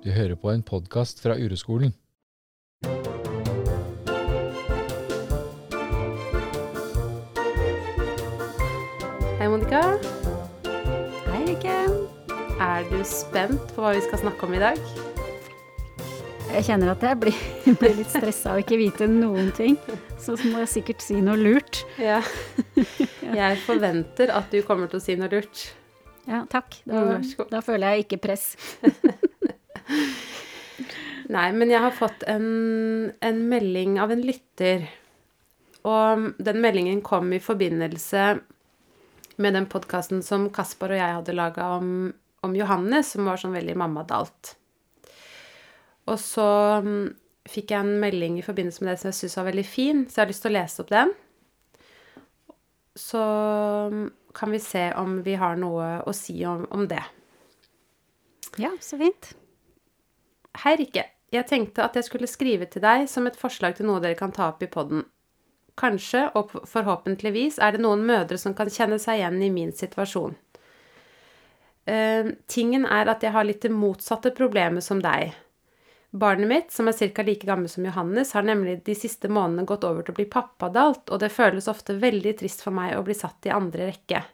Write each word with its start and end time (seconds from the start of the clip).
Du 0.00 0.08
hører 0.08 0.32
på 0.32 0.48
en 0.48 0.62
podkast 0.64 1.18
fra 1.20 1.34
Ureskolen. 1.36 1.90
Hei, 9.36 9.48
Monica. 9.52 9.82
Hei, 11.26 11.42
Rikke. 11.50 11.76
Er 12.64 12.88
du 12.88 12.96
spent 13.04 13.74
på 13.74 13.84
hva 13.84 13.92
vi 13.92 14.00
skal 14.06 14.22
snakke 14.22 14.48
om 14.48 14.56
i 14.56 14.62
dag? 14.62 14.80
Jeg 16.48 16.64
kjenner 16.70 16.94
at 16.94 17.04
jeg 17.04 17.20
blir, 17.20 17.44
blir 17.82 18.00
litt 18.00 18.08
stressa 18.08 18.54
av 18.54 18.64
ikke 18.64 18.80
vite 18.80 19.04
noen 19.04 19.52
ting. 19.52 19.76
Så 20.16 20.38
må 20.46 20.62
jeg 20.64 20.76
sikkert 20.78 21.04
si 21.04 21.20
noe 21.20 21.36
lurt. 21.36 21.84
Ja. 22.00 22.22
Jeg 23.36 23.60
forventer 23.66 24.32
at 24.32 24.48
du 24.48 24.62
kommer 24.64 24.88
til 24.88 24.96
å 24.96 25.04
si 25.04 25.20
noe 25.20 25.28
lurt. 25.28 25.68
Ja, 26.24 26.46
takk. 26.48 26.80
Da, 26.88 27.20
da 27.52 27.60
føler 27.60 27.98
jeg 27.98 28.08
ikke 28.08 28.24
press. 28.24 28.54
Nei, 31.30 31.50
men 31.54 31.70
jeg 31.70 31.82
har 31.84 31.94
fått 31.94 32.24
en, 32.30 33.12
en 33.22 33.42
melding 33.50 33.98
av 34.02 34.10
en 34.10 34.22
lytter. 34.24 34.88
Og 35.86 36.30
den 36.42 36.60
meldingen 36.60 37.02
kom 37.06 37.30
i 37.32 37.42
forbindelse 37.42 38.24
med 39.40 39.56
den 39.56 39.68
podkasten 39.70 40.24
som 40.26 40.48
Kaspar 40.52 40.92
og 40.92 41.00
jeg 41.00 41.16
hadde 41.16 41.36
laga 41.36 41.70
om, 41.78 42.10
om 42.44 42.56
Johannes, 42.56 43.14
som 43.14 43.28
var 43.28 43.40
sånn 43.40 43.56
veldig 43.56 43.76
mammadalt. 43.78 44.54
Og 46.10 46.18
så 46.20 46.46
mm, 46.84 47.08
fikk 47.48 47.72
jeg 47.72 47.84
en 47.84 48.00
melding 48.02 48.38
i 48.40 48.44
forbindelse 48.44 48.84
med 48.84 48.92
det 48.92 49.00
som 49.00 49.10
jeg 49.12 49.20
syns 49.20 49.38
var 49.38 49.48
veldig 49.52 49.66
fin, 49.66 50.04
så 50.06 50.20
jeg 50.20 50.24
har 50.24 50.32
lyst 50.32 50.44
til 50.44 50.52
å 50.52 50.56
lese 50.58 50.82
opp 50.84 50.92
den. 50.92 51.14
Så 52.98 53.22
mm, 53.94 54.06
kan 54.36 54.52
vi 54.52 54.62
se 54.62 54.88
om 54.98 55.20
vi 55.26 55.38
har 55.40 55.56
noe 55.60 56.00
å 56.02 56.16
si 56.16 56.36
om, 56.48 56.66
om 56.74 56.88
det. 56.90 57.04
Ja, 58.60 58.74
så 58.82 58.98
fint. 59.00 59.32
Hei, 60.58 60.74
Rikke. 60.76 61.04
Jeg 61.30 61.46
tenkte 61.46 61.84
at 61.84 61.94
jeg 61.94 62.08
skulle 62.08 62.26
skrive 62.26 62.66
til 62.66 62.82
deg 62.82 63.04
som 63.08 63.28
et 63.30 63.38
forslag 63.38 63.76
til 63.78 63.86
noe 63.86 64.00
dere 64.02 64.18
kan 64.18 64.32
ta 64.34 64.48
opp 64.50 64.64
i 64.66 64.70
podden. 64.70 65.04
Kanskje, 65.78 66.24
og 66.34 66.50
forhåpentligvis, 66.66 67.60
er 67.62 67.76
det 67.76 67.84
noen 67.84 68.02
mødre 68.06 68.38
som 68.40 68.56
kan 68.58 68.68
kjenne 68.72 68.98
seg 68.98 69.20
igjen 69.20 69.38
i 69.46 69.52
min 69.54 69.70
situasjon. 69.72 70.34
Uh, 71.86 72.34
tingen 72.50 72.84
er 72.84 73.08
at 73.08 73.22
jeg 73.24 73.32
har 73.32 73.46
litt 73.46 73.62
det 73.62 73.70
motsatte 73.72 74.34
problemet 74.36 74.84
som 74.84 74.98
deg. 75.02 75.32
Barnet 76.10 76.50
mitt, 76.50 76.74
som 76.74 76.90
er 76.90 76.98
ca. 76.98 77.22
like 77.22 77.46
gammel 77.46 77.70
som 77.70 77.86
Johannes, 77.86 78.34
har 78.34 78.42
nemlig 78.42 78.80
de 78.84 78.98
siste 78.98 79.30
månedene 79.30 79.68
gått 79.70 79.86
over 79.86 80.02
til 80.02 80.12
å 80.12 80.18
bli 80.18 80.26
pappadalt, 80.26 81.06
og 81.08 81.22
det 81.22 81.30
føles 81.30 81.70
ofte 81.70 81.94
veldig 81.94 82.36
trist 82.42 82.66
for 82.66 82.74
meg 82.74 82.98
å 82.98 83.06
bli 83.06 83.14
satt 83.14 83.46
i 83.46 83.54
andre 83.54 83.92
rekke. 83.92 84.24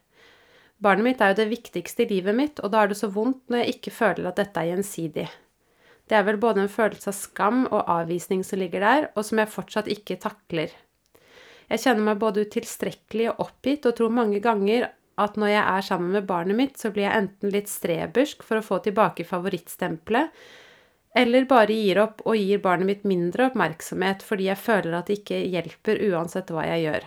Barnet 0.81 1.05
mitt 1.05 1.21
er 1.21 1.35
jo 1.35 1.43
det 1.45 1.53
viktigste 1.53 2.07
i 2.07 2.15
livet 2.17 2.37
mitt, 2.37 2.65
og 2.65 2.73
da 2.73 2.83
er 2.83 2.91
det 2.91 2.99
så 2.99 3.13
vondt 3.13 3.45
når 3.53 3.63
jeg 3.63 3.77
ikke 3.77 3.99
føler 4.01 4.33
at 4.33 4.41
dette 4.41 4.65
er 4.65 4.73
gjensidig. 4.73 5.29
Det 6.07 6.17
er 6.19 6.27
vel 6.27 6.39
både 6.39 6.63
en 6.63 6.71
følelse 6.71 7.11
av 7.11 7.17
skam 7.19 7.65
og 7.67 7.89
avvisning 7.91 8.45
som 8.47 8.61
ligger 8.63 8.85
der, 8.85 9.09
og 9.19 9.27
som 9.27 9.41
jeg 9.43 9.51
fortsatt 9.51 9.91
ikke 9.91 10.19
takler. 10.23 10.75
Jeg 11.67 11.83
kjenner 11.83 12.13
meg 12.13 12.21
både 12.23 12.45
utilstrekkelig 12.47 13.33
og 13.33 13.49
oppgitt, 13.49 13.89
og 13.89 13.97
tror 13.99 14.15
mange 14.15 14.39
ganger 14.45 14.87
at 15.19 15.39
når 15.41 15.51
jeg 15.51 15.65
er 15.65 15.89
sammen 15.89 16.13
med 16.15 16.29
barnet 16.29 16.59
mitt, 16.59 16.79
så 16.79 16.93
blir 16.93 17.09
jeg 17.09 17.25
enten 17.25 17.51
litt 17.51 17.73
strebersk 17.73 18.45
for 18.47 18.61
å 18.61 18.67
få 18.67 18.79
tilbake 18.85 19.27
favorittstempelet, 19.27 20.31
eller 21.17 21.49
bare 21.49 21.73
gir 21.73 21.99
opp 22.03 22.21
og 22.29 22.37
gir 22.37 22.61
barnet 22.63 22.91
mitt 22.91 23.07
mindre 23.09 23.49
oppmerksomhet 23.49 24.21
fordi 24.27 24.51
jeg 24.51 24.61
føler 24.61 24.99
at 24.99 25.09
det 25.09 25.23
ikke 25.23 25.39
hjelper 25.49 26.03
uansett 26.11 26.53
hva 26.53 26.67
jeg 26.69 26.83
gjør. 26.85 27.07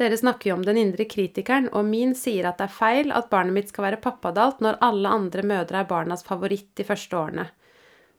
Dere 0.00 0.16
snakker 0.16 0.48
jo 0.48 0.54
om 0.56 0.62
den 0.64 0.78
indre 0.80 1.04
kritikeren, 1.04 1.66
og 1.76 1.84
min 1.84 2.14
sier 2.16 2.46
at 2.48 2.56
det 2.56 2.70
er 2.70 2.72
feil 2.72 3.10
at 3.12 3.28
barnet 3.28 3.52
mitt 3.52 3.68
skal 3.68 3.84
være 3.84 4.00
pappadalt 4.00 4.62
når 4.64 4.78
alle 4.86 5.10
andre 5.12 5.42
mødre 5.44 5.82
er 5.82 5.90
barnas 5.90 6.24
favoritt 6.24 6.70
de 6.80 6.86
første 6.88 7.18
årene. 7.18 7.44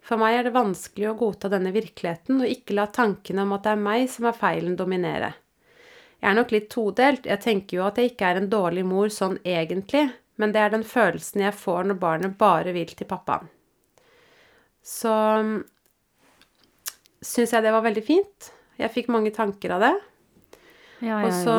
For 0.06 0.22
meg 0.22 0.36
er 0.38 0.46
det 0.46 0.54
vanskelig 0.54 1.08
å 1.10 1.16
godta 1.18 1.50
denne 1.50 1.74
virkeligheten 1.74 2.42
og 2.42 2.52
ikke 2.54 2.78
la 2.78 2.86
tankene 2.94 3.46
om 3.46 3.56
at 3.58 3.66
det 3.66 3.74
er 3.74 3.82
meg 3.82 4.06
som 4.14 4.28
er 4.30 4.38
feilen, 4.38 4.76
dominere. 4.78 5.32
Jeg 6.22 6.30
er 6.30 6.38
nok 6.38 6.54
litt 6.54 6.70
todelt, 6.70 7.26
jeg 7.26 7.42
tenker 7.42 7.80
jo 7.80 7.88
at 7.88 7.98
jeg 7.98 8.12
ikke 8.12 8.30
er 8.30 8.42
en 8.44 8.52
dårlig 8.54 8.86
mor 8.86 9.10
sånn 9.10 9.40
egentlig, 9.42 10.06
men 10.38 10.54
det 10.54 10.62
er 10.62 10.74
den 10.76 10.86
følelsen 10.86 11.48
jeg 11.48 11.58
får 11.58 11.90
når 11.90 12.02
barnet 12.02 12.38
bare 12.38 12.78
vil 12.78 12.94
til 12.94 13.10
pappaen. 13.10 13.50
Så 14.86 15.18
syns 17.26 17.58
jeg 17.58 17.66
det 17.66 17.74
var 17.74 17.86
veldig 17.86 18.06
fint. 18.06 18.54
Jeg 18.78 18.94
fikk 18.94 19.10
mange 19.14 19.34
tanker 19.34 19.74
av 19.78 19.86
det. 19.86 19.94
Ja, 21.02 21.22
Og 21.26 21.34
så 21.34 21.56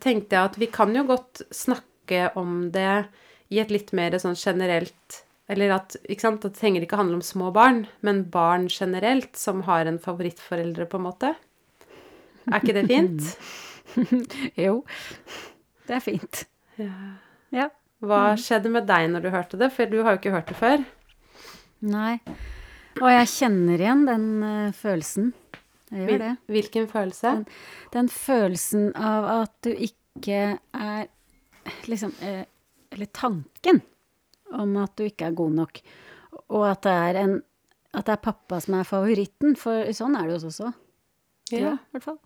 tenkte 0.00 0.36
jeg 0.36 0.50
at 0.50 0.56
vi 0.60 0.68
kan 0.72 0.94
jo 0.96 1.04
godt 1.08 1.42
snakke 1.52 2.30
om 2.38 2.70
det 2.72 3.06
i 3.52 3.60
et 3.60 3.72
litt 3.72 3.92
mer 3.96 4.14
sånn 4.22 4.38
generelt 4.38 5.20
Eller 5.50 5.74
at, 5.74 5.96
ikke 6.06 6.22
sant, 6.22 6.44
at 6.44 6.54
det 6.54 6.60
trenger 6.60 6.84
ikke 6.86 6.98
handle 7.00 7.18
om 7.18 7.24
små 7.26 7.48
barn, 7.52 7.82
men 8.06 8.22
barn 8.30 8.68
generelt 8.70 9.34
som 9.36 9.64
har 9.66 9.88
en 9.90 9.98
favorittforeldre, 9.98 10.86
på 10.86 11.00
en 11.00 11.06
måte. 11.08 11.32
Er 12.46 12.60
ikke 12.60 12.76
det 12.76 12.86
fint? 12.86 13.32
Jo, 14.64 14.84
det 15.88 15.96
er 15.96 16.04
fint. 16.04 16.44
Ja. 17.50 17.66
Hva 17.98 18.36
skjedde 18.38 18.70
med 18.70 18.86
deg 18.86 19.08
når 19.10 19.24
du 19.26 19.30
hørte 19.34 19.58
det? 19.58 19.72
For 19.74 19.90
du 19.90 19.98
har 20.06 20.14
jo 20.14 20.20
ikke 20.22 20.36
hørt 20.36 20.52
det 20.52 20.56
før. 20.60 20.84
Nei. 21.82 22.20
Og 23.00 23.08
jeg 23.10 23.28
kjenner 23.34 23.82
igjen 23.82 24.06
den 24.06 24.28
eh, 24.46 24.70
følelsen. 24.76 25.32
Jeg 25.90 26.06
gjør 26.06 26.22
det. 26.22 26.34
Hvilken 26.46 26.88
følelse? 26.90 27.32
Den 27.92 28.08
følelsen 28.12 28.90
av 28.94 29.26
at 29.42 29.56
du 29.66 29.70
ikke 29.74 30.58
er 30.58 31.08
Liksom 31.86 32.12
eh, 32.24 32.44
Eller 32.90 33.06
tanken 33.14 33.82
om 34.50 34.72
at 34.80 34.96
du 34.98 35.04
ikke 35.06 35.28
er 35.28 35.36
god 35.38 35.52
nok. 35.60 35.80
Og 36.50 36.64
at 36.66 36.82
det 36.86 36.94
er 36.94 37.18
en 37.20 37.34
At 37.94 38.06
det 38.06 38.14
er 38.14 38.22
pappa 38.22 38.60
som 38.62 38.78
er 38.78 38.86
favoritten. 38.86 39.56
For 39.58 39.90
sånn 39.94 40.16
er 40.18 40.28
det 40.28 40.38
hos 40.38 40.46
oss 40.46 40.60
også. 40.62 40.72
Ja. 41.50 41.72
i 41.74 41.96
hvert 41.96 42.04
fall. 42.06 42.18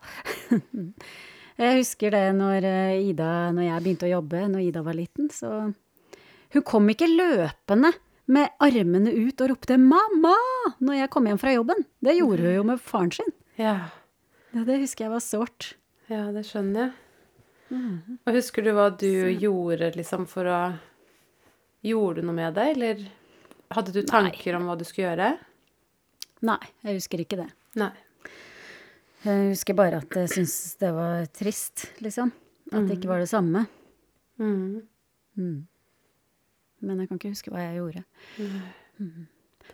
jeg 1.62 1.78
husker 1.78 2.12
det 2.12 2.25
når 2.36 2.66
eh, 2.69 3.06
Ida, 3.08 3.50
når 3.56 3.64
jeg 3.70 3.84
begynte 3.86 4.04
å 4.04 4.10
jobbe, 4.19 4.42
når 4.52 4.66
Ida 4.66 4.82
var 4.84 4.98
liten, 4.98 5.31
så 5.32 5.72
Hun 6.52 6.62
kom 6.69 6.91
ikke 6.92 7.08
løpende 7.08 7.94
med 8.31 8.52
armene 8.62 9.10
ut 9.10 9.41
og 9.41 9.50
ropte 9.50 9.76
'mamma' 9.81 10.76
når 10.81 11.00
jeg 11.00 11.10
kom 11.10 11.26
hjem 11.26 11.41
fra 11.41 11.54
jobben. 11.56 11.84
Det 12.04 12.14
gjorde 12.19 12.44
hun 12.44 12.54
jo 12.54 12.62
med 12.69 12.81
faren 12.81 13.12
sin. 13.12 13.32
Ja. 13.60 13.91
Ja, 14.54 14.65
det 14.66 14.81
husker 14.82 15.06
jeg 15.06 15.15
var 15.15 15.22
sårt. 15.25 15.75
Ja, 16.10 16.28
det 16.34 16.44
skjønner 16.47 16.88
jeg. 16.88 16.92
Og 17.75 18.37
husker 18.37 18.62
du 18.62 18.70
hva 18.76 18.91
du 18.92 19.09
gjorde 19.41 19.88
liksom 19.97 20.26
for 20.31 20.50
å 20.50 20.59
Gjorde 21.84 22.22
du 22.22 22.28
noe 22.31 22.37
med 22.38 22.54
det, 22.56 22.62
eller 22.72 23.00
hadde 23.76 23.93
du 23.93 23.98
tanker 24.09 24.56
om 24.56 24.64
hva 24.64 24.76
du 24.81 24.87
skulle 24.88 25.10
gjøre? 25.10 25.26
Nei, 26.48 26.56
jeg 26.81 26.97
husker 26.97 27.20
ikke 27.20 27.37
det. 27.43 27.48
Nei. 27.76 27.91
Jeg 29.26 29.50
husker 29.50 29.76
bare 29.76 29.98
at 30.00 30.16
jeg 30.16 30.31
syntes 30.32 30.78
det 30.81 30.94
var 30.97 31.26
trist, 31.37 31.84
liksom. 32.00 32.32
At 32.72 32.88
det 32.88 32.97
ikke 32.97 33.10
var 33.12 33.20
det 33.20 33.28
samme. 33.28 33.66
Mm. 34.41 34.81
Mm. 35.37 35.59
Men 36.88 37.03
jeg 37.04 37.10
kan 37.10 37.20
ikke 37.20 37.34
huske 37.34 37.53
hva 37.53 37.66
jeg 37.66 37.76
gjorde. 37.82 38.04
Mhm. 38.41 39.26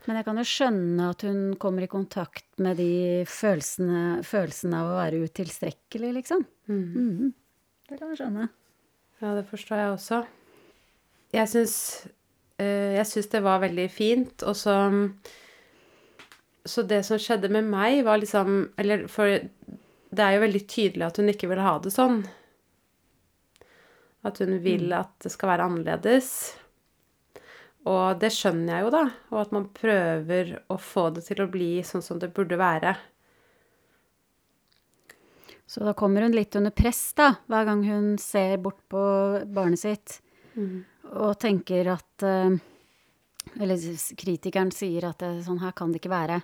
Men 0.06 0.16
jeg 0.16 0.26
kan 0.26 0.38
jo 0.40 0.46
skjønne 0.48 1.08
at 1.12 1.24
hun 1.26 1.40
kommer 1.60 1.84
i 1.84 1.90
kontakt 1.90 2.46
med 2.62 2.78
de 2.80 3.24
følelsene, 3.28 4.22
følelsene 4.26 4.78
av 4.80 4.88
å 4.92 4.98
være 5.00 5.20
utilstrekkelig, 5.26 6.12
liksom. 6.20 6.46
Mhm. 6.70 7.32
Det 7.90 7.98
kan 7.98 8.12
jeg 8.12 8.20
skjønne. 8.20 8.48
Ja, 9.20 9.34
det 9.36 9.44
forstår 9.50 9.80
jeg 9.80 9.94
også. 9.96 10.18
Jeg 11.34 11.48
syns 11.50 11.76
øh, 12.58 12.92
Jeg 12.96 13.06
syns 13.06 13.28
det 13.30 13.42
var 13.42 13.60
veldig 13.62 13.90
fint, 13.90 14.42
og 14.42 14.56
så 14.56 14.74
Så 16.66 16.82
det 16.86 17.04
som 17.06 17.18
skjedde 17.18 17.50
med 17.50 17.64
meg, 17.64 18.04
var 18.04 18.18
liksom 18.18 18.72
Eller 18.78 19.06
for 19.08 19.26
det 20.10 20.24
er 20.24 20.34
jo 20.34 20.42
veldig 20.42 20.66
tydelig 20.66 21.06
at 21.06 21.16
hun 21.20 21.28
ikke 21.30 21.46
vil 21.46 21.60
ha 21.62 21.76
det 21.78 21.92
sånn. 21.94 22.24
At 24.26 24.40
hun 24.42 24.56
vil 24.58 24.90
at 24.92 25.12
det 25.22 25.30
skal 25.30 25.52
være 25.52 25.68
annerledes. 25.68 26.56
Og 27.88 28.18
det 28.20 28.28
skjønner 28.34 28.74
jeg 28.74 28.84
jo, 28.84 28.90
da. 28.92 29.04
Og 29.32 29.38
at 29.40 29.54
man 29.56 29.70
prøver 29.72 30.58
å 30.68 30.76
få 30.76 31.08
det 31.16 31.24
til 31.28 31.40
å 31.44 31.48
bli 31.50 31.70
sånn 31.86 32.04
som 32.04 32.20
det 32.20 32.32
burde 32.36 32.58
være. 32.60 32.92
Så 35.70 35.84
da 35.86 35.94
kommer 35.94 36.26
hun 36.26 36.34
litt 36.34 36.56
under 36.58 36.74
press, 36.74 37.12
da, 37.14 37.36
hver 37.46 37.68
gang 37.68 37.84
hun 37.86 38.06
ser 38.18 38.56
bort 38.58 38.80
på 38.90 39.00
barnet 39.54 39.80
sitt 39.80 40.18
og 41.10 41.38
tenker 41.40 41.86
at 41.92 42.24
eh, 42.26 42.56
Eller 43.62 43.84
kritikeren 44.18 44.72
sier 44.74 45.06
at 45.08 45.22
det, 45.22 45.44
sånn 45.46 45.62
her 45.62 45.72
kan 45.72 45.92
det 45.92 46.02
ikke 46.02 46.12
være. 46.12 46.40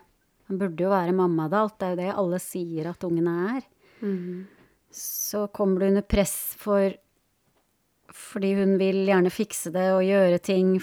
Han 0.48 0.58
burde 0.58 0.86
jo 0.86 0.90
være 0.90 1.12
mammadalt, 1.14 1.74
det 1.78 1.86
er 1.86 1.90
jo 1.90 1.98
det 2.00 2.12
alle 2.22 2.38
sier 2.40 2.88
at 2.88 3.04
ungene 3.04 3.34
er. 3.56 3.66
Så 4.96 5.46
kommer 5.52 5.82
du 5.82 5.88
under 5.90 6.06
press 6.06 6.54
for 6.58 6.94
fordi 8.14 8.52
hun 8.58 8.76
vil 8.80 9.02
gjerne 9.08 9.32
fikse 9.32 9.72
det 9.74 9.86
og 9.94 10.04
gjøre 10.06 10.38
ting 10.44 10.76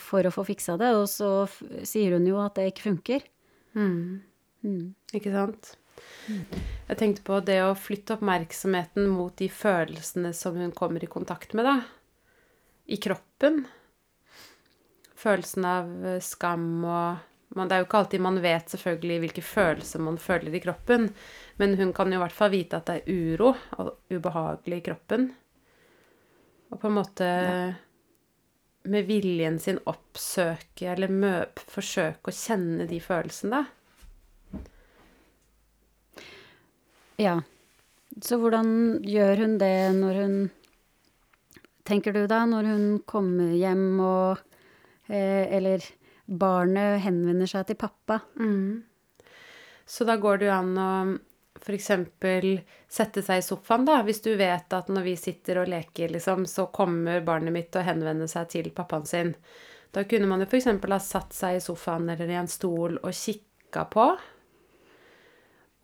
for 0.00 0.24
å 0.26 0.32
få 0.34 0.44
fiksa 0.48 0.78
det, 0.80 0.92
og 0.96 1.08
så 1.10 1.30
sier 1.88 2.16
hun 2.16 2.26
jo 2.28 2.40
at 2.42 2.56
det 2.58 2.70
ikke 2.72 2.88
funker. 2.90 3.24
Mm. 3.76 4.22
Ikke 5.12 5.32
sant? 5.34 5.74
Jeg 6.26 6.98
tenkte 6.98 7.24
på 7.26 7.38
det 7.44 7.58
å 7.64 7.74
flytte 7.78 8.16
oppmerksomheten 8.16 9.10
mot 9.10 9.34
de 9.38 9.48
følelsene 9.52 10.32
som 10.36 10.56
hun 10.58 10.72
kommer 10.76 11.02
i 11.02 11.10
kontakt 11.10 11.54
med, 11.58 11.66
da. 11.66 11.76
I 12.86 12.98
kroppen. 13.02 13.64
følelsen 15.22 15.64
av 15.64 15.90
eh, 16.06 16.18
skam 16.18 16.82
og 16.82 17.28
man, 17.54 17.68
Det 17.68 17.76
er 17.76 17.82
jo 17.82 17.86
ikke 17.86 17.98
alltid 18.00 18.22
man 18.24 18.40
vet 18.42 18.72
selvfølgelig 18.72 19.18
hvilke 19.22 19.42
følelser 19.44 20.00
man 20.02 20.16
føler 20.18 20.54
i 20.56 20.62
kroppen, 20.64 21.10
men 21.60 21.76
hun 21.76 21.92
kan 21.92 22.10
jo 22.10 22.18
i 22.18 22.22
hvert 22.22 22.34
fall 22.34 22.50
vite 22.50 22.80
at 22.80 22.88
det 22.88 23.02
er 23.02 23.12
uro 23.12 23.52
og 23.76 23.90
ubehagelig 24.10 24.80
i 24.80 24.84
kroppen. 24.88 25.28
Og 26.72 26.80
på 26.80 26.88
en 26.88 26.96
måte 26.96 27.28
ja. 27.28 27.56
med 28.88 29.06
viljen 29.08 29.58
sin 29.60 29.78
oppsøke 29.88 30.88
eller 30.94 31.12
mø, 31.12 31.34
forsøke 31.68 32.32
å 32.32 32.36
kjenne 32.36 32.88
de 32.88 33.00
følelsene, 33.04 33.60
da. 33.60 33.64
Ja. 37.20 37.36
Så 38.24 38.38
hvordan 38.40 39.02
gjør 39.04 39.44
hun 39.44 39.56
det 39.60 39.76
når 39.96 40.24
hun 40.24 40.36
Tenker 41.82 42.14
du 42.14 42.28
da, 42.30 42.44
når 42.46 42.66
hun 42.70 42.84
kommer 43.10 43.50
hjem 43.58 43.98
og 44.06 44.38
eh, 45.10 45.50
Eller 45.50 45.82
barnet 46.26 47.02
henvender 47.02 47.50
seg 47.50 47.66
til 47.66 47.78
pappa? 47.80 48.20
Mm. 48.38 48.84
Så 49.82 50.06
da 50.06 50.14
går 50.20 50.38
det 50.38 50.46
jo 50.46 50.54
an 50.54 50.78
å 50.78 50.92
f.eks. 51.62 51.90
sette 52.90 53.22
seg 53.22 53.38
i 53.40 53.44
sofaen, 53.46 53.86
da. 53.86 54.00
Hvis 54.06 54.22
du 54.24 54.32
vet 54.38 54.74
at 54.74 54.90
når 54.90 55.06
vi 55.06 55.16
sitter 55.20 55.62
og 55.62 55.70
leker, 55.70 56.12
liksom, 56.14 56.46
så 56.50 56.66
kommer 56.74 57.22
barnet 57.26 57.54
mitt 57.54 57.78
og 57.78 57.86
henvender 57.86 58.30
seg 58.30 58.50
til 58.52 58.72
pappaen 58.74 59.06
sin. 59.08 59.32
Da 59.92 60.04
kunne 60.08 60.28
man 60.30 60.42
jo 60.42 60.48
f.eks. 60.50 60.68
ha 60.68 61.00
satt 61.02 61.36
seg 61.36 61.58
i 61.58 61.64
sofaen 61.64 62.10
eller 62.12 62.30
i 62.30 62.40
en 62.40 62.50
stol 62.50 62.98
og 62.98 63.14
kikka 63.14 63.86
på. 63.92 64.10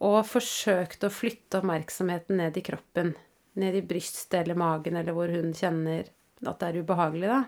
Og 0.08 0.18
forsøkt 0.26 1.06
å 1.06 1.10
flytte 1.10 1.58
oppmerksomheten 1.62 2.38
ned 2.38 2.58
i 2.58 2.66
kroppen 2.66 3.16
ned 3.58 3.74
i 3.74 3.82
brystet 3.82 4.40
eller 4.42 4.54
magen, 4.54 4.96
eller 4.96 5.14
hvor 5.16 5.30
hun 5.32 5.54
kjenner 5.56 6.08
at 6.46 6.60
det 6.60 6.68
er 6.68 6.82
ubehagelig, 6.82 7.30
da. 7.30 7.40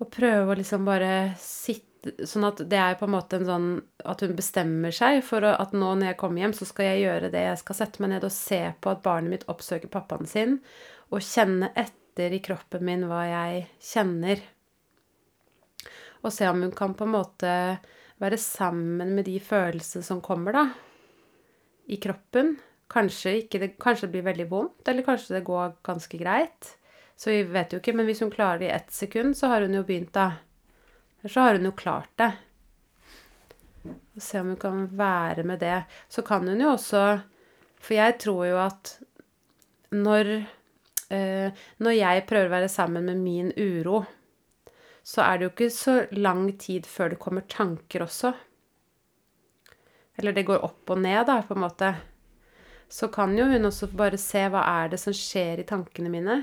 Og 0.00 0.08
prøve 0.12 0.52
å 0.52 0.58
liksom 0.58 0.86
bare 0.88 1.32
sitte 1.40 1.89
Sånn 2.00 2.46
at 2.48 2.62
det 2.70 2.78
er 2.80 2.94
på 2.96 3.04
en 3.04 3.12
måte 3.12 3.36
en 3.36 3.44
sånn 3.44 3.66
At 4.08 4.22
hun 4.24 4.32
bestemmer 4.38 4.94
seg 4.94 5.18
for 5.26 5.44
at 5.44 5.74
nå 5.76 5.90
når 5.92 6.12
jeg 6.12 6.18
kommer 6.22 6.40
hjem, 6.40 6.54
så 6.56 6.68
skal 6.68 6.88
jeg 6.88 7.02
gjøre 7.04 7.32
det. 7.34 7.42
Jeg 7.44 7.60
skal 7.60 7.78
sette 7.82 8.02
meg 8.02 8.14
ned 8.14 8.24
og 8.24 8.32
se 8.32 8.60
på 8.80 8.92
at 8.92 9.02
barnet 9.04 9.34
mitt 9.34 9.44
oppsøker 9.52 9.92
pappaen 9.92 10.30
sin, 10.30 10.56
og 11.12 11.24
kjenne 11.26 11.72
etter 11.78 12.32
i 12.32 12.40
kroppen 12.44 12.86
min 12.86 13.04
hva 13.10 13.24
jeg 13.28 13.66
kjenner. 13.84 14.42
Og 16.24 16.32
se 16.32 16.48
om 16.48 16.64
hun 16.64 16.74
kan 16.76 16.96
på 16.96 17.06
en 17.06 17.14
måte 17.14 17.52
være 18.20 18.40
sammen 18.40 19.14
med 19.16 19.26
de 19.28 19.38
følelsene 19.40 20.04
som 20.04 20.20
kommer, 20.24 20.56
da. 20.56 20.66
I 21.88 21.96
kroppen. 22.00 22.58
Kanskje, 22.90 23.38
det, 23.52 23.74
kanskje 23.80 24.08
det 24.08 24.14
blir 24.16 24.26
veldig 24.26 24.46
vondt, 24.50 24.88
eller 24.90 25.06
kanskje 25.06 25.38
det 25.38 25.46
går 25.46 25.76
ganske 25.86 26.20
greit. 26.20 26.74
Så 27.16 27.30
vi 27.30 27.42
vet 27.52 27.72
jo 27.72 27.80
ikke, 27.80 27.94
men 27.96 28.08
hvis 28.08 28.22
hun 28.24 28.32
klarer 28.32 28.60
det 28.62 28.70
i 28.70 28.74
ett 28.74 28.92
sekund, 28.92 29.36
så 29.36 29.52
har 29.52 29.64
hun 29.64 29.76
jo 29.76 29.84
begynt, 29.86 30.12
da. 30.16 30.40
Eller 31.20 31.32
så 31.32 31.40
har 31.40 31.58
hun 31.58 31.68
jo 31.68 31.72
klart 31.76 32.10
det. 32.20 32.30
Og 34.16 34.22
se 34.22 34.40
om 34.40 34.52
hun 34.52 34.60
kan 34.60 34.86
være 34.96 35.44
med 35.48 35.60
det. 35.60 35.82
Så 36.08 36.22
kan 36.22 36.48
hun 36.48 36.60
jo 36.60 36.74
også 36.74 37.20
For 37.80 37.96
jeg 37.96 38.18
tror 38.20 38.44
jo 38.44 38.58
at 38.60 38.98
når 39.90 40.30
eh, 41.10 41.52
Når 41.78 41.96
jeg 41.96 42.26
prøver 42.28 42.46
å 42.50 42.56
være 42.56 42.68
sammen 42.68 43.04
med 43.08 43.16
min 43.16 43.52
uro, 43.56 44.04
så 45.02 45.24
er 45.24 45.38
det 45.38 45.46
jo 45.46 45.50
ikke 45.54 45.70
så 45.74 45.94
lang 46.12 46.58
tid 46.60 46.86
før 46.86 47.10
det 47.10 47.18
kommer 47.18 47.42
tanker 47.48 48.04
også. 48.04 48.34
Eller 50.20 50.36
det 50.36 50.44
går 50.46 50.62
opp 50.62 50.92
og 50.92 51.00
ned, 51.00 51.24
da, 51.26 51.40
på 51.42 51.56
en 51.56 51.64
måte 51.64 51.94
så 52.90 53.08
kan 53.08 53.36
jo 53.38 53.46
hun 53.46 53.68
også 53.68 53.86
bare 53.94 54.18
se 54.18 54.42
hva 54.50 54.64
er 54.66 54.90
det 54.90 54.98
som 54.98 55.14
skjer 55.14 55.62
i 55.62 55.66
tankene 55.66 56.10
mine. 56.10 56.40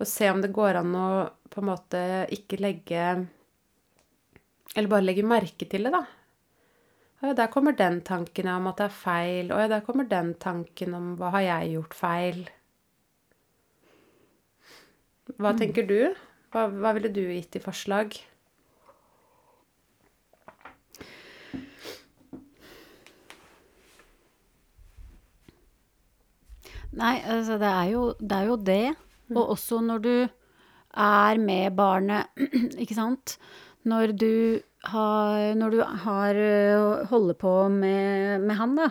Og 0.00 0.08
se 0.08 0.30
om 0.32 0.40
det 0.40 0.52
går 0.56 0.80
an 0.80 0.96
å 0.96 1.08
på 1.50 1.60
en 1.60 1.68
måte 1.68 2.00
ikke 2.32 2.60
legge 2.60 3.02
Eller 4.74 4.88
bare 4.88 5.04
legge 5.04 5.26
merke 5.26 5.66
til 5.68 5.88
det, 5.88 5.92
da. 5.92 6.04
Å 7.20 7.28
ja, 7.28 7.36
der 7.36 7.50
kommer 7.52 7.74
den 7.76 7.98
tanken 8.06 8.48
om 8.48 8.68
at 8.70 8.78
det 8.80 8.86
er 8.86 8.94
feil. 8.96 9.50
Å 9.52 9.58
ja, 9.60 9.68
der 9.68 9.82
kommer 9.84 10.06
den 10.08 10.32
tanken 10.40 10.94
om 10.96 11.10
hva 11.20 11.34
har 11.34 11.42
jeg 11.44 11.74
gjort 11.74 11.96
feil. 11.98 12.38
Hva 15.36 15.52
mm. 15.52 15.58
tenker 15.60 15.88
du? 15.90 15.98
Hva, 16.54 16.64
hva 16.70 16.94
ville 16.96 17.10
du 17.12 17.20
gitt 17.26 17.58
i 17.58 17.62
forslag? 17.62 18.16
Nei, 26.96 27.20
altså 27.20 27.60
det 27.60 27.68
er 27.68 27.92
jo 27.92 28.02
det. 28.16 28.38
Er 28.38 28.48
jo 28.48 28.56
det. 28.70 28.82
Mm. 29.30 29.38
Og 29.38 29.54
også 29.56 29.80
når 29.86 30.04
du 30.04 30.14
er 30.90 31.38
med 31.38 31.76
barnet, 31.78 32.30
ikke 32.82 32.98
sant. 32.98 33.36
Når 33.86 34.16
du 34.18 34.60
har, 34.90 35.54
når 35.56 35.70
du 35.70 35.82
har 36.04 36.34
øh, 36.34 37.06
holder 37.10 37.36
på 37.38 37.54
med, 37.68 38.40
med, 38.40 38.56
han, 38.58 38.74
da, 38.76 38.90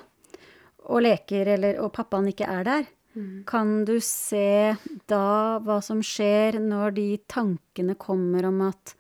og 0.89 1.03
leker, 1.05 1.53
eller, 1.55 1.81
og 1.83 1.91
pappaen 1.93 2.29
ikke 2.31 2.47
er 2.49 2.63
der, 2.65 2.87
mm. 3.13 3.43
kan 3.49 3.83
du 3.85 3.97
se 4.03 4.75
da 5.09 5.59
hva 5.65 5.79
som 5.85 6.01
skjer 6.05 6.59
når 6.63 6.95
de 6.97 7.09
tankene 7.29 7.97
kommer 7.99 8.47
om 8.49 8.63
at 8.69 8.95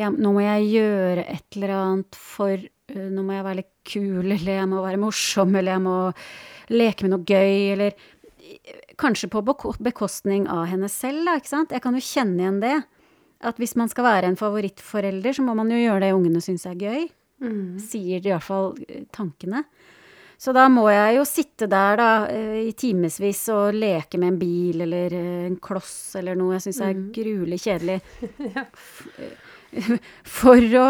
ja, 0.00 0.08
nå 0.08 0.32
må 0.32 0.44
jeg 0.44 0.70
gjøre 0.70 1.26
et 1.28 1.58
eller 1.58 1.74
annet 1.76 2.16
for 2.16 2.54
øh, 2.54 3.08
Nå 3.10 3.22
må 3.22 3.36
jeg 3.36 3.44
være 3.46 3.58
litt 3.60 3.74
kul, 3.86 4.24
eller 4.24 4.54
jeg 4.56 4.68
må 4.70 4.80
være 4.82 5.00
morsom, 5.00 5.52
eller 5.56 5.76
jeg 5.76 5.82
må 5.84 5.98
leke 6.70 7.04
med 7.04 7.12
noe 7.14 7.26
gøy, 7.26 7.58
eller 7.74 8.08
kanskje 9.00 9.30
på 9.32 9.42
bekostning 9.80 10.46
av 10.50 10.66
henne 10.70 10.88
selv, 10.92 11.24
da, 11.26 11.36
ikke 11.40 11.52
sant. 11.52 11.74
Jeg 11.74 11.84
kan 11.84 11.96
jo 11.96 12.04
kjenne 12.04 12.42
igjen 12.42 12.60
det. 12.62 12.76
At 13.40 13.60
hvis 13.60 13.72
man 13.80 13.88
skal 13.88 14.04
være 14.04 14.28
en 14.28 14.36
favorittforelder, 14.36 15.32
så 15.32 15.44
må 15.46 15.54
man 15.56 15.70
jo 15.72 15.78
gjøre 15.80 16.04
det 16.04 16.12
ungene 16.12 16.42
syns 16.44 16.66
er 16.68 16.76
gøy. 16.76 17.06
Mm. 17.40 17.78
Sier 17.80 18.20
i 18.20 18.32
hvert 18.34 18.44
fall 18.44 18.74
eh, 18.84 19.06
tankene. 19.16 19.64
Så 20.40 20.54
da 20.56 20.66
må 20.72 20.86
jeg 20.88 21.18
jo 21.18 21.24
sitte 21.28 21.66
der 21.68 21.98
da 22.00 22.10
eh, 22.32 22.68
i 22.68 22.72
timevis 22.76 23.42
og 23.52 23.76
leke 23.76 24.20
med 24.20 24.34
en 24.34 24.40
bil 24.40 24.84
eller 24.86 25.16
eh, 25.16 25.46
en 25.48 25.56
kloss 25.60 26.16
eller 26.20 26.36
noe 26.36 26.56
jeg 26.56 26.66
syns 26.68 26.82
er 26.84 26.94
mm. 26.96 27.06
gruelig 27.16 27.60
kjedelig. 27.64 27.98
ja. 28.54 28.66
for 30.40 30.76
å 30.80 30.86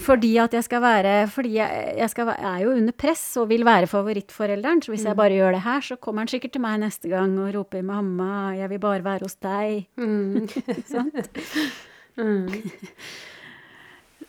Fordi 0.00 0.32
at 0.42 0.54
jeg 0.56 0.66
skal 0.66 0.80
være 0.82 1.12
Fordi 1.30 1.52
jeg, 1.54 1.92
jeg 2.00 2.10
skal, 2.10 2.32
er 2.34 2.64
jo 2.64 2.72
under 2.74 2.96
press 2.96 3.22
og 3.38 3.46
vil 3.52 3.62
være 3.66 3.86
favorittforelderen. 3.90 4.82
Så 4.82 4.94
hvis 4.94 5.04
mm. 5.04 5.10
jeg 5.10 5.18
bare 5.20 5.36
gjør 5.38 5.54
det 5.54 5.62
her, 5.66 5.84
så 5.86 5.98
kommer 6.02 6.24
han 6.24 6.32
sikkert 6.32 6.56
til 6.56 6.64
meg 6.64 6.80
neste 6.82 7.12
gang 7.12 7.36
og 7.38 7.52
roper 7.54 7.84
'mamma, 7.84 8.56
jeg 8.58 8.70
vil 8.72 8.82
bare 8.82 9.04
være 9.04 9.28
hos 9.28 9.38
deg'. 9.38 9.86
Mm. 9.96 10.48
Sant? 10.92 11.30
mm. 12.18 12.50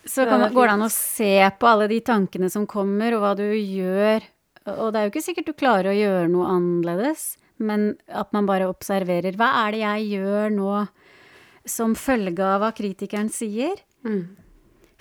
Så 0.06 0.26
man, 0.30 0.46
går 0.54 0.68
det 0.68 0.76
an 0.76 0.86
å 0.86 0.92
se 0.94 1.34
på 1.60 1.68
alle 1.70 1.88
de 1.90 1.98
tankene 2.06 2.50
som 2.54 2.68
kommer, 2.70 3.16
og 3.16 3.24
hva 3.24 3.34
du 3.38 3.48
gjør. 3.50 4.22
Og 4.76 4.92
det 4.94 5.00
er 5.00 5.08
jo 5.08 5.14
ikke 5.14 5.26
sikkert 5.26 5.50
du 5.50 5.58
klarer 5.58 5.90
å 5.90 5.98
gjøre 5.98 6.30
noe 6.30 6.52
annerledes, 6.54 7.36
men 7.58 7.96
at 8.10 8.30
man 8.36 8.46
bare 8.50 8.70
observerer. 8.70 9.38
Hva 9.38 9.50
er 9.64 9.74
det 9.74 9.82
jeg 9.82 10.08
gjør 10.14 10.54
nå 10.54 10.72
som 11.66 11.96
følge 11.98 12.46
av 12.46 12.62
hva 12.62 12.72
kritikeren 12.78 13.32
sier? 13.34 13.82
Mm. 14.06 14.36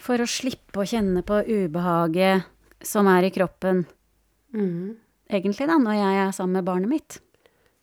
For 0.00 0.20
å 0.20 0.28
slippe 0.28 0.82
å 0.82 0.88
kjenne 0.88 1.23
på 1.26 1.42
ubehaget 1.46 2.49
som 2.84 3.08
er 3.08 3.28
i 3.28 3.32
kroppen. 3.34 3.84
Mm. 4.54 4.96
Egentlig, 5.30 5.68
da, 5.68 5.76
når 5.80 5.99
jeg 5.99 6.23
er 6.23 6.32
sammen 6.37 6.58
med 6.58 6.66
barnet 6.68 6.90
mitt. 6.90 7.20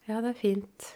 Ja, 0.10 0.22
det 0.22 0.34
er 0.34 0.42
fint. 0.42 0.90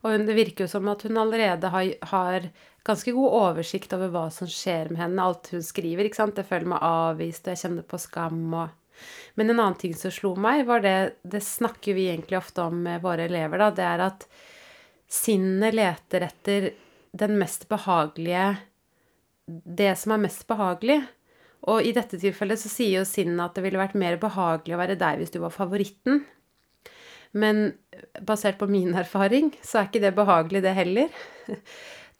Og 0.00 0.24
det 0.24 0.36
virker 0.36 0.64
jo 0.64 0.72
som 0.72 0.88
at 0.88 1.04
hun 1.04 1.18
allerede 1.20 1.70
har, 1.72 1.88
har, 2.12 2.50
ganske 2.86 3.12
god 3.12 3.34
oversikt 3.36 3.92
over 3.92 4.08
hva 4.14 4.26
som 4.32 4.48
skjer 4.48 4.88
med 4.88 5.02
henne, 5.02 5.24
alt 5.24 5.50
hun 5.52 5.64
skriver. 5.64 6.06
ikke 6.06 6.22
sant? 6.22 6.38
Jeg 6.40 6.48
føler 6.48 6.70
meg 6.72 6.86
avvist, 6.86 7.44
og 7.44 7.52
jeg 7.52 7.62
kjenner 7.64 7.86
på 7.86 8.00
skam 8.00 8.44
og 8.54 8.76
Men 9.34 9.48
en 9.48 9.60
annen 9.62 9.76
ting 9.80 9.94
som 9.96 10.12
slo 10.12 10.34
meg, 10.36 10.66
var 10.68 10.82
det 10.84 11.14
Det 11.22 11.40
snakker 11.40 11.94
vi 11.96 12.10
egentlig 12.10 12.36
ofte 12.36 12.66
om 12.68 12.82
med 12.84 13.00
våre 13.00 13.24
elever, 13.30 13.56
da. 13.56 13.70
Det 13.70 13.84
er 13.86 14.02
at 14.04 14.26
sinnet 15.08 15.74
leter 15.74 16.26
etter 16.26 16.66
den 17.16 17.38
mest 17.40 17.64
behagelige 17.68 18.58
det 19.64 19.94
som 19.98 20.14
er 20.14 20.24
mest 20.26 20.46
behagelig. 20.50 21.00
Og 21.68 21.84
i 21.84 21.92
dette 21.96 22.18
tilfellet 22.20 22.60
så 22.60 22.70
sier 22.72 23.00
jo 23.00 23.08
sinnet 23.08 23.42
at 23.44 23.56
det 23.56 23.64
ville 23.66 23.80
vært 23.80 23.98
mer 23.98 24.16
behagelig 24.20 24.76
å 24.76 24.80
være 24.80 24.98
deg 25.00 25.20
hvis 25.20 25.34
du 25.34 25.40
var 25.42 25.54
favoritten. 25.54 26.22
Men 27.36 27.72
basert 28.26 28.58
på 28.58 28.68
min 28.70 28.94
erfaring 28.98 29.52
så 29.62 29.80
er 29.80 29.90
ikke 29.90 30.02
det 30.02 30.14
behagelig, 30.16 30.64
det 30.66 30.76
heller. 30.78 31.24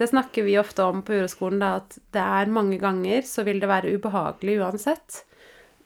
Det 0.00 0.06
snakker 0.08 0.46
vi 0.46 0.54
ofte 0.56 0.80
om 0.88 1.02
på 1.04 1.12
Uroskolen, 1.12 1.58
da, 1.60 1.74
at 1.76 1.98
det 2.16 2.22
er 2.24 2.48
mange 2.48 2.78
ganger 2.80 3.20
så 3.28 3.42
vil 3.44 3.58
det 3.60 3.68
være 3.68 3.90
ubehagelig 3.92 4.54
uansett. 4.62 5.18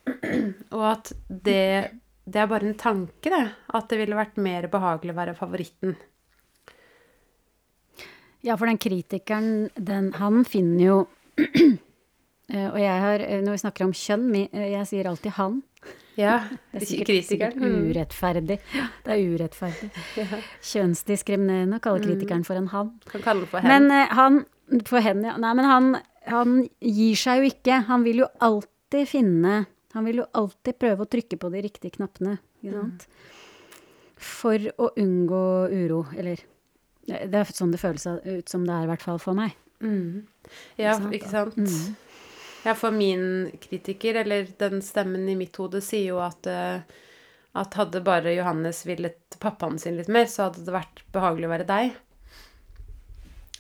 Og 0.76 0.84
at 0.86 1.10
det, 1.26 1.96
det 2.22 2.42
er 2.44 2.46
bare 2.46 2.68
en 2.68 2.76
tanke, 2.78 3.32
det. 3.32 3.40
At 3.74 3.88
det 3.90 3.98
ville 3.98 4.14
vært 4.14 4.38
mer 4.38 4.68
behagelig 4.70 5.16
å 5.16 5.18
være 5.18 5.34
favoritten. 5.34 5.96
Ja, 8.46 8.54
for 8.54 8.70
den 8.70 8.78
kritikeren, 8.78 9.72
den, 9.74 10.12
han 10.20 10.44
finner 10.46 10.84
jo 10.84 10.96
og 12.73 12.81
jeg 12.81 12.97
har, 13.05 13.23
eh, 13.25 13.41
når 13.43 13.57
vi 13.57 13.62
snakker 13.62 13.87
om 13.87 13.95
kjønn, 13.97 14.26
eh, 14.45 14.69
jeg 14.75 14.91
sier 14.91 15.09
alltid 15.11 15.37
'han'. 15.38 15.62
Ja, 16.17 16.37
det 16.73 16.83
er 16.83 16.87
sikkert, 16.87 17.26
sikkert 17.26 17.57
mm. 17.59 17.91
urettferdig. 17.91 18.59
Det 19.05 19.14
er 19.14 19.23
urettferdig. 19.35 19.91
Ja. 20.21 20.41
Kjønnsdiskriminerende 20.62 21.81
å 21.81 21.85
kalle 21.85 22.03
mm. 22.03 22.07
kritikeren 22.09 22.45
for 22.47 22.61
en 22.61 22.71
han. 22.73 22.93
Kan 23.11 23.25
kalle 23.25 23.45
det 23.45 23.50
for 23.50 23.64
hen. 23.64 23.88
Men 23.88 24.11
han 24.14 24.45
For 24.88 25.05
henne, 25.05 25.29
ja. 25.29 25.37
Nei, 25.37 25.50
men 25.59 25.67
han, 25.69 25.88
han 26.25 26.55
gir 26.81 27.19
seg 27.21 27.43
jo 27.43 27.50
ikke. 27.50 27.83
Han 27.91 28.07
vil 28.07 28.23
jo 28.23 28.29
alltid 28.41 29.11
finne 29.11 29.67
Han 29.93 30.07
vil 30.09 30.23
jo 30.23 30.29
alltid 30.33 30.79
prøve 30.81 31.05
å 31.05 31.11
trykke 31.11 31.37
på 31.38 31.50
de 31.53 31.61
riktige 31.62 31.95
knappene, 31.99 32.38
ikke 32.62 32.79
sant. 32.81 33.05
For 34.17 34.64
å 34.81 34.88
unngå 34.99 35.45
uro, 35.71 36.00
eller 36.17 36.41
Det 37.05 37.37
er 37.37 37.53
sånn 37.53 37.71
det 37.71 37.79
føles 37.83 38.07
ut 38.07 38.49
som 38.49 38.64
det 38.64 38.75
er, 38.75 38.87
i 38.87 38.91
hvert 38.91 39.05
fall 39.05 39.21
for 39.23 39.37
meg. 39.38 39.55
Mm. 39.85 40.25
Ja, 40.81 40.97
sant, 40.99 41.14
ikke 41.14 41.31
sant? 41.31 41.57
Mm. 41.61 41.97
Ja, 42.64 42.75
for 42.75 42.95
min 42.97 43.50
kritiker, 43.61 44.23
eller 44.23 44.49
den 44.59 44.81
stemmen 44.83 45.29
i 45.29 45.37
mitt 45.37 45.57
hode, 45.61 45.83
sier 45.85 46.14
jo 46.14 46.21
at, 46.25 46.47
eh, 46.49 46.81
at 47.61 47.76
hadde 47.76 48.00
bare 48.05 48.33
Johannes 48.33 48.83
villet 48.88 49.37
pappaen 49.43 49.76
sin 49.79 49.99
litt 49.99 50.09
mer, 50.09 50.26
så 50.33 50.49
hadde 50.49 50.64
det 50.64 50.75
vært 50.75 51.05
behagelig 51.12 51.50
å 51.50 51.53
være 51.53 51.69
deg. 51.69 51.99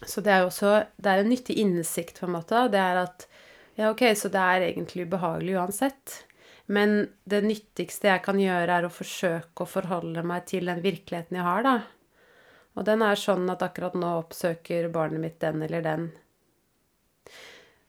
Så 0.04 0.24
det 0.24 0.32
er 0.34 0.42
jo 0.42 0.50
også 0.50 0.72
Det 1.00 1.10
er 1.10 1.22
en 1.22 1.30
nyttig 1.30 1.54
innsikt, 1.60 2.18
på 2.20 2.26
en 2.26 2.36
måte. 2.36 2.66
Det 2.72 2.80
er 2.80 3.04
at 3.04 3.28
Ja, 3.76 3.90
ok, 3.90 4.06
så 4.14 4.30
det 4.30 4.40
er 4.40 4.68
egentlig 4.68 5.08
ubehagelig 5.08 5.56
uansett. 5.58 6.24
Men 6.66 7.08
det 7.28 7.42
nyttigste 7.44 8.08
jeg 8.08 8.22
kan 8.24 8.38
gjøre, 8.40 8.70
er 8.70 8.86
å 8.86 8.92
forsøke 8.92 9.64
å 9.64 9.68
forholde 9.68 10.22
meg 10.24 10.46
til 10.46 10.70
den 10.70 10.80
virkeligheten 10.84 11.36
jeg 11.36 11.44
har, 11.44 11.64
da. 11.66 11.74
Og 12.74 12.86
den 12.88 13.04
er 13.06 13.18
sånn 13.18 13.46
at 13.52 13.62
akkurat 13.62 13.94
nå 13.98 14.16
oppsøker 14.24 14.88
barnet 14.94 15.22
mitt 15.22 15.38
den 15.42 15.62
eller 15.62 15.84
den. 15.84 16.08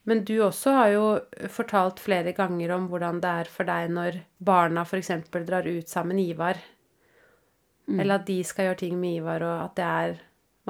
Men 0.06 0.22
du 0.28 0.36
også 0.46 0.76
har 0.76 0.92
jo 0.94 1.06
fortalt 1.50 2.02
flere 2.04 2.36
ganger 2.38 2.76
om 2.76 2.86
hvordan 2.92 3.18
det 3.24 3.32
er 3.42 3.50
for 3.50 3.66
deg 3.66 3.90
når 3.96 4.20
barna 4.38 4.84
f.eks. 4.86 5.10
drar 5.34 5.66
ut 5.66 5.90
sammen 5.90 6.20
med 6.20 6.36
Ivar. 6.36 6.60
Eller 7.90 8.20
at 8.20 8.28
de 8.30 8.38
skal 8.46 8.70
gjøre 8.70 8.82
ting 8.84 9.00
med 9.02 9.20
Ivar, 9.20 9.42
og 9.46 9.64
at 9.64 9.76
det 9.78 9.86
er 9.86 10.20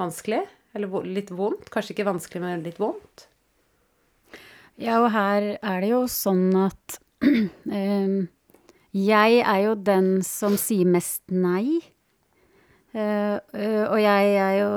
vanskelig. 0.00 0.42
Eller 0.76 1.08
litt 1.08 1.32
vondt. 1.32 1.68
Kanskje 1.72 1.94
ikke 1.94 2.08
vanskelig, 2.08 2.42
men 2.44 2.64
litt 2.64 2.80
vondt. 2.80 3.26
Ja, 4.76 4.98
og 5.00 5.10
her 5.12 5.54
er 5.56 5.84
det 5.84 5.92
jo 5.92 6.02
sånn 6.12 6.50
at 6.60 6.98
eh, 7.24 8.16
jeg 8.96 9.38
er 9.40 9.60
jo 9.64 9.76
den 9.76 10.10
som 10.24 10.56
sier 10.60 10.88
mest 10.88 11.24
nei. 11.32 11.80
Eh, 12.96 13.34
eh, 13.36 13.82
og 13.84 13.98
jeg 14.00 14.30
er 14.40 14.54
jo 14.62 14.70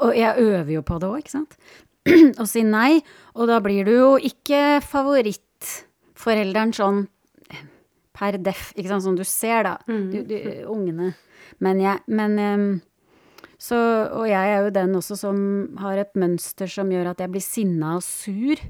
Og 0.00 0.16
jeg 0.16 0.40
øver 0.40 0.70
jo 0.72 0.82
på 0.82 0.96
det 0.98 1.08
òg, 1.10 1.18
ikke 1.20 1.34
sant? 1.34 1.58
Å 2.42 2.46
si 2.48 2.64
nei. 2.66 3.02
Og 3.36 3.50
da 3.50 3.60
blir 3.62 3.86
du 3.86 3.92
jo 3.92 4.08
ikke 4.16 4.80
favorittforelderen 4.82 6.72
sånn 6.74 7.04
per 8.16 8.38
def, 8.40 8.70
ikke 8.72 8.88
sant, 8.88 9.04
som 9.04 9.16
du 9.18 9.22
ser, 9.28 9.66
da. 9.66 9.74
Du, 9.86 10.22
du, 10.24 10.36
ungene. 10.72 11.12
Men 11.60 11.82
jeg 11.84 12.00
Men 12.08 12.80
så, 13.58 13.76
og 14.12 14.26
jeg 14.28 14.52
er 14.52 14.66
jo 14.66 14.72
den 14.74 14.96
også 14.98 15.16
som 15.16 15.38
har 15.80 16.00
et 16.00 16.12
mønster 16.18 16.68
som 16.68 16.90
gjør 16.92 17.12
at 17.12 17.22
jeg 17.22 17.32
blir 17.32 17.44
sinna 17.44 17.94
og 17.96 18.04
sur. 18.04 18.60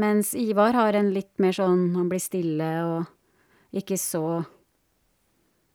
Mens 0.00 0.32
Ivar 0.38 0.76
har 0.76 0.96
en 0.96 1.10
litt 1.12 1.32
mer 1.42 1.50
sånn 1.56 1.96
Han 1.96 2.06
blir 2.08 2.22
stille 2.22 2.68
og 2.86 3.74
ikke 3.74 3.98
så 4.00 4.44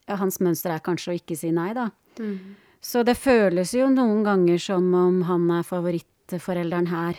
hans 0.07 0.39
mønster 0.39 0.73
er 0.75 0.83
kanskje 0.85 1.13
å 1.13 1.17
ikke 1.17 1.37
si 1.39 1.51
nei, 1.55 1.71
da. 1.77 1.89
Så 2.85 3.01
det 3.03 3.15
føles 3.17 3.73
jo 3.73 3.87
noen 3.89 4.23
ganger 4.23 4.59
som 4.61 4.91
om 4.93 5.23
han 5.25 5.47
er 5.55 5.65
favorittforelderen 5.65 6.91
her. 6.91 7.17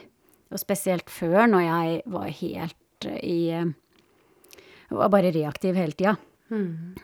Og 0.55 0.62
spesielt 0.62 1.11
før, 1.11 1.49
når 1.50 1.64
jeg 1.66 1.97
var 2.14 2.28
helt 2.31 3.07
eh, 3.11 3.19
i 3.26 3.40
eh, 3.50 3.73
Var 4.95 5.11
bare 5.11 5.33
reaktiv 5.35 5.75
hele 5.75 5.97
tida. 5.99 6.14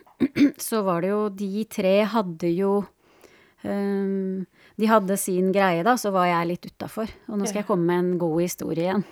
Så 0.69 0.85
var 0.87 1.03
det 1.03 1.11
jo 1.11 1.23
De 1.35 1.65
tre 1.67 1.97
hadde 2.07 2.53
jo 2.55 2.85
um, 3.67 4.47
De 4.79 4.87
hadde 4.87 5.17
sin 5.19 5.51
greie, 5.51 5.83
da, 5.83 5.97
så 5.99 6.15
var 6.15 6.29
jeg 6.31 6.51
litt 6.53 6.71
utafor. 6.71 7.11
Og 7.27 7.41
nå 7.41 7.51
skal 7.51 7.65
jeg 7.65 7.71
komme 7.73 7.91
med 7.91 7.99
en 8.05 8.19
god 8.23 8.39
historie 8.45 8.87
igjen. 8.87 9.05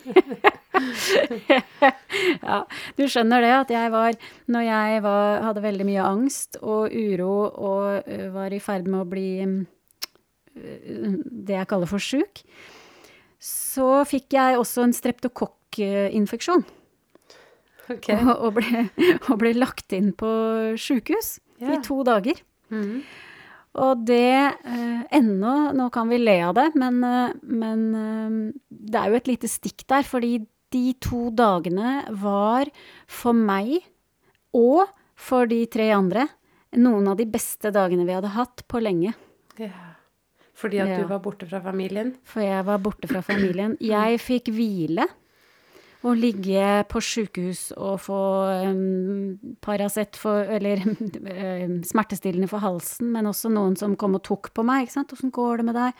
ja, 2.42 2.60
du 2.98 3.04
skjønner 3.10 3.44
det 3.44 3.52
at 3.54 3.72
jeg 3.74 3.90
var 3.94 4.16
Når 4.50 4.64
jeg 4.66 5.02
var, 5.04 5.42
hadde 5.48 5.62
veldig 5.64 5.86
mye 5.86 6.06
angst 6.06 6.58
og 6.60 6.90
uro 6.90 7.34
og 7.46 8.08
ø, 8.10 8.30
var 8.34 8.54
i 8.54 8.62
ferd 8.62 8.88
med 8.90 9.04
å 9.04 9.08
bli 9.08 9.28
ø, 9.44 9.52
det 10.54 11.58
jeg 11.58 11.68
kaller 11.70 11.90
for 11.90 12.02
sjuk, 12.02 12.42
så 13.42 14.04
fikk 14.08 14.36
jeg 14.36 14.58
også 14.58 14.86
en 14.86 14.96
streptokokkinfeksjon. 14.96 16.64
Okay. 17.92 18.16
Og, 18.16 18.32
og, 18.38 18.50
ble, 18.56 18.86
og 19.28 19.38
ble 19.42 19.52
lagt 19.58 19.92
inn 19.96 20.14
på 20.16 20.30
sjukehus 20.80 21.38
yeah. 21.60 21.74
i 21.74 21.82
to 21.84 22.00
dager. 22.06 22.40
Mm. 22.72 23.02
Og 23.84 24.04
det 24.06 24.30
eh, 24.38 25.00
ennå 25.18 25.54
Nå 25.74 25.88
kan 25.92 26.06
vi 26.08 26.20
le 26.22 26.36
av 26.46 26.54
det, 26.56 26.68
men, 26.78 27.00
men 27.42 27.80
det 28.70 29.00
er 29.00 29.10
jo 29.10 29.18
et 29.18 29.30
lite 29.32 29.50
stikk 29.50 29.82
der, 29.90 30.06
fordi 30.06 30.38
de 30.74 30.84
to 31.02 31.28
dagene 31.34 32.02
var 32.20 32.68
for 33.06 33.32
meg 33.38 33.78
og 34.54 34.84
for 35.14 35.46
de 35.50 35.62
tre 35.70 35.88
andre 35.94 36.26
noen 36.74 37.06
av 37.12 37.18
de 37.20 37.26
beste 37.30 37.70
dagene 37.74 38.04
vi 38.06 38.14
hadde 38.16 38.32
hatt 38.34 38.64
på 38.70 38.80
lenge. 38.82 39.12
Ja. 39.62 39.70
Fordi 40.58 40.80
at 40.82 40.88
Ja. 40.90 40.96
du 41.02 41.08
var 41.10 41.20
borte 41.22 41.46
fra 41.50 41.60
familien? 41.62 42.14
For 42.26 42.42
jeg 42.42 42.64
var 42.66 42.78
borte 42.82 43.08
fra 43.10 43.22
familien. 43.22 43.76
Jeg 43.82 44.18
fikk 44.22 44.50
hvile 44.54 45.06
og 46.04 46.18
ligge 46.20 46.84
på 46.90 47.00
sjukehus 47.00 47.72
og 47.78 47.96
få 48.04 48.18
um, 48.68 49.38
Paracet 49.64 50.18
for 50.20 50.44
Eller 50.44 50.82
um, 50.86 51.78
smertestillende 51.86 52.48
for 52.50 52.62
halsen, 52.62 53.10
men 53.14 53.26
også 53.30 53.50
noen 53.54 53.74
som 53.78 53.96
kom 53.96 54.14
og 54.18 54.22
tok 54.26 54.50
på 54.54 54.64
meg. 54.66 54.84
ikke 54.86 54.98
sant? 54.98 55.14
'Åssen 55.14 55.32
går 55.34 55.58
det 55.62 55.64
med 55.70 55.74
deg?' 55.78 55.94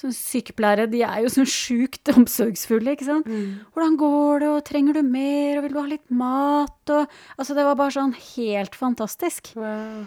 Sånn 0.00 0.14
Sykepleiere 0.16 0.86
de 0.88 1.02
er 1.04 1.18
jo 1.26 1.30
sånn 1.32 1.48
sjukt 1.50 2.08
omsorgsfulle, 2.14 2.94
ikke 2.96 3.08
sant. 3.08 3.26
'Hvordan 3.28 3.98
går 4.00 4.40
det, 4.40 4.48
og 4.48 4.64
trenger 4.64 4.96
du 4.96 5.02
mer, 5.04 5.58
og 5.58 5.64
vil 5.66 5.74
du 5.74 5.80
ha 5.80 5.88
litt 5.90 6.08
mat?' 6.10 6.92
og 6.94 7.08
Altså, 7.36 7.54
det 7.54 7.66
var 7.68 7.76
bare 7.76 7.92
sånn 7.92 8.14
helt 8.16 8.74
fantastisk. 8.74 9.52
Wow. 9.56 10.06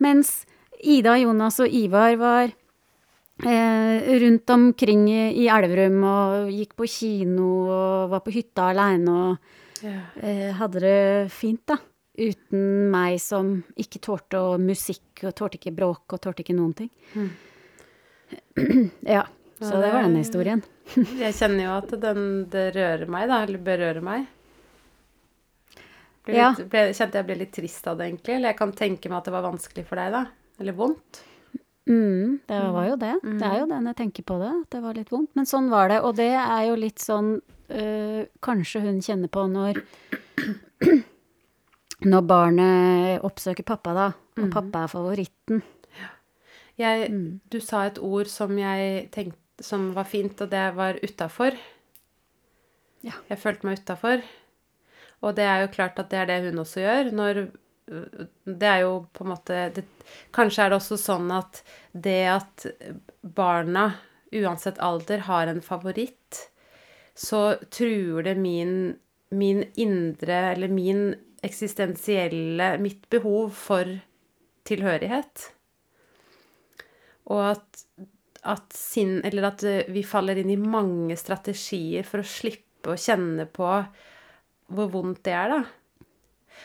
Mens 0.00 0.46
Ida, 0.80 1.16
Jonas 1.20 1.60
og 1.60 1.68
Ivar 1.68 2.16
var 2.16 2.52
eh, 3.44 4.18
rundt 4.20 4.50
omkring 4.50 5.08
i, 5.08 5.44
i 5.44 5.48
Elverum 5.52 6.02
og 6.04 6.50
gikk 6.52 6.76
på 6.76 6.88
kino 6.88 7.50
og 7.68 8.10
var 8.12 8.24
på 8.24 8.32
hytta 8.32 8.70
aleine 8.72 9.12
og 9.12 9.84
yeah. 9.84 10.16
eh, 10.22 10.52
hadde 10.56 10.80
det 10.80 11.32
fint, 11.32 11.64
da. 11.68 11.76
Uten 12.16 12.88
meg 12.88 13.18
som 13.20 13.58
ikke 13.76 14.00
tålte 14.00 14.40
musikk 14.56 15.26
og 15.28 15.34
tålte 15.36 15.60
ikke 15.60 15.74
bråk 15.76 16.16
og 16.16 16.22
tålte 16.24 16.40
ikke 16.40 16.56
noen 16.56 16.72
ting. 16.72 16.90
ja. 19.16 19.26
Så 19.60 19.72
Ja, 19.72 19.80
det 19.80 19.92
var 19.92 20.02
det- 20.02 20.08
den 20.08 20.16
historien. 20.20 20.62
Jeg 21.18 21.34
kjenner 21.34 21.64
jo 21.64 21.76
at 21.78 21.94
den, 22.00 22.24
det 22.52 22.66
rører 22.76 23.08
meg, 23.08 23.28
da. 23.30 23.42
Eller 23.46 23.58
berører 23.58 24.02
meg. 24.04 24.26
Ble 26.26 26.34
Ja. 26.36 26.50
litt, 26.58 26.68
ble, 26.70 26.82
kjente 26.94 27.14
jeg 27.20 27.26
ble 27.28 27.36
litt 27.38 27.52
trist 27.54 27.86
av 27.86 27.96
det, 27.98 28.08
egentlig. 28.10 28.34
Eller 28.36 28.50
jeg 28.52 28.58
kan 28.58 28.72
tenke 28.72 29.08
meg 29.08 29.18
at 29.18 29.24
det 29.30 29.34
var 29.36 29.46
vanskelig 29.46 29.84
for 29.86 29.96
deg, 30.00 30.12
da. 30.12 30.24
Eller 30.60 30.72
vondt. 30.76 31.22
Mm, 31.86 32.40
det 32.50 32.60
var 32.74 32.86
jo 32.88 32.96
det. 32.98 33.12
Det 33.22 33.46
er 33.46 33.60
jo 33.60 33.66
det 33.70 33.76
når 33.78 33.92
jeg 33.92 33.98
tenker 34.00 34.24
på 34.26 34.38
det, 34.42 34.52
det 34.74 34.80
var 34.82 34.94
litt 34.98 35.10
vondt. 35.14 35.30
Men 35.38 35.46
sånn 35.46 35.68
var 35.70 35.88
det. 35.92 36.00
Og 36.02 36.16
det 36.18 36.32
er 36.34 36.64
jo 36.66 36.74
litt 36.82 36.98
sånn 36.98 37.36
øh, 37.70 38.24
kanskje 38.42 38.80
hun 38.82 38.98
kjenner 39.06 39.30
på 39.30 39.44
når 39.52 39.82
Når 42.06 42.22
barnet 42.28 43.22
oppsøker 43.24 43.64
pappa, 43.64 43.94
da, 43.96 44.06
og 44.42 44.50
pappa 44.52 44.82
er 44.84 44.90
favoritten. 44.92 45.62
Jeg, 46.78 47.10
Mm. 47.10 47.40
Du 47.48 47.60
sa 47.60 47.86
et 47.86 47.98
ord 47.98 48.28
som 48.28 48.58
jeg 48.58 49.10
tenkte 49.10 49.38
som 49.60 49.92
var 49.94 50.04
fint, 50.04 50.40
og 50.40 50.50
det 50.50 50.74
var 50.76 50.98
utafor. 51.02 51.56
Ja. 53.06 53.14
Jeg 53.30 53.38
følte 53.40 53.68
meg 53.68 53.80
utafor. 53.80 54.24
Og 55.24 55.36
det 55.36 55.46
er 55.48 55.62
jo 55.62 55.72
klart 55.72 55.98
at 55.98 56.10
det 56.12 56.18
er 56.20 56.28
det 56.28 56.50
hun 56.50 56.64
også 56.64 56.82
gjør. 56.82 57.12
Når 57.12 57.46
Det 57.86 58.66
er 58.66 58.80
jo 58.82 59.06
på 59.14 59.22
en 59.22 59.30
måte 59.30 59.58
det, 59.70 59.84
Kanskje 60.34 60.64
er 60.64 60.72
det 60.72 60.78
også 60.80 60.96
sånn 60.98 61.30
at 61.30 61.62
det 61.94 62.26
at 62.26 62.64
barna, 63.22 63.94
uansett 64.34 64.80
alder, 64.82 65.22
har 65.28 65.46
en 65.46 65.62
favoritt, 65.62 66.50
så 67.14 67.54
truer 67.70 68.26
det 68.26 68.34
min, 68.36 68.96
min 69.30 69.62
indre 69.76 70.50
Eller 70.50 70.68
min 70.68 71.14
eksistensielle 71.46 72.76
Mitt 72.82 73.06
behov 73.08 73.54
for 73.54 74.00
tilhørighet. 74.66 75.52
Og 77.32 77.42
at, 77.50 77.82
at 78.46 78.76
sin, 78.76 79.18
at 79.24 79.64
eh, 79.66 79.88
vi 79.92 80.04
faller 80.06 80.38
inn 80.40 80.52
i 80.52 80.60
mange 80.60 81.16
strategier 81.18 82.06
for 82.06 82.22
å 82.22 82.28
slippe 82.28 82.94
å 82.94 83.00
kjenne 83.00 83.48
på 83.50 83.70
hvor 84.66 84.92
vondt 84.92 85.24
det 85.26 85.34
er, 85.34 85.56
da. 85.56 85.64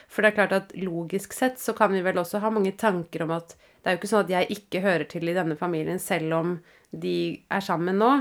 For 0.08 0.24
det 0.24 0.32
er 0.32 0.38
klart 0.38 0.53
at 0.56 0.75
logisk 0.80 1.34
sett 1.36 1.60
så 1.60 1.74
kan 1.77 1.91
vi 1.91 2.03
vel 2.06 2.22
også 2.22 2.39
ha 2.44 2.51
mange 2.53 2.72
tanker 2.80 3.25
om 3.25 3.34
at 3.36 3.58
det 3.82 3.89
er 3.89 3.96
jo 3.96 4.00
ikke 4.00 4.12
sånn 4.12 4.24
at 4.24 4.32
jeg 4.32 4.56
ikke 4.56 4.84
hører 4.86 5.08
til 5.10 5.27
i 5.27 5.36
denne 5.36 5.58
familien 5.60 6.00
selv 6.00 6.38
om 6.38 6.53
de 6.91 7.15
er 7.50 7.65
sammen 7.65 7.98
nå. 8.00 8.12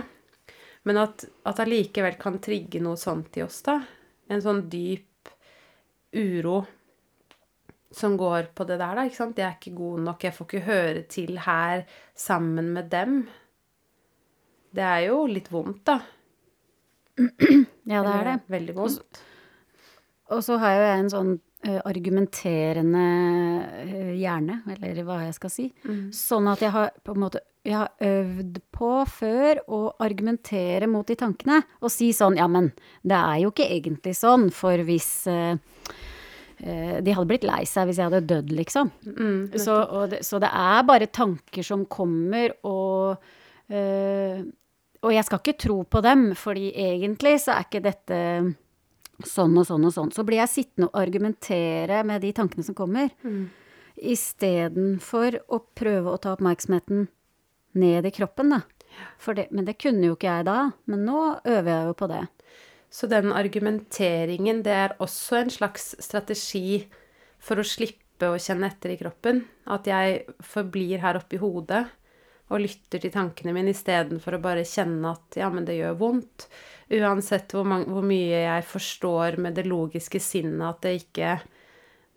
Men 0.88 1.02
at, 1.02 1.26
at 1.47 1.61
allikevel 1.62 2.16
kan 2.20 2.40
trigge 2.42 2.80
noe 2.82 2.99
sånt 2.99 3.37
i 3.37 3.44
oss, 3.44 3.61
da. 3.66 3.76
En 4.32 4.42
sånn 4.42 4.64
dyp 4.73 5.30
uro 6.16 6.62
som 7.90 8.16
går 8.18 8.52
på 8.54 8.64
det 8.68 8.78
der, 8.78 8.94
da. 8.94 9.04
ikke 9.06 9.18
sant? 9.18 9.38
Jeg 9.38 9.49
er 9.49 9.59
ikke 9.59 9.76
god 9.78 10.06
nok, 10.06 10.25
jeg 10.25 10.37
får 10.37 10.49
ikke 10.49 10.66
høre 10.68 11.02
til 11.11 11.40
her 11.47 11.85
sammen 12.14 12.73
med 12.76 12.90
dem. 12.92 13.20
det 14.70 14.87
er 14.87 15.00
jo 15.09 15.25
litt 15.26 15.50
vondt, 15.50 15.82
da. 15.90 16.00
Ja, 17.90 18.04
det 18.06 18.12
er 18.14 18.26
det. 18.28 18.35
Veldig 18.52 18.75
vondt. 18.76 19.23
Og 20.30 20.44
så 20.47 20.56
har 20.62 20.76
jo 20.76 20.82
jeg 20.87 20.99
en 21.00 21.11
sånn 21.11 21.32
uh, 21.66 21.80
argumenterende 21.90 23.06
uh, 23.82 24.12
hjerne, 24.14 24.61
eller 24.76 25.00
hva 25.09 25.25
jeg 25.25 25.35
skal 25.40 25.52
si. 25.52 25.66
Sånn 26.14 26.47
at 26.52 26.62
jeg 26.62 26.70
har 26.76 26.92
på 27.02 27.16
en 27.16 27.25
måte 27.25 27.42
jeg 27.66 27.76
har 27.76 27.90
øvd 28.00 28.61
på 28.73 28.90
før 29.11 29.59
å 29.68 29.80
argumentere 30.00 30.87
mot 30.88 31.04
de 31.04 31.16
tankene 31.20 31.59
og 31.82 31.92
si 31.92 32.09
sånn 32.16 32.38
Ja, 32.40 32.47
men 32.49 32.70
det 33.04 33.18
er 33.18 33.42
jo 33.42 33.50
ikke 33.52 33.68
egentlig 33.68 34.14
sånn, 34.16 34.47
for 34.54 34.80
hvis 34.87 35.11
eh, 35.28 35.61
De 36.60 37.12
hadde 37.16 37.28
blitt 37.30 37.44
lei 37.48 37.62
seg 37.64 37.86
hvis 37.88 37.96
jeg 38.02 38.10
hadde 38.10 38.26
dødd, 38.28 38.50
liksom. 38.52 38.90
så, 39.56 39.78
og 39.88 40.10
det, 40.12 40.18
så 40.26 40.36
det 40.42 40.50
er 40.52 40.82
bare 40.84 41.06
tanker 41.08 41.64
som 41.64 41.86
kommer, 41.88 42.52
og 42.68 43.16
øh, 43.72 44.42
Og 45.02 45.14
jeg 45.14 45.24
skal 45.24 45.40
ikke 45.40 45.56
tro 45.64 45.78
på 45.88 46.02
dem, 46.04 46.34
fordi 46.36 46.66
egentlig 46.76 47.38
så 47.40 47.54
er 47.54 47.64
ikke 47.64 47.80
dette 47.86 48.18
sånn 49.24 49.56
og 49.56 49.64
sånn 49.64 49.86
og 49.88 49.92
sånn. 49.94 50.10
Så 50.12 50.24
blir 50.28 50.42
jeg 50.42 50.52
sittende 50.52 50.90
og 50.90 50.98
argumentere 51.00 52.02
med 52.04 52.20
de 52.20 52.32
tankene 52.36 52.64
som 52.66 52.76
kommer, 52.76 53.08
istedenfor 53.96 55.38
å 55.48 55.60
prøve 55.76 56.12
å 56.12 56.20
ta 56.20 56.34
oppmerksomheten 56.36 57.08
ned 57.80 58.06
i 58.08 58.12
kroppen, 58.12 58.52
da. 58.52 58.60
Det, 59.36 59.46
men 59.54 59.64
det 59.64 59.78
kunne 59.78 60.08
jo 60.08 60.16
ikke 60.16 60.28
jeg 60.32 60.46
da. 60.48 60.58
Men 60.90 61.04
nå 61.06 61.20
øver 61.46 61.70
jeg 61.70 61.86
jo 61.86 61.96
på 62.00 62.08
det. 62.10 62.22
Så 62.90 63.06
den 63.06 63.30
argumenteringen, 63.32 64.64
det 64.66 64.75
er 64.75 64.97
også 64.99 65.44
en 65.44 65.52
slags 65.54 65.92
strategi 66.02 66.82
for 67.38 67.62
å 67.62 67.66
slippe 67.66 68.32
å 68.32 68.38
kjenne 68.40 68.66
etter 68.66 68.92
i 68.92 68.99
kroppen. 68.99 69.44
At 69.70 69.87
jeg 69.87 70.25
forblir 70.42 71.00
her 71.04 71.20
oppe 71.20 71.38
i 71.38 71.42
hodet 71.42 71.85
og 72.50 72.64
lytter 72.64 72.99
til 72.99 73.12
tankene 73.14 73.54
mine 73.54 73.70
istedenfor 73.70 74.37
å 74.37 74.42
bare 74.42 74.66
kjenne 74.66 75.14
at 75.14 75.38
ja, 75.38 75.47
men 75.54 75.66
det 75.68 75.78
gjør 75.78 75.99
vondt. 76.00 76.49
Uansett 76.90 77.54
hvor, 77.54 77.66
mange, 77.70 77.87
hvor 77.94 78.02
mye 78.02 78.42
jeg 78.42 78.66
forstår 78.66 79.38
med 79.38 79.54
det 79.54 79.68
logiske 79.70 80.18
sinnet 80.23 80.66
at, 80.66 80.80
det 80.82 80.97
ikke, 81.04 81.37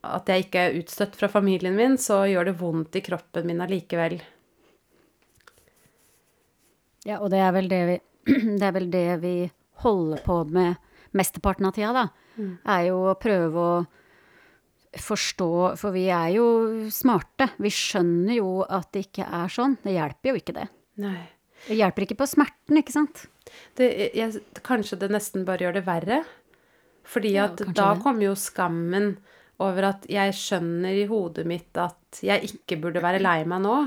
at 0.10 0.32
jeg 0.34 0.48
ikke 0.48 0.64
er 0.66 0.80
utstøtt 0.82 1.20
fra 1.20 1.30
familien 1.30 1.78
min, 1.78 2.00
så 2.02 2.24
gjør 2.26 2.50
det 2.50 2.58
vondt 2.58 2.98
i 2.98 3.04
kroppen 3.06 3.46
min 3.46 3.62
allikevel. 3.62 4.18
Ja, 7.06 7.20
og 7.20 7.30
det 7.30 7.44
er 7.44 7.54
vel 7.54 7.70
det 7.70 7.84
vi, 7.92 8.00
det 8.58 8.66
er 8.66 8.74
vel 8.74 8.90
det 8.90 9.10
vi 9.22 9.36
holder 9.84 10.24
på 10.26 10.40
med 10.54 10.80
mesteparten 11.14 11.68
av 11.70 11.76
tida, 11.76 11.94
da. 11.94 12.08
Er 12.74 12.88
jo 12.90 13.04
å 13.12 13.20
prøve 13.20 13.62
å 13.62 13.74
forstå 14.94 15.50
For 15.82 15.94
vi 15.94 16.04
er 16.14 16.36
jo 16.36 16.46
smarte. 16.94 17.48
Vi 17.58 17.72
skjønner 17.74 18.36
jo 18.38 18.62
at 18.62 18.92
det 18.94 19.08
ikke 19.08 19.26
er 19.26 19.50
sånn. 19.50 19.78
Det 19.82 19.96
hjelper 19.96 20.30
jo 20.30 20.38
ikke, 20.38 20.54
det. 20.54 20.68
Nei. 21.02 21.22
Det 21.64 21.78
hjelper 21.80 22.06
ikke 22.06 22.20
på 22.20 22.28
smerten, 22.30 22.78
ikke 22.78 22.94
sant? 22.94 23.24
Det, 23.78 23.88
jeg, 24.14 24.44
kanskje 24.66 25.00
det 25.02 25.10
nesten 25.14 25.46
bare 25.48 25.66
gjør 25.66 25.78
det 25.80 25.86
verre. 25.88 26.20
Fordi 27.10 27.34
at 27.42 27.64
ja, 27.64 27.72
da 27.76 27.88
kommer 28.04 28.28
jo 28.30 28.36
skammen 28.40 29.16
over 29.64 29.90
at 29.90 30.06
jeg 30.12 30.36
skjønner 30.38 30.98
i 30.98 31.08
hodet 31.10 31.46
mitt 31.48 31.78
at 31.80 32.22
jeg 32.24 32.52
ikke 32.52 32.80
burde 32.84 33.04
være 33.04 33.22
lei 33.24 33.40
meg 33.50 33.64
nå. 33.66 33.78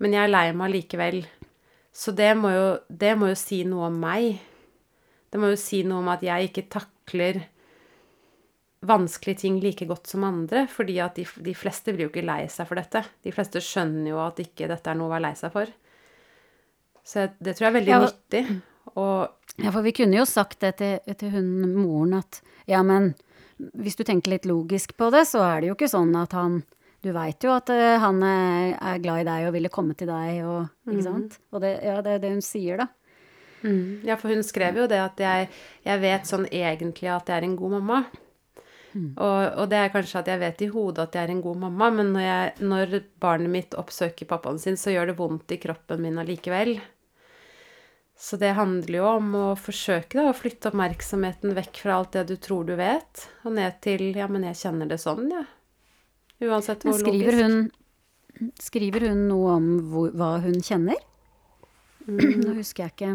Men 0.00 0.16
jeg 0.16 0.22
er 0.24 0.32
lei 0.32 0.46
meg 0.56 0.74
likevel. 0.74 1.22
Så 1.92 2.12
det 2.16 2.30
må, 2.38 2.52
jo, 2.54 2.66
det 2.88 3.16
må 3.18 3.32
jo 3.32 3.38
si 3.38 3.62
noe 3.66 3.88
om 3.90 3.96
meg. 4.02 4.38
Det 5.30 5.40
må 5.42 5.50
jo 5.52 5.58
si 5.58 5.82
noe 5.86 6.02
om 6.02 6.10
at 6.12 6.22
jeg 6.26 6.50
ikke 6.50 6.68
takler 6.70 7.40
vanskelige 8.86 9.42
ting 9.42 9.58
like 9.60 9.86
godt 9.90 10.08
som 10.08 10.24
andre. 10.24 10.64
Fordi 10.70 10.98
at 11.02 11.18
de, 11.18 11.26
de 11.44 11.54
fleste 11.58 11.92
blir 11.94 12.06
jo 12.06 12.12
ikke 12.12 12.26
lei 12.26 12.44
seg 12.52 12.68
for 12.68 12.80
dette. 12.80 13.02
De 13.26 13.34
fleste 13.34 13.62
skjønner 13.64 14.12
jo 14.12 14.20
at 14.22 14.40
ikke 14.42 14.70
dette 14.70 14.92
er 14.92 14.98
noe 14.98 15.10
å 15.10 15.14
være 15.14 15.26
lei 15.28 15.34
seg 15.38 15.52
for. 15.54 15.72
Så 17.06 17.26
det 17.40 17.56
tror 17.56 17.66
jeg 17.66 17.72
er 17.72 17.78
veldig 17.80 17.94
Ja, 17.94 18.02
nyttig. 18.06 18.44
Og 18.94 19.60
Ja, 19.60 19.70
for 19.74 19.84
vi 19.84 19.92
kunne 19.96 20.16
jo 20.18 20.26
sagt 20.28 20.62
det 20.64 20.76
til, 20.80 21.14
til 21.20 21.34
hun 21.34 21.50
moren 21.76 22.14
at 22.20 22.40
ja, 22.70 22.80
men 22.86 23.12
hvis 23.76 23.98
du 23.98 24.04
tenker 24.08 24.32
litt 24.32 24.46
logisk 24.48 24.94
på 24.96 25.10
det, 25.12 25.26
så 25.28 25.42
er 25.44 25.60
det 25.60 25.68
jo 25.70 25.74
ikke 25.76 25.90
sånn 25.90 26.14
at 26.16 26.32
han 26.36 26.62
Du 27.00 27.10
veit 27.16 27.44
jo 27.44 27.52
at 27.56 27.70
eh, 27.72 27.96
han 28.02 28.18
er, 28.26 28.74
er 28.76 29.02
glad 29.02 29.22
i 29.22 29.28
deg 29.28 29.48
og 29.48 29.54
ville 29.56 29.72
komme 29.72 29.94
til 29.96 30.10
deg 30.10 30.42
og 30.44 30.66
Ikke 30.90 31.04
sant? 31.06 31.38
Og 31.54 31.62
det, 31.64 31.74
ja, 31.86 32.00
det 32.04 32.16
er 32.18 32.24
det 32.24 32.32
hun 32.34 32.42
sier, 32.44 32.82
da. 32.82 32.90
Ja, 34.08 34.16
for 34.16 34.32
hun 34.32 34.42
skrev 34.46 34.78
jo 34.80 34.86
det 34.88 35.00
at 35.00 35.20
jeg, 35.20 35.48
jeg 35.84 36.00
vet 36.00 36.28
sånn 36.28 36.46
egentlig 36.48 37.10
at 37.12 37.28
jeg 37.28 37.40
er 37.42 37.46
en 37.48 37.56
god 37.60 37.74
mamma. 37.78 38.02
Og, 39.14 39.42
og 39.62 39.68
det 39.70 39.78
er 39.78 39.92
kanskje 39.94 40.18
at 40.18 40.30
jeg 40.32 40.40
vet 40.40 40.62
i 40.66 40.70
hodet 40.72 41.04
at 41.04 41.14
jeg 41.14 41.28
er 41.28 41.32
en 41.36 41.42
god 41.44 41.60
mamma, 41.62 41.90
men 41.94 42.08
når, 42.14 42.24
jeg, 42.24 42.54
når 42.72 42.96
barnet 43.22 43.52
mitt 43.52 43.76
oppsøker 43.78 44.26
pappaen 44.26 44.58
sin, 44.58 44.76
så 44.80 44.90
gjør 44.90 45.12
det 45.12 45.18
vondt 45.20 45.54
i 45.54 45.60
kroppen 45.62 46.02
min 46.02 46.18
allikevel. 46.18 46.80
Så 48.20 48.36
det 48.36 48.50
handler 48.58 48.98
jo 48.98 49.06
om 49.08 49.30
å 49.38 49.46
forsøke 49.56 50.18
da, 50.18 50.26
å 50.28 50.36
flytte 50.36 50.72
oppmerksomheten 50.72 51.54
vekk 51.56 51.78
fra 51.84 52.00
alt 52.00 52.18
det 52.18 52.26
du 52.28 52.34
tror 52.36 52.66
du 52.68 52.74
vet, 52.76 53.28
og 53.46 53.54
ned 53.56 53.78
til 53.84 54.10
ja, 54.18 54.26
men 54.28 54.44
jeg 54.50 54.58
kjenner 54.64 54.90
det 54.90 54.98
sånn, 55.00 55.30
ja. 55.32 55.46
Uansett 56.40 56.84
hvor 56.86 56.96
skriver 56.96 57.36
logisk. 57.36 57.74
hun, 58.40 58.52
skriver 58.60 59.08
hun 59.10 59.26
noe 59.28 59.54
om 59.58 59.70
hvor, 59.92 60.12
hva 60.16 60.32
hun 60.44 60.60
kjenner? 60.64 61.00
Nå 62.08 62.54
husker 62.56 62.86
jeg 62.86 62.94
ikke. 62.94 63.10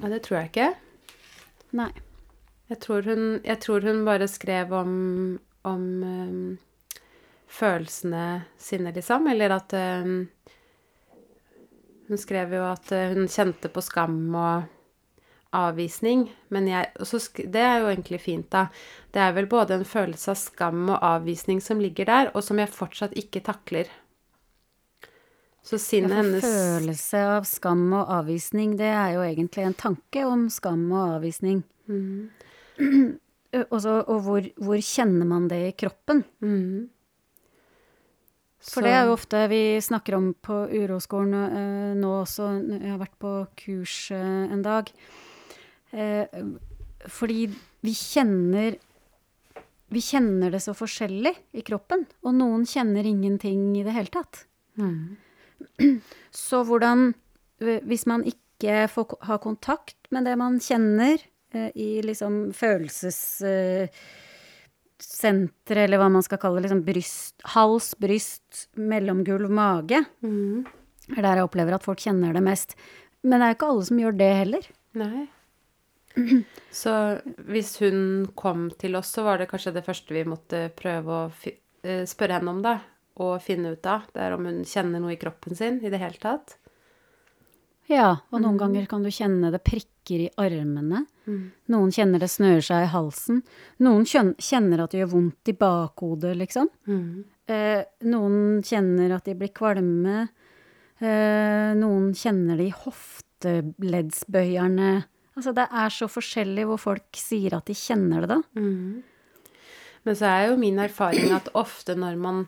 Ja, 0.00 0.10
det 0.12 0.22
tror 0.26 0.40
jeg 0.40 0.50
ikke. 0.50 0.70
Nei. 1.80 1.90
Jeg 2.70 2.78
tror 2.84 3.06
hun, 3.08 3.22
jeg 3.42 3.58
tror 3.64 3.84
hun 3.84 4.04
bare 4.06 4.28
skrev 4.30 4.72
om, 4.76 4.92
om 5.66 5.86
um, 6.06 6.58
følelsene 7.50 8.26
sine, 8.60 8.92
liksom. 8.94 9.26
Eller 9.32 9.56
at 9.56 9.74
um, 9.74 10.28
Hun 12.10 12.18
skrev 12.18 12.54
jo 12.54 12.62
at 12.66 12.92
uh, 12.94 13.10
hun 13.14 13.26
kjente 13.30 13.70
på 13.70 13.82
skam 13.82 14.20
og 14.34 14.68
avvisning. 15.56 16.28
Men 16.48 16.68
jeg 16.68 16.90
også, 17.00 17.20
Det 17.46 17.60
er 17.60 17.80
jo 17.80 17.90
egentlig 17.90 18.20
fint, 18.20 18.50
da. 18.50 18.66
Det 19.12 19.20
er 19.20 19.32
vel 19.32 19.46
både 19.46 19.74
en 19.74 19.84
følelse 19.84 20.30
av 20.30 20.36
skam 20.36 20.88
og 20.88 20.98
avvisning 21.02 21.60
som 21.60 21.80
ligger 21.80 22.06
der, 22.06 22.30
og 22.34 22.42
som 22.42 22.58
jeg 22.58 22.68
fortsatt 22.68 23.16
ikke 23.16 23.40
takler. 23.40 23.90
Så 25.62 25.78
sinnet 25.78 26.16
hennes 26.16 26.44
følelse 26.44 27.18
av 27.36 27.44
skam 27.44 27.92
og 27.92 28.08
avvisning, 28.08 28.76
det 28.78 28.88
er 28.88 29.16
jo 29.18 29.24
egentlig 29.26 29.66
en 29.66 29.74
tanke 29.76 30.22
om 30.26 30.48
skam 30.48 30.86
og 30.92 31.16
avvisning. 31.18 31.64
Mm. 31.86 32.30
Også, 33.74 34.04
og 34.06 34.20
hvor, 34.22 34.46
hvor 34.62 34.78
kjenner 34.78 35.26
man 35.26 35.48
det 35.50 35.60
i 35.66 35.74
kroppen? 35.74 36.22
Mm. 36.38 36.88
For 38.60 38.84
det 38.84 38.92
er 38.92 39.08
jo 39.08 39.16
ofte 39.16 39.40
vi 39.50 39.80
snakker 39.82 40.14
om 40.18 40.28
på 40.36 40.56
uroskolen 40.68 41.34
eh, 41.34 41.92
nå 41.96 42.10
også, 42.20 42.50
jeg 42.76 42.92
har 42.92 43.00
vært 43.00 43.16
på 43.18 43.32
kurs 43.58 43.96
eh, 44.14 44.52
en 44.52 44.62
dag. 44.62 44.90
Eh, 45.90 46.26
fordi 47.08 47.48
vi 47.80 47.92
kjenner 47.96 48.76
Vi 49.90 49.98
kjenner 50.06 50.52
det 50.54 50.60
så 50.62 50.70
forskjellig 50.70 51.32
i 51.58 51.64
kroppen, 51.66 52.04
og 52.22 52.36
noen 52.36 52.62
kjenner 52.68 53.02
ingenting 53.02 53.72
i 53.74 53.82
det 53.82 53.90
hele 53.96 54.12
tatt. 54.14 54.44
Så 56.30 56.62
hvordan 56.68 57.08
eh, 57.60 57.80
Hvis 57.82 58.06
man 58.06 58.22
ikke 58.22 58.86
får 58.92 59.16
ha 59.26 59.40
kontakt 59.42 59.96
med 60.14 60.28
det 60.28 60.36
man 60.38 60.60
kjenner 60.62 61.16
eh, 61.56 61.70
i 61.74 62.02
liksom 62.04 62.52
følelsessenteret, 62.54 63.90
eller 65.86 65.98
hva 65.98 66.10
man 66.12 66.22
skal 66.22 66.38
kalle 66.42 66.60
det, 66.60 66.68
liksom 66.68 66.84
bryst, 66.84 67.40
hals, 67.54 67.94
bryst, 67.98 68.68
mellomgulv, 68.76 69.48
mage, 69.50 70.04
mm. 70.20 70.66
er 71.16 71.22
der 71.24 71.40
jeg 71.40 71.48
opplever 71.48 71.78
at 71.78 71.86
folk 71.88 72.04
kjenner 72.04 72.36
det 72.36 72.44
mest. 72.44 72.76
Men 73.24 73.40
det 73.40 73.46
er 73.46 73.54
jo 73.54 73.58
ikke 73.58 73.72
alle 73.72 73.88
som 73.88 74.04
gjør 74.04 74.18
det 74.20 74.32
heller. 74.42 74.70
Nei. 75.00 75.24
Så 76.70 77.18
hvis 77.50 77.80
hun 77.82 78.28
kom 78.38 78.70
til 78.78 78.96
oss, 78.98 79.10
så 79.14 79.22
var 79.26 79.38
det 79.38 79.50
kanskje 79.50 79.74
det 79.76 79.86
første 79.86 80.14
vi 80.14 80.24
måtte 80.28 80.58
prøve 80.76 81.10
å 81.10 81.30
eh, 81.82 82.04
spørre 82.08 82.34
henne 82.38 82.50
om, 82.54 82.62
da. 82.64 82.74
Og 83.20 83.42
finne 83.44 83.70
ut 83.74 83.86
av. 83.90 84.00
Det 84.14 84.20
er 84.24 84.32
om 84.36 84.44
hun 84.48 84.60
kjenner 84.68 84.98
noe 85.02 85.14
i 85.14 85.20
kroppen 85.20 85.52
sin 85.56 85.76
i 85.84 85.90
det 85.92 86.00
hele 86.00 86.18
tatt. 86.22 86.48
Ja, 87.90 88.10
og 88.30 88.38
noen 88.44 88.58
ganger 88.60 88.84
kan 88.86 89.02
du 89.02 89.10
kjenne 89.10 89.50
det 89.50 89.64
prikker 89.66 90.18
i 90.24 90.30
armene. 90.38 90.98
Noen 91.70 91.90
kjenner 91.94 92.18
det 92.22 92.30
snører 92.30 92.62
seg 92.62 92.84
i 92.84 92.92
halsen. 92.92 93.42
Noen 93.82 94.04
kjenner 94.06 94.78
at 94.84 94.90
det 94.94 95.00
gjør 95.02 95.14
vondt 95.16 95.48
i 95.50 95.58
bakhodet, 95.58 96.34
liksom. 96.38 96.68
Eh, 97.50 97.82
noen 98.06 98.62
kjenner 98.62 99.10
at 99.16 99.24
de 99.26 99.34
blir 99.34 99.50
kvalme. 99.54 100.28
Eh, 101.00 101.74
noen 101.74 102.14
kjenner 102.14 102.56
det 102.56 102.64
i 102.70 102.78
hofteleddsbøyerne. 102.84 105.02
Altså, 105.36 105.52
det 105.54 105.68
er 105.70 105.92
så 105.94 106.08
forskjellig 106.10 106.66
hvor 106.66 106.80
folk 106.80 107.16
sier 107.16 107.54
at 107.56 107.68
de 107.70 107.76
kjenner 107.78 108.26
det, 108.26 108.34
da. 108.34 108.40
Men 110.04 110.16
så 110.16 110.26
er 110.26 110.48
jo 110.48 110.58
min 110.60 110.78
erfaring 110.82 111.32
at 111.36 111.48
ofte 111.54 111.94
når 111.94 112.16
man 112.20 112.44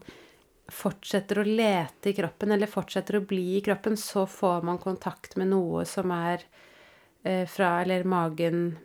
fortsetter 0.72 1.42
å 1.42 1.44
lete 1.46 2.10
i 2.10 2.14
kroppen, 2.16 2.52
eller 2.54 2.70
fortsetter 2.70 3.18
å 3.18 3.26
bli 3.28 3.58
i 3.58 3.62
kroppen, 3.64 3.96
så 4.00 4.24
får 4.26 4.64
man 4.64 4.80
kontakt 4.80 5.36
med 5.36 5.50
noe 5.52 5.84
som 5.88 6.10
er 6.16 6.42
eh, 7.24 7.44
fra 7.46 7.82
Eller 7.82 8.04
magen, 8.04 8.78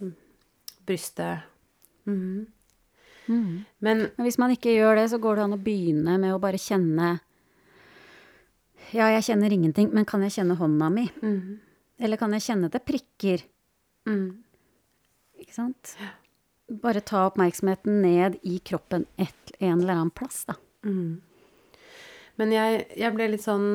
mm, 0.00 0.12
brystet 0.86 1.48
Mhm. 2.06 2.46
Men 3.28 3.66
Men 3.78 4.26
hvis 4.26 4.38
man 4.38 4.50
ikke 4.50 4.74
gjør 4.74 4.96
det, 4.96 5.10
så 5.10 5.18
går 5.22 5.36
det 5.36 5.44
an 5.44 5.54
å 5.54 5.62
begynne 5.62 6.18
med 6.18 6.34
å 6.34 6.40
bare 6.42 6.58
kjenne 6.58 7.20
Ja, 8.92 9.06
jeg 9.08 9.22
kjenner 9.22 9.52
ingenting, 9.52 9.92
men 9.94 10.04
kan 10.04 10.20
jeg 10.22 10.32
kjenne 10.32 10.56
hånda 10.58 10.90
mi? 10.92 11.06
Mm. 11.22 11.60
Eller 12.00 12.20
kan 12.20 12.32
jeg 12.36 12.46
kjenne 12.46 12.70
det 12.72 12.82
prikker? 12.86 13.44
Mm. 14.08 14.42
Ikke 15.42 15.54
sant? 15.56 15.94
Bare 16.82 17.02
ta 17.04 17.26
oppmerksomheten 17.28 18.00
ned 18.04 18.38
i 18.48 18.58
kroppen 18.64 19.04
et, 19.20 19.54
en 19.58 19.80
eller 19.80 19.98
annen 19.98 20.14
plass, 20.14 20.44
da. 20.48 20.56
Mm. 20.86 21.20
Men 22.40 22.54
jeg, 22.54 22.86
jeg 22.98 23.14
ble 23.14 23.28
litt 23.34 23.44
sånn 23.44 23.66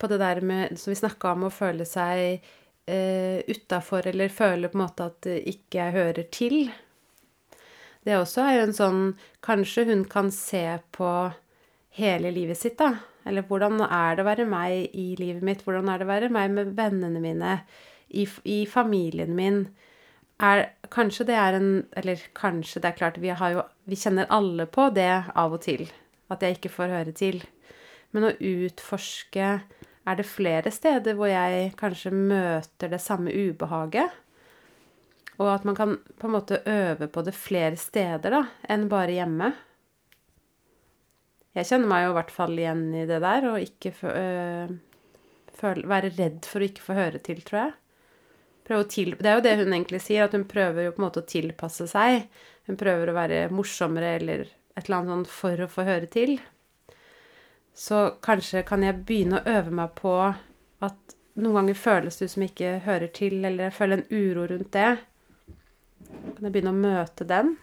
på 0.00 0.08
det 0.10 0.18
der 0.20 0.40
med 0.44 0.78
Som 0.80 0.90
vi 0.92 0.98
snakka 0.98 1.34
om 1.36 1.46
å 1.46 1.52
føle 1.52 1.86
seg 1.88 2.42
eh, 2.90 3.40
utafor, 3.48 4.06
eller 4.10 4.32
føle 4.32 4.68
på 4.68 4.78
en 4.78 4.84
måte 4.84 5.10
at 5.12 5.28
ikke 5.28 5.78
jeg 5.78 5.96
hører 5.96 6.26
til. 6.32 6.56
Det 8.04 8.16
også 8.16 8.44
er 8.46 8.54
jo 8.56 8.66
en 8.66 8.76
sånn 8.76 9.02
Kanskje 9.44 9.86
hun 9.90 10.06
kan 10.08 10.32
se 10.34 10.64
på 10.96 11.10
hele 11.98 12.30
livet 12.34 12.58
sitt, 12.58 12.78
da. 12.78 12.94
Eller 13.28 13.44
hvordan 13.46 13.80
er 13.84 14.16
det 14.16 14.24
å 14.24 14.28
være 14.28 14.48
meg 14.48 14.96
i 14.96 15.12
livet 15.18 15.44
mitt? 15.44 15.64
Hvordan 15.66 15.90
er 15.90 16.00
det 16.00 16.06
å 16.06 16.12
være 16.12 16.32
meg 16.32 16.52
med 16.54 16.74
vennene 16.78 17.22
mine? 17.22 17.60
I, 18.10 18.26
i 18.48 18.64
familien 18.66 19.34
min? 19.36 19.64
Er, 20.40 20.70
kanskje 20.90 21.26
det 21.28 21.36
er 21.36 21.58
en 21.58 21.68
Eller 22.00 22.22
kanskje, 22.34 22.80
det 22.80 22.88
er 22.88 22.96
klart, 22.96 23.18
vi, 23.20 23.28
jo, 23.28 23.62
vi 23.84 23.98
kjenner 23.98 24.30
alle 24.32 24.66
på 24.66 24.88
det 24.96 25.12
av 25.34 25.52
og 25.52 25.62
til. 25.66 25.84
At 26.32 26.42
jeg 26.42 26.58
ikke 26.58 26.72
får 26.78 26.96
høre 26.96 27.14
til. 27.16 27.42
Men 28.10 28.30
å 28.30 28.34
utforske 28.34 29.52
Er 30.08 30.16
det 30.16 30.26
flere 30.26 30.72
steder 30.72 31.14
hvor 31.14 31.28
jeg 31.28 31.74
kanskje 31.78 32.10
møter 32.14 32.90
det 32.90 33.02
samme 33.04 33.30
ubehaget? 33.30 34.08
Og 35.40 35.48
at 35.52 35.64
man 35.64 35.76
kan 35.76 35.98
på 36.18 36.28
en 36.28 36.34
måte 36.34 36.62
øve 36.68 37.06
på 37.08 37.22
det 37.24 37.36
flere 37.36 37.76
steder 37.80 38.32
da, 38.32 38.40
enn 38.68 38.88
bare 38.92 39.14
hjemme. 39.14 39.52
Jeg 41.58 41.66
kjenner 41.66 41.90
meg 41.90 42.04
jo 42.04 42.12
i 42.12 42.16
hvert 42.20 42.32
fall 42.34 42.58
igjen 42.58 42.84
i 42.94 43.06
det 43.10 43.18
der, 43.24 43.46
og 43.50 43.62
ikke 43.64 43.90
øh, 44.06 44.74
føle, 45.58 45.88
være 45.90 46.12
redd 46.14 46.46
for 46.46 46.62
å 46.62 46.68
ikke 46.68 46.84
få 46.84 46.96
høre 46.98 47.22
til, 47.26 47.42
tror 47.46 47.64
jeg. 47.64 47.76
Å 48.70 48.84
til, 48.86 49.16
det 49.18 49.26
er 49.26 49.34
jo 49.34 49.42
det 49.42 49.56
hun 49.58 49.72
egentlig 49.74 49.98
sier, 50.04 50.28
at 50.28 50.34
hun 50.36 50.44
prøver 50.46 50.84
jo 50.84 50.92
på 50.94 51.00
en 51.02 51.04
måte 51.08 51.24
å 51.24 51.26
tilpasse 51.26 51.88
seg. 51.90 52.28
Hun 52.68 52.78
prøver 52.78 53.10
å 53.10 53.16
være 53.16 53.40
morsommere 53.50 54.12
eller 54.20 54.44
et 54.46 54.84
eller 54.84 55.00
annet 55.00 55.10
sånt 55.10 55.32
for 55.34 55.64
å 55.64 55.66
få 55.72 55.86
høre 55.88 56.06
til. 56.12 56.36
Så 57.74 58.12
kanskje 58.22 58.62
kan 58.68 58.84
jeg 58.86 59.00
begynne 59.08 59.40
å 59.40 59.56
øve 59.56 59.74
meg 59.74 59.96
på 59.98 60.12
at 60.20 61.16
noen 61.40 61.56
ganger 61.58 61.80
føles 61.82 62.20
det 62.20 62.28
som 62.30 62.44
jeg 62.44 62.52
ikke 62.52 62.76
hører 62.86 63.10
til, 63.16 63.40
eller 63.42 63.66
jeg 63.66 63.76
føler 63.80 63.98
en 63.98 64.14
uro 64.14 64.46
rundt 64.52 64.70
det. 64.76 64.90
Kan 66.06 66.46
jeg 66.46 66.54
begynne 66.54 66.74
å 66.74 66.80
møte 66.80 67.26
den? 67.26 67.54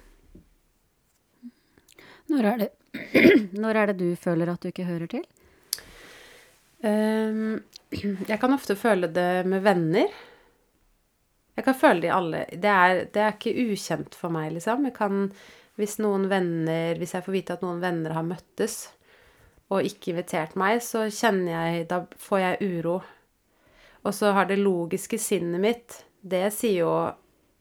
Når 2.28 2.50
er 2.52 2.62
det, 2.66 2.70
når 3.62 3.82
er 3.82 3.92
det 3.92 4.00
du 4.02 4.10
føler 4.20 4.52
at 4.52 4.64
du 4.64 4.72
ikke 4.72 4.88
hører 4.88 5.12
til? 5.12 5.24
Um, 6.84 7.60
jeg 8.32 8.40
kan 8.42 8.54
ofte 8.54 8.78
føle 8.80 9.10
det 9.12 9.46
med 9.50 9.64
venner. 9.66 10.12
Jeg 11.58 11.66
kan 11.66 11.78
føle 11.78 12.04
det 12.04 12.10
i 12.12 12.14
alle 12.14 12.44
Det 12.52 12.70
er, 12.70 13.00
det 13.10 13.22
er 13.24 13.34
ikke 13.34 13.72
ukjent 13.72 14.16
for 14.16 14.34
meg, 14.34 14.52
liksom. 14.54 14.86
Jeg 14.86 14.94
kan, 14.94 15.24
hvis 15.82 15.98
noen 15.98 16.28
venner 16.30 17.00
Hvis 17.00 17.16
jeg 17.16 17.26
får 17.26 17.34
vite 17.34 17.56
at 17.58 17.64
noen 17.66 17.82
venner 17.82 18.14
har 18.14 18.28
møttes 18.28 18.84
og 19.68 19.84
ikke 19.84 20.14
invitert 20.14 20.54
meg, 20.56 20.78
så 20.80 21.10
kjenner 21.12 21.52
jeg 21.52 21.88
Da 21.90 21.98
får 22.24 22.40
jeg 22.40 22.70
uro. 22.78 23.02
Og 24.08 24.14
så 24.16 24.32
har 24.32 24.48
det 24.48 24.62
logiske 24.62 25.20
sinnet 25.20 25.60
mitt 25.60 25.98
Det 26.22 26.46
sier 26.56 26.86
jo 26.86 26.94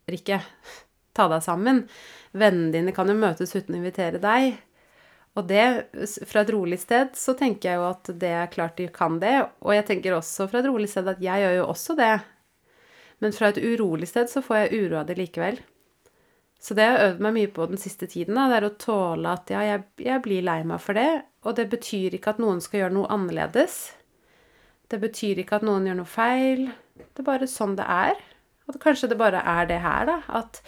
Rikke, 0.07 0.39
ta 1.17 1.27
deg 1.33 1.43
sammen. 1.43 1.81
Vennene 2.37 2.71
dine 2.77 2.93
kan 2.95 3.09
jo 3.11 3.17
møtes 3.19 3.57
uten 3.57 3.75
å 3.75 3.81
invitere 3.81 4.21
deg. 4.23 4.61
Og 5.37 5.45
det, 5.51 5.65
fra 6.25 6.43
et 6.43 6.51
rolig 6.55 6.79
sted, 6.81 7.13
så 7.19 7.35
tenker 7.37 7.69
jeg 7.69 7.81
jo 7.81 7.87
at 7.91 8.11
det 8.23 8.33
er 8.33 8.53
klart 8.53 8.79
de 8.81 8.89
kan 8.93 9.19
det. 9.21 9.35
Og 9.61 9.75
jeg 9.77 9.85
tenker 9.91 10.17
også 10.17 10.49
fra 10.49 10.63
et 10.63 10.69
rolig 10.71 10.89
sted 10.89 11.09
at 11.13 11.21
jeg 11.21 11.45
gjør 11.45 11.59
jo 11.59 11.67
også 11.75 11.97
det. 11.99 12.15
Men 13.21 13.35
fra 13.37 13.51
et 13.53 13.61
urolig 13.61 14.09
sted 14.09 14.31
så 14.33 14.43
får 14.45 14.63
jeg 14.63 14.87
uro 14.87 15.01
av 15.01 15.11
det 15.11 15.19
likevel. 15.21 15.61
Så 16.61 16.75
det 16.77 16.87
har 16.89 16.97
jeg 16.97 17.11
øvd 17.11 17.21
meg 17.27 17.35
mye 17.37 17.51
på 17.53 17.67
den 17.69 17.81
siste 17.81 18.09
tiden, 18.09 18.37
da, 18.39 18.47
det 18.49 18.57
er 18.59 18.67
å 18.71 18.77
tåle 18.81 19.35
at 19.37 19.53
ja, 19.53 19.61
jeg, 19.63 19.85
jeg 20.03 20.23
blir 20.25 20.47
lei 20.47 20.63
meg 20.67 20.81
for 20.83 20.97
det. 20.97 21.11
Og 21.45 21.59
det 21.59 21.69
betyr 21.73 22.17
ikke 22.17 22.33
at 22.33 22.41
noen 22.43 22.63
skal 22.65 22.81
gjøre 22.81 22.97
noe 22.97 23.13
annerledes. 23.13 23.77
Det 24.89 24.99
betyr 25.03 25.43
ikke 25.43 25.61
at 25.61 25.67
noen 25.67 25.87
gjør 25.87 26.01
noe 26.01 26.11
feil. 26.11 26.65
Det 26.97 27.23
er 27.23 27.29
bare 27.29 27.49
sånn 27.51 27.77
det 27.79 27.87
er. 27.87 28.19
Og 28.67 28.81
kanskje 28.83 29.13
det 29.13 29.21
bare 29.21 29.45
er 29.47 29.69
det 29.69 29.79
her, 29.85 30.09
da. 30.09 30.19
At 30.41 30.63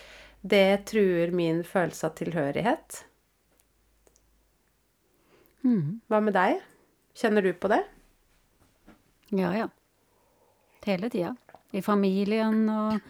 det 0.47 0.91
truer 0.93 1.33
min 1.35 1.65
følelse 1.67 2.07
av 2.07 2.19
tilhørighet. 2.21 3.03
Mhm. 5.69 6.01
Hva 6.09 6.21
med 6.25 6.35
deg? 6.37 6.61
Kjenner 7.19 7.45
du 7.45 7.53
på 7.53 7.69
det? 7.69 7.83
Ja, 9.37 9.51
ja. 9.53 9.67
Hele 10.87 11.11
tida. 11.13 11.35
I 11.77 11.83
familien 11.85 12.63
og 12.73 13.01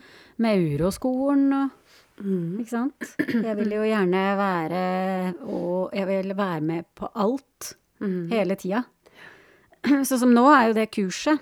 med 0.42 0.64
uroskolen 0.74 1.52
og 1.54 1.74
Ikke 2.18 2.72
sant? 2.72 3.12
Jeg 3.30 3.54
vil 3.60 3.70
jo 3.76 3.84
gjerne 3.86 4.22
være 4.34 4.80
Og 5.46 5.92
jeg 5.94 6.06
vil 6.08 6.32
være 6.34 6.60
med 6.66 6.88
på 6.98 7.06
alt 7.14 7.76
hele 8.32 8.56
tida. 8.58 8.80
Sånn 9.86 10.18
som 10.24 10.32
nå 10.34 10.42
er 10.50 10.64
jo 10.68 10.74
det 10.80 10.88
kurset 10.90 11.38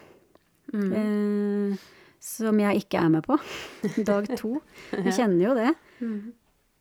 eh, 0.74 1.76
som 2.20 2.60
jeg 2.60 2.82
ikke 2.82 3.00
er 3.00 3.08
med 3.14 3.24
på. 3.24 3.38
Dag 4.10 4.28
to. 4.36 4.58
Jeg 4.92 5.14
kjenner 5.16 5.46
jo 5.46 5.54
det. 5.56 5.72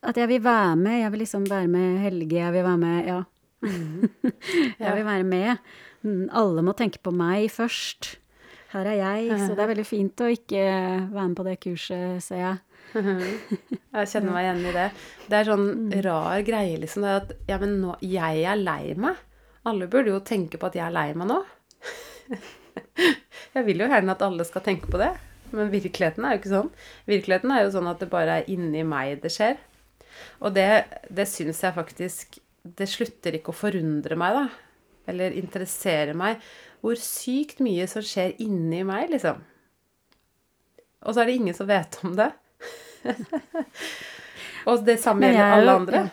At 0.04 0.18
jeg 0.20 0.28
vil 0.34 0.44
være 0.44 0.76
med. 0.76 1.00
Jeg 1.00 1.12
vil 1.14 1.24
liksom 1.24 1.48
være 1.50 1.68
med 1.72 2.00
Helge, 2.04 2.36
jeg 2.42 2.54
vil 2.58 2.68
være 2.68 2.82
med 2.84 3.08
Ja. 3.08 3.22
jeg 4.82 4.94
vil 4.96 5.08
være 5.08 5.26
med. 5.28 5.66
Mm, 6.06 6.30
Alle 6.38 6.64
må 6.66 6.76
tenke 6.78 7.02
på 7.04 7.14
meg 7.16 7.50
først. 7.54 8.16
Her 8.76 8.90
er 8.92 8.98
jeg. 9.00 9.40
Så 9.40 9.54
det 9.56 9.64
er 9.64 9.72
veldig 9.72 9.88
fint 9.88 10.22
å 10.22 10.32
ikke 10.34 10.64
være 11.14 11.28
med 11.30 11.38
på 11.38 11.46
det 11.48 11.60
kurset, 11.64 12.24
ser 12.26 12.42
jeg. 12.42 12.58
Jeg 12.96 14.10
kjenner 14.12 14.32
meg 14.36 14.46
igjen 14.46 14.66
i 14.70 14.74
det. 14.76 14.88
Det 15.28 15.38
er 15.40 15.48
sånn 15.50 15.70
rar 16.06 16.44
greie, 16.48 16.76
liksom. 16.82 17.06
Det 17.06 17.12
er 17.12 17.22
at 17.24 17.34
ja, 17.50 17.60
men 17.62 17.78
nå 17.82 17.96
Jeg 18.06 18.44
er 18.48 18.60
lei 18.60 18.94
meg. 19.00 19.20
Alle 19.66 19.88
burde 19.92 20.12
jo 20.14 20.22
tenke 20.24 20.60
på 20.62 20.70
at 20.70 20.78
jeg 20.78 20.86
er 20.86 20.94
lei 20.96 21.10
meg 21.18 21.32
nå. 21.32 21.40
Jeg 23.56 23.64
vil 23.70 23.80
jo 23.80 23.88
gjerne 23.88 24.12
at 24.12 24.24
alle 24.26 24.44
skal 24.44 24.64
tenke 24.66 24.90
på 24.92 25.00
det, 25.00 25.14
men 25.56 25.70
virkeligheten 25.72 26.26
er 26.28 26.34
jo 26.36 26.40
ikke 26.42 26.52
sånn. 26.52 26.72
Virkeligheten 27.08 27.54
er 27.56 27.62
jo 27.64 27.70
sånn 27.72 27.88
at 27.88 28.02
det 28.04 28.10
bare 28.12 28.42
er 28.42 28.50
inni 28.52 28.82
meg 28.88 29.22
det 29.24 29.32
skjer. 29.32 29.56
Og 30.44 30.52
det, 30.56 30.66
det 31.08 31.24
syns 31.32 31.62
jeg 31.64 31.76
faktisk 31.76 32.36
Det 32.66 32.88
slutter 32.90 33.38
ikke 33.38 33.54
å 33.54 33.58
forundre 33.58 34.18
meg, 34.18 34.40
da. 34.40 34.46
Eller 35.12 35.36
interessere 35.38 36.16
meg. 36.18 36.42
Hvor 36.82 36.98
sykt 36.98 37.60
mye 37.66 37.86
som 37.90 38.02
skjer 38.06 38.34
inni 38.42 38.82
meg, 38.88 39.12
liksom. 39.14 39.38
Og 41.06 41.14
så 41.14 41.22
er 41.22 41.30
det 41.30 41.36
ingen 41.38 41.54
som 41.58 41.70
vet 41.70 42.00
om 42.06 42.16
det. 42.18 42.32
Og 44.66 44.82
det 44.86 44.96
samme 45.02 45.28
gjelder 45.30 45.44
er 45.46 45.58
alle 45.60 45.72
jo- 45.74 45.82
andre. 45.84 46.04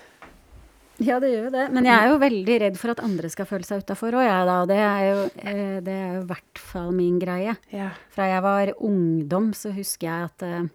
Ja, 1.02 1.16
det 1.18 1.30
gjør 1.32 1.46
jo 1.48 1.52
det. 1.54 1.62
Men 1.72 1.86
jeg 1.88 1.96
er 1.98 2.10
jo 2.12 2.18
veldig 2.20 2.56
redd 2.62 2.76
for 2.78 2.92
at 2.92 3.00
andre 3.02 3.30
skal 3.32 3.46
føle 3.48 3.64
seg 3.66 3.80
utafor 3.82 4.14
òg, 4.20 4.26
jeg 4.28 4.44
da. 4.46 4.56
Og 4.62 4.68
det 4.70 4.76
er 4.84 5.00
jo 5.08 5.22
eh, 5.40 5.78
det 5.82 5.94
er 5.96 6.12
jo 6.14 6.20
i 6.20 6.28
hvert 6.28 6.60
fall 6.62 6.92
min 6.94 7.16
greie. 7.18 7.54
Ja. 7.72 7.88
Fra 8.12 8.28
jeg 8.28 8.44
var 8.44 8.70
ungdom, 8.76 9.48
så 9.56 9.72
husker 9.74 10.06
jeg 10.06 10.28
at 10.28 10.44
eh, 10.46 10.68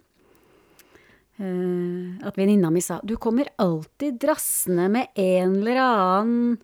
at 1.39 2.36
venninna 2.38 2.71
mi 2.73 2.82
sa 2.82 3.00
'Du 3.04 3.15
kommer 3.17 3.47
alltid 3.58 4.19
drassende 4.19 4.89
med 4.89 5.08
en 5.15 5.56
eller 5.62 5.78
annen 5.78 6.58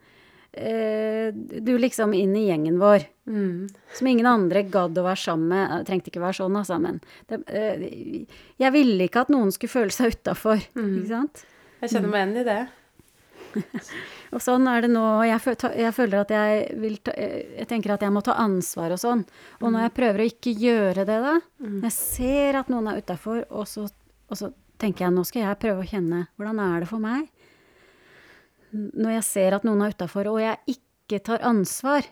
eh, 0.54 1.32
Du 1.62 1.78
liksom 1.78 2.14
inn 2.14 2.36
i 2.36 2.48
gjengen 2.50 2.80
vår. 2.80 3.06
Mm. 3.28 3.70
Som 3.94 4.08
ingen 4.08 4.26
andre 4.26 4.64
gadd 4.64 4.98
å 4.98 5.04
være 5.04 5.18
sammen 5.18 5.48
med. 5.48 5.70
Det 5.80 5.88
trengte 5.88 6.10
ikke 6.12 6.22
være 6.22 6.38
sånn, 6.42 6.58
altså, 6.58 6.80
men 6.82 7.00
det, 7.30 7.44
eh, 7.48 8.26
Jeg 8.60 8.72
ville 8.74 9.04
ikke 9.08 9.22
at 9.22 9.30
noen 9.30 9.52
skulle 9.52 9.70
føle 9.70 9.92
seg 9.92 10.12
utafor, 10.18 10.58
ikke 10.58 11.08
sant? 11.08 11.46
Jeg 11.82 11.90
kjenner 11.90 12.10
meg 12.10 12.28
igjen 12.28 12.38
i 12.42 12.44
det. 12.44 12.68
Og 14.34 14.42
sånn 14.42 14.66
er 14.68 14.82
det 14.82 14.90
nå. 14.90 15.06
Jeg, 15.30 15.40
jeg 15.78 15.94
føler 15.94 16.22
at 16.24 16.30
jeg 16.34 16.78
vil 16.82 16.98
ta, 17.06 17.12
Jeg 17.14 17.68
tenker 17.70 17.94
at 17.94 18.02
jeg 18.02 18.12
må 18.12 18.24
ta 18.26 18.34
ansvar 18.42 18.92
og 18.96 18.98
sånn. 19.02 19.26
Og 19.62 19.72
når 19.72 19.82
jeg 19.88 19.94
prøver 19.94 20.24
å 20.24 20.30
ikke 20.32 20.54
gjøre 20.58 21.06
det, 21.06 21.20
da 21.22 21.36
Når 21.62 21.84
jeg 21.84 21.92
ser 21.92 22.56
at 22.64 22.68
noen 22.74 22.88
er 22.90 22.98
utafor, 23.04 23.44
og, 23.52 23.68
så- 23.68 23.92
og 24.30 24.38
så 24.38 24.52
tenker 24.84 25.08
jeg 25.08 25.16
nå 25.16 25.24
skal 25.28 25.46
jeg 25.48 25.62
prøve 25.64 25.84
å 25.86 25.90
kjenne 25.90 26.26
hvordan 26.36 26.60
er 26.60 26.84
det 26.84 26.92
for 26.92 27.04
meg 27.04 27.30
når 28.74 29.12
jeg 29.20 29.26
ser 29.28 29.56
at 29.58 29.66
noen 29.68 29.84
er 29.86 29.94
utafor, 29.94 30.28
og 30.32 30.40
jeg 30.42 30.78
ikke 30.78 31.20
tar 31.28 31.44
ansvar. 31.46 32.08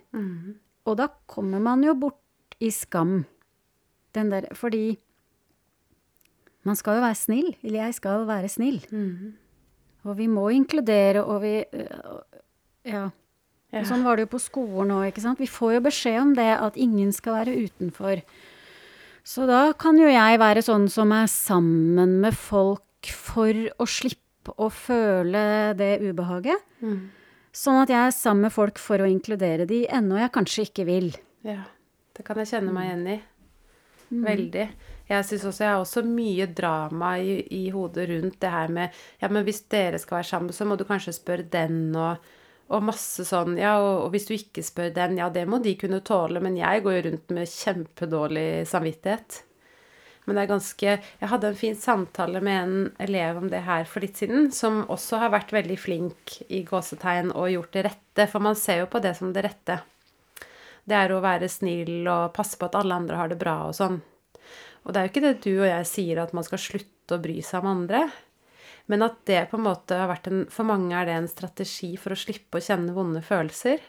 Og 0.86 0.98
da 1.00 1.08
kommer 1.30 1.62
man 1.62 1.82
jo 1.86 1.96
bort 1.98 2.56
i 2.62 2.70
skam. 2.70 3.24
Den 4.14 4.30
der 4.30 4.48
Fordi 4.54 5.00
man 6.64 6.76
skal 6.78 7.00
jo 7.00 7.02
være 7.02 7.18
snill. 7.18 7.56
Eller 7.64 7.88
jeg 7.88 7.98
skal 7.98 8.28
være 8.30 8.50
snill. 8.50 8.78
Og 10.06 10.18
vi 10.18 10.28
må 10.28 10.50
inkludere, 10.54 11.24
og 11.24 11.42
vi 11.42 11.66
Ja. 12.86 13.10
Og 13.74 13.86
sånn 13.88 14.04
var 14.04 14.18
det 14.18 14.28
jo 14.28 14.38
på 14.38 14.42
skolen 14.44 14.92
òg. 14.92 15.38
Vi 15.40 15.48
får 15.48 15.74
jo 15.74 15.82
beskjed 15.82 16.22
om 16.22 16.34
det, 16.36 16.60
at 16.60 16.76
ingen 16.76 17.12
skal 17.14 17.34
være 17.34 17.56
utenfor. 17.66 18.22
Så 19.24 19.46
da 19.50 19.70
kan 19.78 20.00
jo 20.02 20.10
jeg 20.10 20.40
være 20.42 20.64
sånn 20.66 20.88
som 20.92 21.12
er 21.14 21.30
sammen 21.30 22.20
med 22.24 22.38
folk 22.38 23.12
for 23.14 23.54
å 23.54 23.88
slippe 23.90 24.56
å 24.58 24.70
føle 24.74 25.44
det 25.78 26.00
ubehaget. 26.02 26.64
Mm. 26.82 27.12
Sånn 27.54 27.82
at 27.84 27.92
jeg 27.92 28.08
er 28.08 28.16
sammen 28.16 28.48
med 28.48 28.56
folk 28.56 28.80
for 28.82 29.04
å 29.04 29.10
inkludere 29.10 29.68
de, 29.70 29.84
ennå 29.92 30.18
jeg 30.22 30.34
kanskje 30.34 30.66
ikke 30.70 30.88
vil. 30.88 31.12
Ja. 31.46 31.62
Det 32.12 32.26
kan 32.28 32.40
jeg 32.42 32.50
kjenne 32.52 32.74
meg 32.76 32.90
igjen 32.90 33.06
i. 33.08 33.20
Mm. 34.12 34.24
Veldig. 34.26 34.66
Jeg 35.12 35.28
syns 35.28 35.46
også 35.48 35.64
jeg 35.64 35.72
har 35.72 35.82
også 35.82 36.04
mye 36.08 36.48
drama 36.56 37.14
i, 37.20 37.38
i 37.56 37.62
hodet 37.72 38.10
rundt 38.10 38.38
det 38.44 38.52
her 38.52 38.72
med 38.72 39.02
Ja, 39.22 39.30
men 39.32 39.46
hvis 39.48 39.64
dere 39.72 40.00
skal 40.00 40.20
være 40.20 40.30
sammen, 40.30 40.56
så 40.56 40.68
må 40.68 40.78
du 40.80 40.84
kanskje 40.88 41.16
spørre 41.16 41.48
den, 41.52 41.96
og, 41.96 42.20
og 42.72 42.88
masse 42.88 43.26
sånn 43.28 43.58
Ja, 43.60 43.76
og, 43.82 44.08
og 44.08 44.12
hvis 44.16 44.28
du 44.30 44.36
ikke 44.38 44.64
spør 44.66 44.92
den, 44.96 45.18
ja, 45.20 45.30
det 45.34 45.46
må 45.50 45.62
de 45.64 45.76
kunne 45.80 46.02
tåle, 46.06 46.42
men 46.44 46.58
jeg 46.60 46.84
går 46.86 46.98
jo 46.98 47.06
rundt 47.10 47.34
med 47.36 47.50
kjempedårlig 47.52 48.50
samvittighet. 48.70 49.42
Men 50.26 50.38
det 50.38 50.44
er 50.44 50.52
ganske 50.52 50.92
Jeg 50.92 51.30
hadde 51.32 51.50
en 51.50 51.58
fin 51.58 51.78
samtale 51.78 52.42
med 52.46 52.58
en 52.62 52.76
elev 53.02 53.40
om 53.42 53.48
det 53.52 53.64
her 53.66 53.88
for 53.90 54.06
litt 54.06 54.20
siden, 54.22 54.52
som 54.56 54.84
også 54.88 55.20
har 55.24 55.34
vært 55.34 55.54
veldig 55.56 55.78
flink 55.82 56.38
i 56.50 56.62
gåsetegn 56.68 57.34
og 57.34 57.52
gjort 57.52 57.74
det 57.76 57.86
rette, 57.90 58.28
for 58.30 58.44
man 58.44 58.60
ser 58.60 58.84
jo 58.84 58.92
på 58.92 59.02
det 59.04 59.16
som 59.18 59.34
det 59.34 59.46
rette. 59.48 59.82
Det 60.86 60.98
er 60.98 61.14
å 61.14 61.22
være 61.24 61.50
snill 61.52 62.08
og 62.10 62.32
passe 62.36 62.58
på 62.58 62.70
at 62.70 62.78
alle 62.80 62.98
andre 62.98 63.20
har 63.20 63.32
det 63.32 63.40
bra 63.42 63.58
og 63.68 63.76
sånn. 63.78 64.00
Og 64.82 64.94
det 64.94 65.00
er 65.00 65.06
jo 65.06 65.12
ikke 65.14 65.26
det 65.26 65.36
du 65.44 65.52
og 65.54 65.68
jeg 65.70 65.90
sier 65.90 66.22
at 66.22 66.34
man 66.34 66.46
skal 66.46 66.62
slutte 66.62 67.18
å 67.18 67.22
bry 67.22 67.38
seg 67.46 67.62
om 67.62 67.74
andre, 67.76 68.06
men 68.92 69.06
at 69.06 69.22
det 69.30 69.46
på 69.48 69.56
en 69.56 69.66
måte 69.70 69.96
har 69.96 70.10
vært 70.12 70.28
en 70.28 70.44
For 70.52 70.68
mange 70.68 70.92
er 70.98 71.08
det 71.08 71.16
en 71.16 71.32
strategi 71.32 71.94
for 72.00 72.12
å 72.12 72.20
slippe 72.20 72.60
å 72.60 72.66
kjenne 72.66 72.96
vonde 72.96 73.22
følelser. 73.24 73.80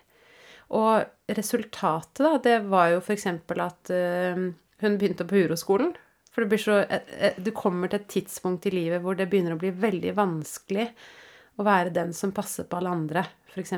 Og 0.78 1.34
resultatet, 1.36 2.22
da, 2.22 2.36
det 2.44 2.60
var 2.70 2.92
jo 2.94 3.00
f.eks. 3.02 3.26
at 3.26 3.90
uh, 3.92 4.44
hun 4.82 4.98
begynte 5.00 5.26
på 5.28 5.42
uroskolen. 5.42 5.92
For 6.32 6.44
det 6.44 6.52
blir 6.52 6.62
så 6.62 6.78
eh, 6.86 7.10
eh, 7.18 7.34
Du 7.36 7.50
kommer 7.52 7.90
til 7.90 8.00
et 8.00 8.08
tidspunkt 8.08 8.66
i 8.66 8.72
livet 8.72 9.02
hvor 9.04 9.18
det 9.18 9.28
begynner 9.28 9.56
å 9.56 9.60
bli 9.60 9.68
veldig 9.74 10.14
vanskelig 10.16 10.86
å 11.60 11.66
være 11.66 11.92
den 11.92 12.14
som 12.16 12.32
passer 12.32 12.64
på 12.64 12.78
alle 12.78 12.94
andre, 12.94 13.26
f.eks. 13.52 13.74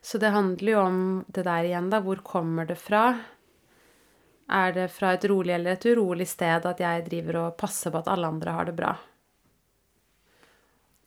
Så 0.00 0.20
det 0.22 0.30
handler 0.30 0.72
jo 0.72 0.84
om 0.84 1.00
det 1.26 1.42
der 1.48 1.66
igjen, 1.66 1.90
da. 1.90 1.98
Hvor 2.04 2.22
kommer 2.22 2.68
det 2.68 2.78
fra? 2.78 3.02
Er 4.48 4.72
det 4.72 4.86
fra 4.94 5.16
et 5.16 5.26
rolig 5.28 5.56
eller 5.56 5.74
et 5.74 5.88
urolig 5.90 6.28
sted 6.30 6.64
at 6.70 6.80
jeg 6.80 7.08
driver 7.10 7.42
og 7.42 7.56
passer 7.58 7.92
på 7.92 8.00
at 8.00 8.12
alle 8.14 8.30
andre 8.30 8.54
har 8.54 8.70
det 8.70 8.76
bra? 8.78 8.94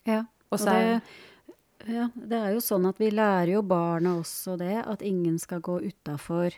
Ja. 0.08 0.24
Og 0.52 0.58
det, 0.58 1.02
ja, 1.88 2.08
det 2.14 2.38
er 2.38 2.52
jo 2.54 2.60
sånn 2.60 2.86
at 2.88 2.98
vi 3.00 3.10
lærer 3.10 3.54
jo 3.54 3.62
barna 3.62 4.16
også 4.20 4.56
det, 4.60 4.84
at 4.86 5.02
ingen 5.02 5.38
skal 5.38 5.60
gå 5.64 5.78
utafor 5.82 6.52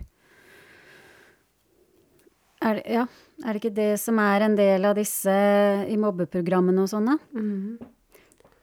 er, 2.64 2.74
det- 2.80 2.86
ja, 2.88 3.06
er 3.44 3.52
det 3.52 3.60
ikke 3.62 3.74
det 3.76 4.00
som 4.00 4.18
er 4.18 4.40
en 4.46 4.56
del 4.56 4.84
av 4.88 4.94
disse 4.96 5.28
i 5.88 5.96
mobbeprogrammene 6.00 6.80
og 6.84 6.88
sånne? 6.88 7.18
Mm. 7.34 7.78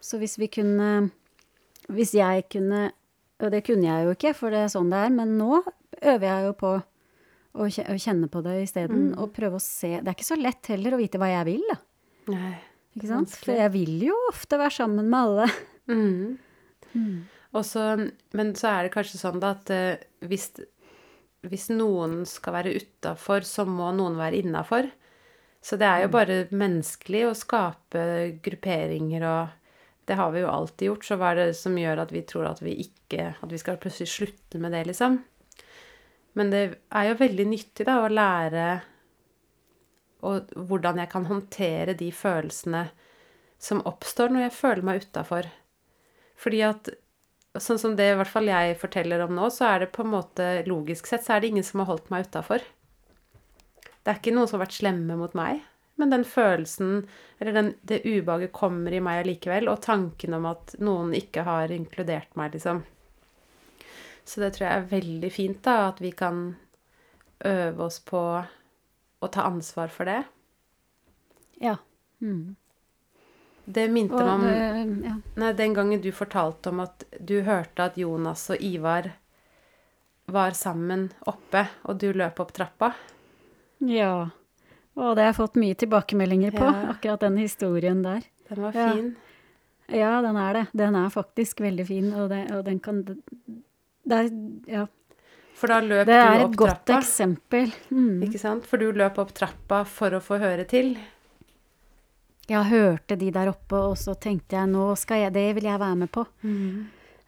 Så 0.01 0.17
hvis 0.17 0.37
vi 0.41 0.47
kunne 0.47 1.11
Hvis 1.89 2.13
jeg 2.13 2.47
kunne 2.49 2.91
Og 3.41 3.51
det 3.51 3.63
kunne 3.65 3.83
jeg 3.85 4.05
jo 4.05 4.11
ikke, 4.15 4.35
for 4.35 4.49
det 4.49 4.59
er 4.65 4.67
sånn 4.73 4.89
det 4.89 4.97
er, 4.97 5.09
men 5.09 5.37
nå 5.37 5.63
øver 6.01 6.25
jeg 6.25 6.45
jo 6.45 6.53
på 6.53 6.83
å 7.53 7.65
kjenne 7.67 8.29
på 8.31 8.41
det 8.43 8.63
isteden, 8.63 9.17
og 9.17 9.33
prøve 9.33 9.57
å 9.57 9.61
se 9.61 9.99
Det 9.99 10.07
er 10.07 10.13
ikke 10.15 10.23
så 10.29 10.37
lett 10.41 10.67
heller 10.67 10.93
å 10.93 10.97
vite 11.01 11.17
hva 11.19 11.27
jeg 11.27 11.45
vil, 11.45 11.63
da. 11.69 11.77
Nei. 12.31 12.57
Ikke 12.95 13.09
sant? 13.09 13.35
For 13.39 13.55
jeg 13.55 13.71
vil 13.75 14.07
jo 14.09 14.15
ofte 14.29 14.59
være 14.59 14.75
sammen 14.81 15.07
med 15.11 15.19
alle. 15.19 15.51
Mm. 15.91 16.39
Og 17.55 17.65
så, 17.67 17.83
men 18.37 18.53
så 18.59 18.71
er 18.71 18.85
det 18.85 18.93
kanskje 18.93 19.19
sånn 19.19 19.41
da 19.43 19.53
at 19.55 19.71
uh, 19.71 20.03
hvis, 20.27 20.49
hvis 21.47 21.69
noen 21.73 22.21
skal 22.29 22.57
være 22.59 22.75
utafor, 22.77 23.47
så 23.47 23.65
må 23.67 23.89
noen 23.95 24.19
være 24.19 24.41
innafor. 24.43 24.89
Så 25.61 25.77
det 25.77 25.87
er 25.87 26.05
jo 26.05 26.13
bare 26.13 26.37
menneskelig 26.49 27.25
å 27.27 27.37
skape 27.37 28.03
grupperinger 28.43 29.25
og 29.29 29.57
Det 30.09 30.15
har 30.17 30.31
vi 30.33 30.41
jo 30.41 30.49
alltid 30.49 30.87
gjort, 30.87 31.03
så 31.05 31.15
hva 31.21 31.27
er 31.31 31.37
det 31.37 31.51
som 31.55 31.75
gjør 31.77 31.99
at 32.01 32.11
vi 32.11 32.23
tror 32.25 32.47
at 32.49 32.61
vi 32.65 32.71
ikke 32.81 33.27
At 33.37 33.51
vi 33.51 33.59
skal 33.61 33.77
plutselig 33.77 34.09
slutte 34.09 34.57
med 34.59 34.73
det, 34.73 34.87
liksom? 34.89 35.19
Men 36.33 36.49
det 36.49 36.63
er 36.89 37.11
jo 37.11 37.19
veldig 37.19 37.45
nyttig, 37.45 37.85
da, 37.85 37.99
å 38.01 38.09
lære 38.09 38.65
og 40.21 40.51
hvordan 40.55 41.01
jeg 41.01 41.11
kan 41.11 41.27
håndtere 41.29 41.95
de 41.97 42.11
følelsene 42.13 42.85
som 43.61 43.83
oppstår 43.85 44.33
når 44.33 44.47
jeg 44.47 44.57
føler 44.57 44.85
meg 44.85 45.05
utafor. 45.05 45.47
Fordi 46.41 46.61
at 46.65 46.91
sånn 47.61 47.79
som 47.81 47.95
det 47.97 48.07
i 48.11 48.15
hvert 48.17 48.31
fall 48.31 48.47
jeg 48.49 48.77
forteller 48.79 49.25
om 49.25 49.33
nå, 49.35 49.49
så 49.53 49.73
er 49.73 49.83
det 49.83 49.91
på 49.95 50.05
en 50.05 50.13
måte 50.13 50.47
logisk 50.69 51.09
sett 51.09 51.25
så 51.25 51.35
er 51.35 51.43
det 51.43 51.51
ingen 51.51 51.67
som 51.67 51.83
har 51.83 51.91
holdt 51.91 52.09
meg 52.13 52.29
utafor. 52.29 52.63
Det 54.01 54.09
er 54.09 54.17
ikke 54.17 54.33
noen 54.33 54.49
som 54.49 54.57
har 54.57 54.65
vært 54.65 54.79
slemme 54.79 55.17
mot 55.19 55.35
meg, 55.37 55.61
men 56.01 56.13
den 56.13 56.23
følelsen, 56.25 57.03
eller 57.37 57.57
den, 57.57 57.73
det 57.85 58.01
ubehaget 58.07 58.53
kommer 58.55 58.93
i 58.95 59.01
meg 59.03 59.21
allikevel, 59.21 59.69
og 59.69 59.83
tanken 59.85 60.33
om 60.37 60.47
at 60.49 60.73
noen 60.81 61.13
ikke 61.17 61.45
har 61.45 61.73
inkludert 61.75 62.33
meg, 62.39 62.55
liksom. 62.55 62.81
Så 64.25 64.41
det 64.41 64.55
tror 64.55 64.67
jeg 64.67 64.79
er 64.79 64.89
veldig 64.95 65.31
fint, 65.33 65.61
da, 65.65 65.91
at 65.91 66.01
vi 66.01 66.13
kan 66.17 66.55
øve 67.45 67.85
oss 67.85 67.99
på 68.05 68.23
å 69.21 69.29
ta 69.31 69.45
ansvar 69.47 69.87
for 69.93 70.05
det. 70.09 70.23
Ja. 71.61 71.77
Mm. 72.21 72.55
Det 73.65 73.87
minte 73.93 74.17
Og 74.17 74.25
meg 74.25 74.33
om 74.33 74.41
det, 75.01 75.07
ja. 75.07 75.15
Nei, 75.37 75.51
den 75.53 75.73
gangen 75.77 76.01
du 76.01 76.09
fortalte 76.11 76.69
om 76.73 76.79
at 76.83 77.03
du 77.19 77.41
hørte 77.45 77.85
at 77.85 77.97
Jonas 78.01 78.47
og 78.49 78.61
Ivar 78.65 79.11
var 80.31 80.51
sammen 80.57 81.09
oppe, 81.27 81.67
og 81.85 81.99
du 82.01 82.09
løp 82.13 82.39
opp 82.39 82.53
trappa. 82.57 82.93
ja. 83.79 84.29
Og 84.93 85.15
det 85.15 85.23
har 85.23 85.29
jeg 85.31 85.37
fått 85.37 85.55
mye 85.55 85.75
tilbakemeldinger 85.79 86.51
på, 86.51 86.65
Ja. 86.67 86.89
akkurat 86.91 87.19
den 87.21 87.37
historien 87.37 88.01
der. 88.03 88.21
Den 88.49 88.61
var 88.61 88.73
Ja. 88.75 88.91
fin. 88.93 89.15
Ja, 89.87 90.21
den 90.21 90.35
er 90.35 90.53
det. 90.53 90.67
Den 90.75 90.95
er 90.95 91.09
faktisk 91.09 91.61
veldig 91.61 91.85
fin, 91.87 92.13
og, 92.13 92.29
det, 92.29 92.51
og 92.51 92.65
den 92.65 92.79
kan 92.79 93.03
Det 93.03 94.11
er, 94.11 94.29
ja. 94.67 94.87
For 95.61 95.69
da 95.69 95.77
løp 95.85 96.07
det 96.09 96.15
er 96.17 96.39
et 96.47 96.55
godt 96.57 96.79
trappa. 96.89 96.97
eksempel. 97.03 97.71
Mm. 97.93 98.23
Ikke 98.25 98.39
sant? 98.41 98.65
For 98.65 98.81
du 98.81 98.87
løp 98.97 99.19
opp 99.21 99.33
trappa 99.37 99.83
for 99.85 100.17
å 100.17 100.21
få 100.25 100.39
høre 100.41 100.65
til. 100.69 100.95
Jeg 102.49 102.65
hørte 102.71 103.15
de 103.21 103.29
der 103.31 103.51
oppe, 103.53 103.77
og 103.91 103.93
så 104.01 104.15
tenkte 104.19 104.57
jeg 104.57 104.67
nå 104.73 104.89
skal 104.99 105.21
jeg 105.27 105.33
Det 105.37 105.45
vil 105.55 105.69
jeg 105.69 105.79
være 105.79 105.99
med 106.01 106.11
på. 106.11 106.25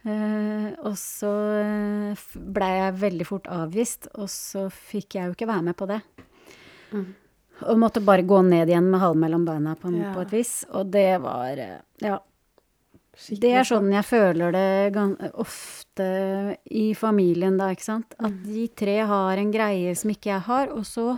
Eh, 0.04 0.66
og 0.84 0.96
så 1.00 1.30
eh, 1.62 2.24
blei 2.52 2.72
jeg 2.76 2.96
veldig 3.00 3.26
fort 3.28 3.46
avvist, 3.48 4.10
og 4.20 4.28
så 4.28 4.66
fikk 4.68 5.16
jeg 5.16 5.30
jo 5.30 5.36
ikke 5.38 5.48
være 5.48 5.62
med 5.70 5.76
på 5.78 5.86
det. 5.88 6.00
Mm. 6.92 7.06
Og 7.70 7.78
måtte 7.80 8.02
bare 8.04 8.26
gå 8.26 8.42
ned 8.44 8.68
igjen 8.68 8.90
med 8.90 9.00
halen 9.00 9.22
mellom 9.22 9.46
beina 9.46 9.72
på, 9.78 9.94
Ja. 9.94 10.10
på 10.12 10.26
et 10.26 10.34
vis. 10.34 10.52
Og 10.74 10.90
det 10.92 11.20
var 11.22 11.56
eh, 11.56 11.78
Ja. 12.02 12.18
Skikkelig 13.14 13.40
Det 13.40 13.52
er 13.54 13.68
sånn 13.68 13.92
jeg 13.94 14.06
føler 14.08 14.54
det 14.54 15.28
ofte 15.38 16.08
i 16.66 16.86
familien, 16.98 17.58
da, 17.60 17.70
ikke 17.74 17.86
sant. 17.86 18.16
At 18.18 18.40
de 18.46 18.66
tre 18.74 18.98
har 19.06 19.38
en 19.38 19.52
greie 19.54 19.94
som 19.98 20.10
ikke 20.10 20.32
jeg 20.32 20.46
har, 20.48 20.72
og 20.74 20.86
så 20.88 21.14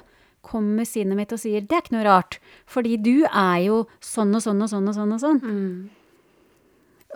kommer 0.47 0.87
sinnet 0.87 1.19
mitt 1.19 1.33
og 1.35 1.41
sier 1.43 1.61
'det 1.61 1.75
er 1.75 1.83
ikke 1.83 1.97
noe 1.97 2.07
rart', 2.07 2.39
fordi 2.67 2.97
du 3.03 3.27
er 3.27 3.59
jo 3.67 3.87
sånn 4.01 4.35
og 4.35 4.43
sånn 4.43 4.63
og 4.63 4.71
sånn 4.71 4.89
og 4.89 4.95
sånn 4.95 5.13
og 5.13 5.21
sånn. 5.21 5.41
Mm. 5.43 5.89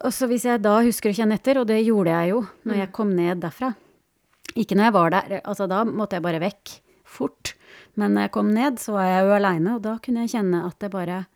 Og 0.05 0.13
så 0.13 0.27
hvis 0.27 0.47
jeg 0.49 0.63
da 0.63 0.81
husker 0.81 1.11
å 1.11 1.15
kjenne 1.15 1.37
etter, 1.37 1.61
og 1.61 1.67
det 1.69 1.85
gjorde 1.85 2.11
jeg 2.11 2.31
jo 2.31 2.47
når 2.65 2.77
jeg 2.77 2.93
kom 2.93 3.15
ned 3.15 3.41
derfra 3.41 3.75
Ikke 4.57 4.75
når 4.75 4.85
jeg 4.85 4.93
var 4.93 5.11
der, 5.11 5.41
altså 5.45 5.69
da 5.69 5.85
måtte 5.85 6.17
jeg 6.17 6.23
bare 6.23 6.41
vekk 6.41 6.81
fort. 7.05 7.55
Men 7.95 8.15
når 8.15 8.23
jeg 8.23 8.33
kom 8.35 8.49
ned, 8.51 8.81
så 8.83 8.97
var 8.97 9.05
jeg 9.07 9.27
jo 9.27 9.35
aleine, 9.37 9.75
og 9.77 9.83
da 9.83 9.99
kunne 10.03 10.25
jeg 10.25 10.33
kjenne 10.35 10.67
at 10.67 10.79
det 10.81 10.91
bare 10.91 11.27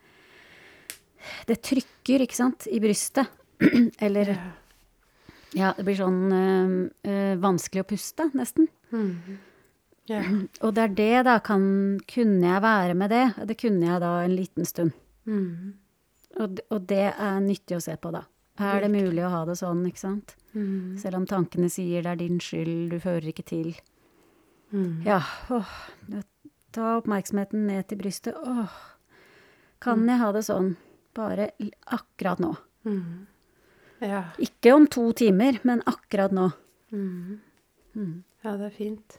Det 1.48 1.60
trykker, 1.64 2.24
ikke 2.24 2.38
sant, 2.38 2.68
i 2.70 2.80
brystet. 2.82 3.30
Eller 4.04 4.34
Ja. 5.54 5.70
Det 5.76 5.84
blir 5.86 5.98
sånn 5.98 6.32
øh, 6.34 6.70
øh, 7.06 7.34
vanskelig 7.38 7.84
å 7.84 7.88
puste, 7.92 8.26
nesten. 8.34 8.66
Mm. 8.90 9.38
Yeah. 10.10 10.26
Og 10.60 10.74
det 10.76 10.82
er 10.82 10.94
det, 10.98 11.12
da, 11.24 11.38
kan 11.40 11.62
Kunne 12.10 12.44
jeg 12.44 12.60
være 12.60 12.94
med 12.98 13.08
det? 13.14 13.24
Det 13.48 13.56
kunne 13.56 13.86
jeg 13.86 14.02
da 14.02 14.10
en 14.24 14.34
liten 14.36 14.68
stund. 14.68 14.92
Mm. 15.24 15.74
Og, 16.42 16.60
og 16.68 16.86
det 16.90 17.06
er 17.14 17.38
nyttig 17.40 17.78
å 17.78 17.84
se 17.84 17.94
på, 17.96 18.10
da. 18.12 18.24
Er 18.60 18.84
det 18.84 18.90
mulig 18.92 19.22
å 19.24 19.32
ha 19.32 19.42
det 19.48 19.56
sånn, 19.58 19.82
ikke 19.88 20.02
sant? 20.02 20.36
Mm. 20.54 20.94
Selv 21.00 21.18
om 21.18 21.26
tankene 21.26 21.70
sier 21.72 22.04
det 22.04 22.12
er 22.12 22.20
din 22.20 22.38
skyld, 22.42 22.92
du 22.92 23.00
fører 23.02 23.30
ikke 23.32 23.46
til. 23.48 23.72
Mm. 24.74 25.02
Ja, 25.06 25.20
åh. 25.54 25.70
Ta 26.74 26.96
oppmerksomheten 26.98 27.66
ned 27.70 27.88
til 27.90 27.98
brystet. 28.02 28.38
Åh. 28.38 28.74
Kan 29.82 30.06
jeg 30.08 30.20
ha 30.20 30.30
det 30.34 30.44
sånn 30.46 30.74
bare 31.16 31.50
akkurat 31.86 32.42
nå? 32.42 32.52
Mm. 32.84 33.26
Ja. 34.04 34.22
Ikke 34.42 34.74
om 34.76 34.86
to 34.90 35.08
timer, 35.16 35.58
men 35.62 35.82
akkurat 35.86 36.34
nå. 36.34 36.50
Mm. 36.92 37.40
Mm. 37.94 38.14
Ja, 38.44 38.56
det 38.60 38.68
er 38.68 38.76
fint. 38.76 39.18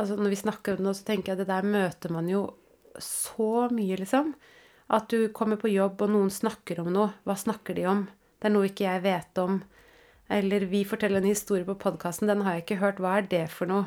Altså, 0.00 0.16
når 0.16 0.32
vi 0.32 0.40
snakker 0.40 0.74
om 0.74 0.82
det 0.82 0.88
nå, 0.88 0.94
så 0.96 1.06
tenker 1.06 1.32
jeg 1.32 1.38
at 1.38 1.44
det 1.44 1.52
der 1.52 1.68
møter 1.68 2.14
man 2.14 2.28
jo 2.30 2.46
så 3.02 3.68
mye, 3.74 3.98
liksom. 4.00 4.32
At 4.94 5.08
du 5.10 5.28
kommer 5.34 5.58
på 5.60 5.70
jobb, 5.72 6.02
og 6.04 6.12
noen 6.12 6.32
snakker 6.32 6.82
om 6.82 6.90
noe. 6.94 7.12
Hva 7.24 7.36
snakker 7.38 7.76
de 7.76 7.86
om? 7.90 8.04
Det 8.38 8.50
er 8.50 8.54
noe 8.54 8.68
ikke 8.68 8.88
jeg 8.88 9.04
vet 9.04 9.40
om. 9.42 9.60
Eller 10.32 10.66
vi 10.68 10.82
forteller 10.88 11.20
en 11.20 11.28
historie 11.28 11.66
på 11.68 11.76
podkasten, 11.80 12.28
den 12.30 12.42
har 12.44 12.56
jeg 12.56 12.64
ikke 12.64 12.80
hørt. 12.82 13.00
Hva 13.02 13.18
er 13.20 13.28
det 13.28 13.46
for 13.52 13.70
noe? 13.70 13.86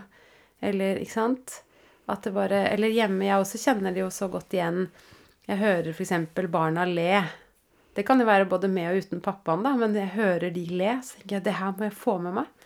Eller, 0.61 1.01
ikke 1.01 1.17
sant? 1.17 1.61
At 2.07 2.23
det 2.23 2.33
bare 2.33 2.63
Eller 2.71 2.93
hjemme, 2.93 3.25
jeg 3.27 3.37
også 3.37 3.59
kjenner 3.61 3.93
det 3.93 4.01
jo 4.01 4.09
så 4.13 4.29
godt 4.31 4.53
igjen. 4.55 4.87
Jeg 5.47 5.61
hører 5.61 5.93
f.eks. 5.93 6.13
barna 6.51 6.85
le. 6.85 7.21
Det 7.95 8.03
kan 8.05 8.19
jo 8.19 8.27
være 8.27 8.49
både 8.49 8.69
med 8.69 8.91
og 8.91 9.01
uten 9.01 9.21
pappaen, 9.23 9.63
da, 9.65 9.73
men 9.79 9.95
jeg 9.95 10.13
hører 10.13 10.51
de 10.53 10.65
le, 10.69 10.97
så 11.01 11.17
tenker 11.17 11.39
jeg 11.39 11.45
det 11.47 11.57
her 11.57 11.75
må 11.77 11.87
jeg 11.87 11.97
få 11.97 12.17
med 12.21 12.35
meg. 12.41 12.65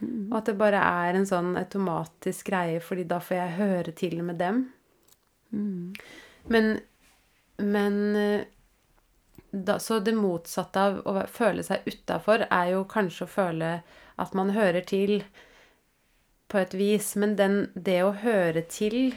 Og 0.00 0.36
at 0.38 0.48
det 0.48 0.58
bare 0.60 0.80
er 0.80 1.16
en 1.16 1.26
sånn 1.28 1.54
automatisk 1.56 2.50
greie, 2.50 2.80
fordi 2.84 3.06
da 3.08 3.18
får 3.22 3.36
jeg 3.36 3.56
høre 3.58 3.94
til 3.96 4.20
med 4.24 4.38
dem. 4.40 4.62
Men, 6.52 6.76
men 7.56 7.98
eh, 8.16 8.46
da, 9.50 9.78
Så 9.80 10.00
det 10.04 10.12
motsatte 10.16 10.82
av 10.82 10.98
å 11.08 11.22
føle 11.32 11.64
seg 11.64 11.86
utafor 11.88 12.46
er 12.50 12.72
jo 12.74 12.84
kanskje 12.90 13.24
å 13.24 13.30
føle 13.30 13.70
at 14.20 14.34
man 14.36 14.52
hører 14.56 14.84
til 14.84 15.22
på 16.52 16.60
et 16.60 16.74
vis. 16.76 17.14
Men 17.16 17.36
den, 17.40 17.56
det 17.74 18.02
å 18.04 18.12
høre 18.20 18.62
til 18.68 19.16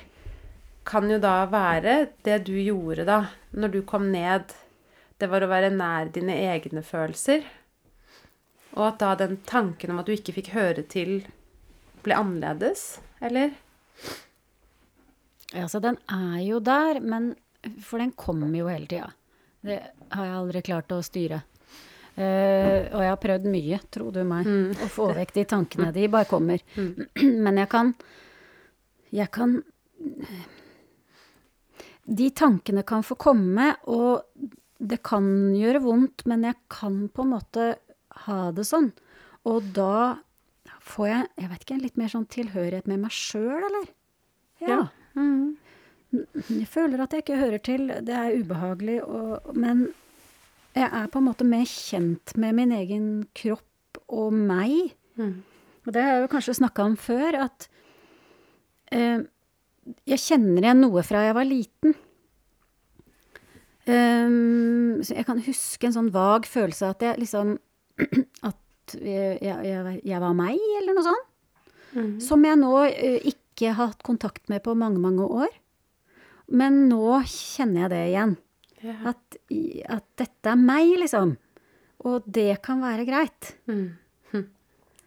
kan 0.87 1.09
jo 1.11 1.19
da 1.21 1.43
være 1.51 1.95
det 2.25 2.39
du 2.47 2.55
gjorde 2.57 3.05
da, 3.07 3.19
når 3.51 3.73
du 3.73 3.79
kom 3.87 4.09
ned. 4.13 4.53
Det 5.19 5.27
var 5.29 5.43
å 5.43 5.51
være 5.51 5.71
nær 5.73 6.11
dine 6.15 6.37
egne 6.49 6.83
følelser. 6.85 7.43
Og 8.77 8.85
at 8.85 8.99
da 9.01 9.13
den 9.19 9.39
tanken 9.49 9.91
om 9.93 9.99
at 10.01 10.07
du 10.07 10.15
ikke 10.15 10.35
fikk 10.37 10.53
høre 10.55 10.85
til, 10.87 11.21
ble 12.05 12.15
annerledes, 12.15 12.99
eller? 13.21 13.51
Ja, 15.51 15.65
så 15.67 15.81
den 15.83 15.97
er 16.13 16.41
jo 16.45 16.59
der, 16.61 17.01
men 17.01 17.33
For 17.83 17.99
den 17.99 18.13
kommer 18.15 18.53
jo 18.55 18.69
hele 18.71 18.87
tida. 18.87 19.09
Det 19.59 19.81
har 20.15 20.25
jeg 20.25 20.35
aldri 20.37 20.61
klart 20.63 20.93
å 20.95 21.01
styre. 21.03 21.41
Uh, 22.15 22.87
og 22.95 23.01
jeg 23.03 23.09
har 23.09 23.19
prøvd 23.19 23.49
mye, 23.51 23.79
tro 23.91 24.13
du 24.15 24.21
meg, 24.27 24.47
å 24.79 24.87
få 24.91 25.09
vekk 25.17 25.33
de 25.35 25.43
tankene. 25.53 25.89
De 25.91 26.05
bare 26.07 26.29
kommer. 26.29 26.63
Men 27.45 27.59
jeg 27.59 27.69
kan 27.71 27.91
Jeg 29.11 29.27
kan 29.35 29.57
De 32.09 32.29
tankene 32.33 32.81
kan 32.87 33.03
få 33.05 33.17
komme, 33.19 33.73
og 33.85 34.25
det 34.79 35.01
kan 35.05 35.25
gjøre 35.53 35.83
vondt, 35.83 36.25
men 36.29 36.47
jeg 36.47 36.57
kan 36.71 37.03
på 37.13 37.25
en 37.25 37.33
måte 37.35 37.69
ha 38.25 38.39
det 38.55 38.65
sånn. 38.67 38.89
Og 39.49 39.69
da 39.75 40.17
får 40.89 41.07
jeg, 41.09 41.29
jeg 41.43 41.51
vet 41.51 41.65
ikke, 41.65 41.79
litt 41.83 41.99
mer 41.99 42.11
sånn 42.11 42.27
tilhørighet 42.31 42.89
med 42.89 43.03
meg 43.03 43.13
sjøl, 43.13 43.59
eller? 43.59 43.89
Ja. 44.63 44.81
Jeg 46.49 46.67
føler 46.71 47.03
at 47.03 47.13
jeg 47.13 47.23
ikke 47.23 47.39
hører 47.39 47.61
til. 47.63 47.89
Det 48.07 48.15
er 48.15 48.37
ubehagelig, 48.39 48.99
og, 49.05 49.51
men 49.53 49.89
jeg 50.77 50.87
er 50.87 51.09
på 51.11 51.21
en 51.21 51.27
måte 51.29 51.47
mer 51.47 51.67
kjent 51.69 52.33
med 52.39 52.57
min 52.57 52.73
egen 52.75 53.09
kropp 53.37 54.01
og 54.07 54.33
meg. 54.33 54.95
Og 55.85 55.93
det 55.93 56.03
har 56.03 56.15
jeg 56.15 56.25
jo 56.25 56.31
kanskje 56.31 56.57
snakka 56.61 56.87
om 56.89 56.95
før, 56.99 57.37
at 57.45 57.67
eh, 58.95 59.21
jeg 60.09 60.21
kjenner 60.21 60.65
igjen 60.65 60.83
noe 60.83 61.03
fra 61.05 61.23
jeg 61.25 61.35
var 61.37 61.47
liten. 61.47 61.95
Um, 63.89 64.99
så 65.01 65.15
jeg 65.15 65.25
kan 65.25 65.39
huske 65.41 65.87
en 65.87 65.95
sånn 65.95 66.11
vag 66.13 66.45
følelse 66.45 66.85
av 66.85 66.97
at 66.97 67.05
jeg 67.07 67.21
liksom 67.23 67.55
At 68.49 68.93
jeg, 68.95 69.39
jeg, 69.41 69.95
jeg 70.05 70.21
var 70.21 70.35
meg, 70.37 70.59
eller 70.79 70.95
noe 70.97 71.05
sånt. 71.05 71.25
Som 72.23 72.45
jeg 72.45 72.57
nå 72.59 72.73
uh, 72.85 73.17
ikke 73.31 73.73
har 73.73 73.91
hatt 73.91 74.05
kontakt 74.05 74.49
med 74.51 74.63
på 74.65 74.75
mange, 74.77 75.01
mange 75.01 75.25
år. 75.25 75.51
Men 76.49 76.87
nå 76.89 77.19
kjenner 77.29 77.85
jeg 77.85 77.93
det 77.93 78.03
igjen. 78.11 78.35
Ja. 78.81 78.95
At, 79.11 79.39
at 79.97 80.05
dette 80.21 80.53
er 80.53 80.61
meg, 80.61 80.93
liksom. 81.01 81.35
Og 82.07 82.25
det 82.25 82.61
kan 82.65 82.81
være 82.81 83.05
greit. 83.09 83.51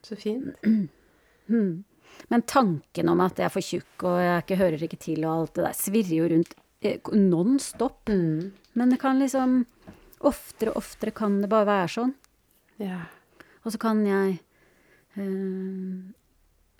Så 0.04 0.18
fint. 0.20 0.52
Men 2.30 2.44
tanken 2.48 3.08
om 3.12 3.20
at 3.24 3.38
jeg 3.40 3.48
er 3.48 3.54
for 3.54 3.66
tjukk 3.66 4.06
og 4.08 4.20
jeg 4.22 4.44
ikke 4.44 4.61
hører 4.61 4.85
ikke 4.87 5.00
til 5.02 5.24
og 5.24 5.32
alt 5.35 5.54
det 5.56 5.66
der, 5.66 5.78
svirrer 5.78 6.14
jo 6.16 6.28
rundt 6.32 6.54
eh, 6.82 7.12
non 7.16 7.58
stop. 7.62 8.08
Men 8.08 8.94
det 8.94 9.00
kan 9.02 9.18
liksom 9.22 9.64
Oftere 10.22 10.70
og 10.70 10.78
oftere 10.78 11.11
kan 11.11 11.40
det 11.42 11.48
bare 11.50 11.66
være 11.66 11.87
sånn. 11.90 12.12
Ja. 12.78 13.00
Og 13.66 13.72
så 13.74 13.78
kan 13.82 14.04
jeg 14.06 14.37
øh, 15.18 16.12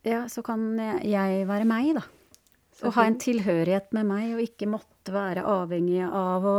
Ja, 0.07 0.29
så 0.31 0.45
kan 0.47 0.79
jeg, 0.79 1.01
jeg 1.11 1.47
være 1.49 1.67
meg, 1.67 1.89
da. 1.99 2.05
Så 2.79 2.87
Og 2.87 2.97
ha 2.97 3.07
en 3.07 3.19
tilhørighet 3.19 3.91
med 3.95 4.07
meg, 4.09 4.29
og 4.37 4.43
ikke 4.43 4.71
måtte 4.71 5.15
være 5.15 5.43
avhengig 5.47 6.05
av 6.07 6.47
å 6.47 6.57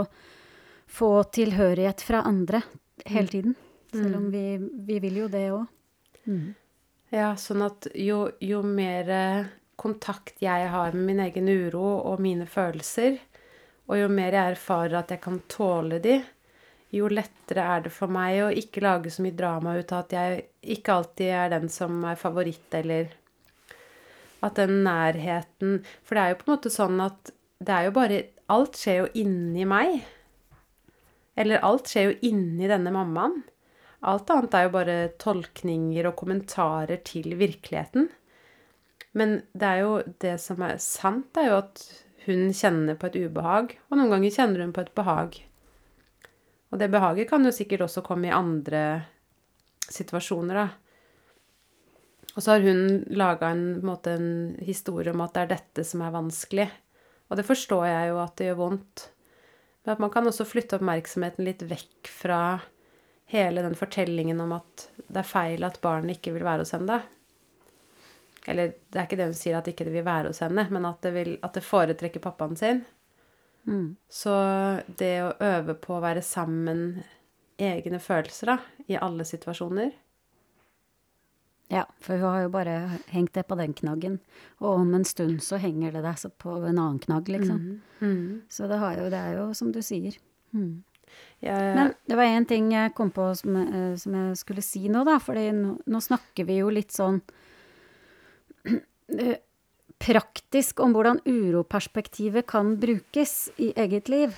få 0.92 1.10
tilhørighet 1.34 2.04
fra 2.06 2.22
andre 2.28 2.62
hele 3.08 3.32
tiden. 3.32 3.56
Selv 3.94 4.18
om 4.20 4.28
vi, 4.34 4.58
vi 4.60 5.00
vil 5.04 5.24
jo 5.24 5.30
det 5.32 5.46
òg. 5.56 5.66
Ja, 7.14 7.36
sånn 7.38 7.62
at 7.62 7.86
jo, 7.94 8.24
jo 8.42 8.64
mer 8.66 9.10
eh, 9.14 9.50
kontakt 9.78 10.42
jeg 10.42 10.70
har 10.74 10.96
med 10.98 11.06
min 11.12 11.20
egen 11.28 11.50
uro 11.52 11.86
og 12.10 12.22
mine 12.24 12.48
følelser, 12.50 13.20
og 13.86 14.00
jo 14.00 14.08
mer 14.10 14.34
jeg 14.34 14.56
erfarer 14.56 14.98
at 14.98 15.14
jeg 15.14 15.22
kan 15.22 15.38
tåle 15.52 16.00
de, 16.02 16.16
jo 16.94 17.12
lettere 17.14 17.68
er 17.76 17.86
det 17.86 17.92
for 17.94 18.10
meg 18.10 18.40
å 18.42 18.50
ikke 18.58 18.82
lage 18.82 19.14
så 19.14 19.26
mye 19.26 19.38
drama 19.38 19.76
ut 19.78 19.94
av 19.94 20.08
at 20.08 20.16
jeg 20.18 20.42
ikke 20.78 20.98
alltid 20.98 21.32
er 21.38 21.54
den 21.54 21.70
som 21.74 22.02
er 22.10 22.18
favoritt, 22.18 22.68
eller 22.82 23.14
at 24.44 24.58
den 24.60 24.82
nærheten 24.84 25.78
For 26.04 26.18
det 26.18 26.24
er 26.24 26.34
jo 26.34 26.40
på 26.42 26.50
en 26.50 26.52
måte 26.52 26.72
sånn 26.74 27.00
at 27.00 27.32
det 27.64 27.74
er 27.78 27.86
jo 27.88 27.94
bare 27.96 28.24
Alt 28.52 28.76
skjer 28.76 28.98
jo 29.00 29.06
inni 29.18 29.64
meg. 29.66 30.02
Eller 31.40 31.64
alt 31.64 31.88
skjer 31.90 32.10
jo 32.10 32.18
inni 32.28 32.68
denne 32.70 32.92
mammaen. 32.94 33.40
Alt 34.04 34.32
annet 34.34 34.56
er 34.58 34.66
jo 34.68 34.74
bare 34.74 34.98
tolkninger 35.22 36.10
og 36.10 36.18
kommentarer 36.20 37.00
til 37.08 37.38
virkeligheten. 37.40 38.10
Men 39.16 39.38
det 39.54 39.70
er 39.70 39.82
jo 39.84 39.94
det 40.24 40.36
som 40.42 40.64
er 40.66 40.82
sant, 40.82 41.38
er 41.38 41.52
jo 41.52 41.60
at 41.62 41.84
hun 42.26 42.52
kjenner 42.56 42.98
på 43.00 43.10
et 43.10 43.18
ubehag, 43.28 43.76
og 43.90 44.00
noen 44.00 44.12
ganger 44.12 44.36
kjenner 44.36 44.64
hun 44.64 44.74
på 44.76 44.84
et 44.84 44.94
behag. 44.98 45.38
Og 46.74 46.80
det 46.82 46.90
behaget 46.92 47.30
kan 47.30 47.46
jo 47.46 47.54
sikkert 47.54 47.86
også 47.86 48.04
komme 48.06 48.30
i 48.30 48.36
andre 48.36 48.84
situasjoner, 49.94 50.58
da. 50.58 50.68
Og 52.34 52.42
så 52.42 52.56
har 52.56 52.64
hun 52.66 53.04
laga 53.14 53.52
en, 53.54 53.84
en 53.86 54.30
historie 54.66 55.14
om 55.14 55.22
at 55.22 55.36
det 55.36 55.44
er 55.44 55.52
dette 55.52 55.86
som 55.86 56.02
er 56.02 56.16
vanskelig. 56.16 56.66
Og 57.30 57.38
det 57.38 57.46
forstår 57.46 57.86
jeg 57.86 58.10
jo 58.10 58.22
at 58.24 58.34
det 58.40 58.48
gjør 58.50 58.62
vondt. 58.64 59.04
Men 59.84 59.94
at 59.94 60.02
man 60.02 60.14
kan 60.14 60.28
også 60.28 60.48
flytte 60.50 60.80
oppmerksomheten 60.80 61.46
litt 61.46 61.62
vekk 61.70 62.10
fra 62.10 62.40
hele 63.34 63.66
den 63.66 63.76
fortellingen 63.76 64.40
om 64.44 64.54
at 64.56 64.88
det 65.08 65.24
er 65.24 65.28
feil 65.28 65.66
at 65.66 65.82
barnet 65.84 66.20
ikke 66.20 66.36
vil 66.38 66.46
være 66.46 66.64
hos 66.64 66.74
henne. 66.76 67.02
Eller 68.46 68.74
det 68.92 69.00
er 69.00 69.08
ikke 69.08 69.18
det 69.20 69.30
hun 69.32 69.38
sier 69.40 69.58
at 69.58 69.68
ikke 69.72 69.86
det 69.88 69.94
vil 69.96 70.06
være 70.06 70.30
hos 70.32 70.42
henne, 70.44 70.66
men 70.70 70.86
at 70.90 71.02
det, 71.06 71.14
vil, 71.16 71.34
at 71.42 71.56
det 71.56 71.64
foretrekker 71.66 72.24
pappaen 72.24 72.58
sin. 72.60 72.84
Så 74.12 74.34
det 75.00 75.14
å 75.24 75.34
øve 75.40 75.76
på 75.80 75.96
å 75.96 76.02
være 76.04 76.22
sammen 76.26 77.04
egne 77.64 78.00
følelser, 78.04 78.50
da, 78.52 78.58
i 78.92 78.98
alle 79.00 79.24
situasjoner 79.24 79.94
Ja, 81.72 81.86
for 82.04 82.20
hun 82.20 82.28
har 82.28 82.42
jo 82.44 82.50
bare 82.54 82.74
hengt 83.14 83.34
det 83.34 83.46
på 83.48 83.56
den 83.56 83.72
knaggen. 83.74 84.20
Og 84.60 84.82
om 84.82 84.92
en 84.94 85.06
stund 85.08 85.40
så 85.42 85.56
henger 85.58 85.96
det 85.96 86.12
så 86.20 86.30
på 86.30 86.58
en 86.60 86.76
annen 86.78 87.00
knagg, 87.02 87.32
liksom. 87.32 87.62
Så 88.52 88.68
det, 88.68 88.78
har 88.84 88.98
jo, 89.00 89.08
det 89.10 89.18
er 89.22 89.38
jo 89.40 89.46
som 89.58 89.72
du 89.74 89.80
sier. 89.82 90.18
Jeg, 91.44 91.76
Men 91.76 91.94
det 92.08 92.16
var 92.18 92.24
én 92.24 92.46
ting 92.48 92.72
jeg 92.72 92.94
kom 92.96 93.10
på 93.12 93.26
som, 93.36 93.56
eh, 93.56 93.96
som 94.00 94.14
jeg 94.16 94.38
skulle 94.40 94.62
si 94.64 94.88
nå, 94.90 95.04
da. 95.06 95.18
For 95.20 95.34
nå, 95.36 95.74
nå 95.86 96.02
snakker 96.02 96.46
vi 96.48 96.60
jo 96.62 96.70
litt 96.72 96.92
sånn 96.96 97.22
eh, 98.66 99.36
praktisk 100.04 100.80
om 100.84 100.94
hvordan 100.96 101.20
uroperspektivet 101.28 102.48
kan 102.50 102.76
brukes 102.82 103.50
i 103.62 103.72
eget 103.80 104.10
liv. 104.12 104.34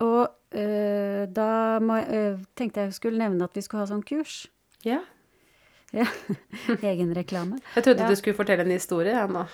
Og 0.00 0.28
øh, 0.54 1.22
da 1.34 1.50
må, 1.82 2.00
øh, 2.02 2.40
tenkte 2.58 2.80
jeg 2.86 2.94
skulle 2.96 3.18
nevne 3.20 3.44
at 3.46 3.54
vi 3.56 3.62
skulle 3.64 3.84
ha 3.84 3.90
sånn 3.92 4.04
kurs. 4.06 4.46
ja. 4.84 5.00
Ja. 5.88 6.04
Egenreklame. 6.84 7.62
Jeg 7.74 7.84
trodde 7.86 8.02
Ja. 8.04 8.08
du 8.10 8.16
skulle 8.20 8.36
fortelle 8.36 8.60
en 8.60 8.70
historie, 8.74 9.08
jeg 9.14 9.30
nå. 9.32 9.46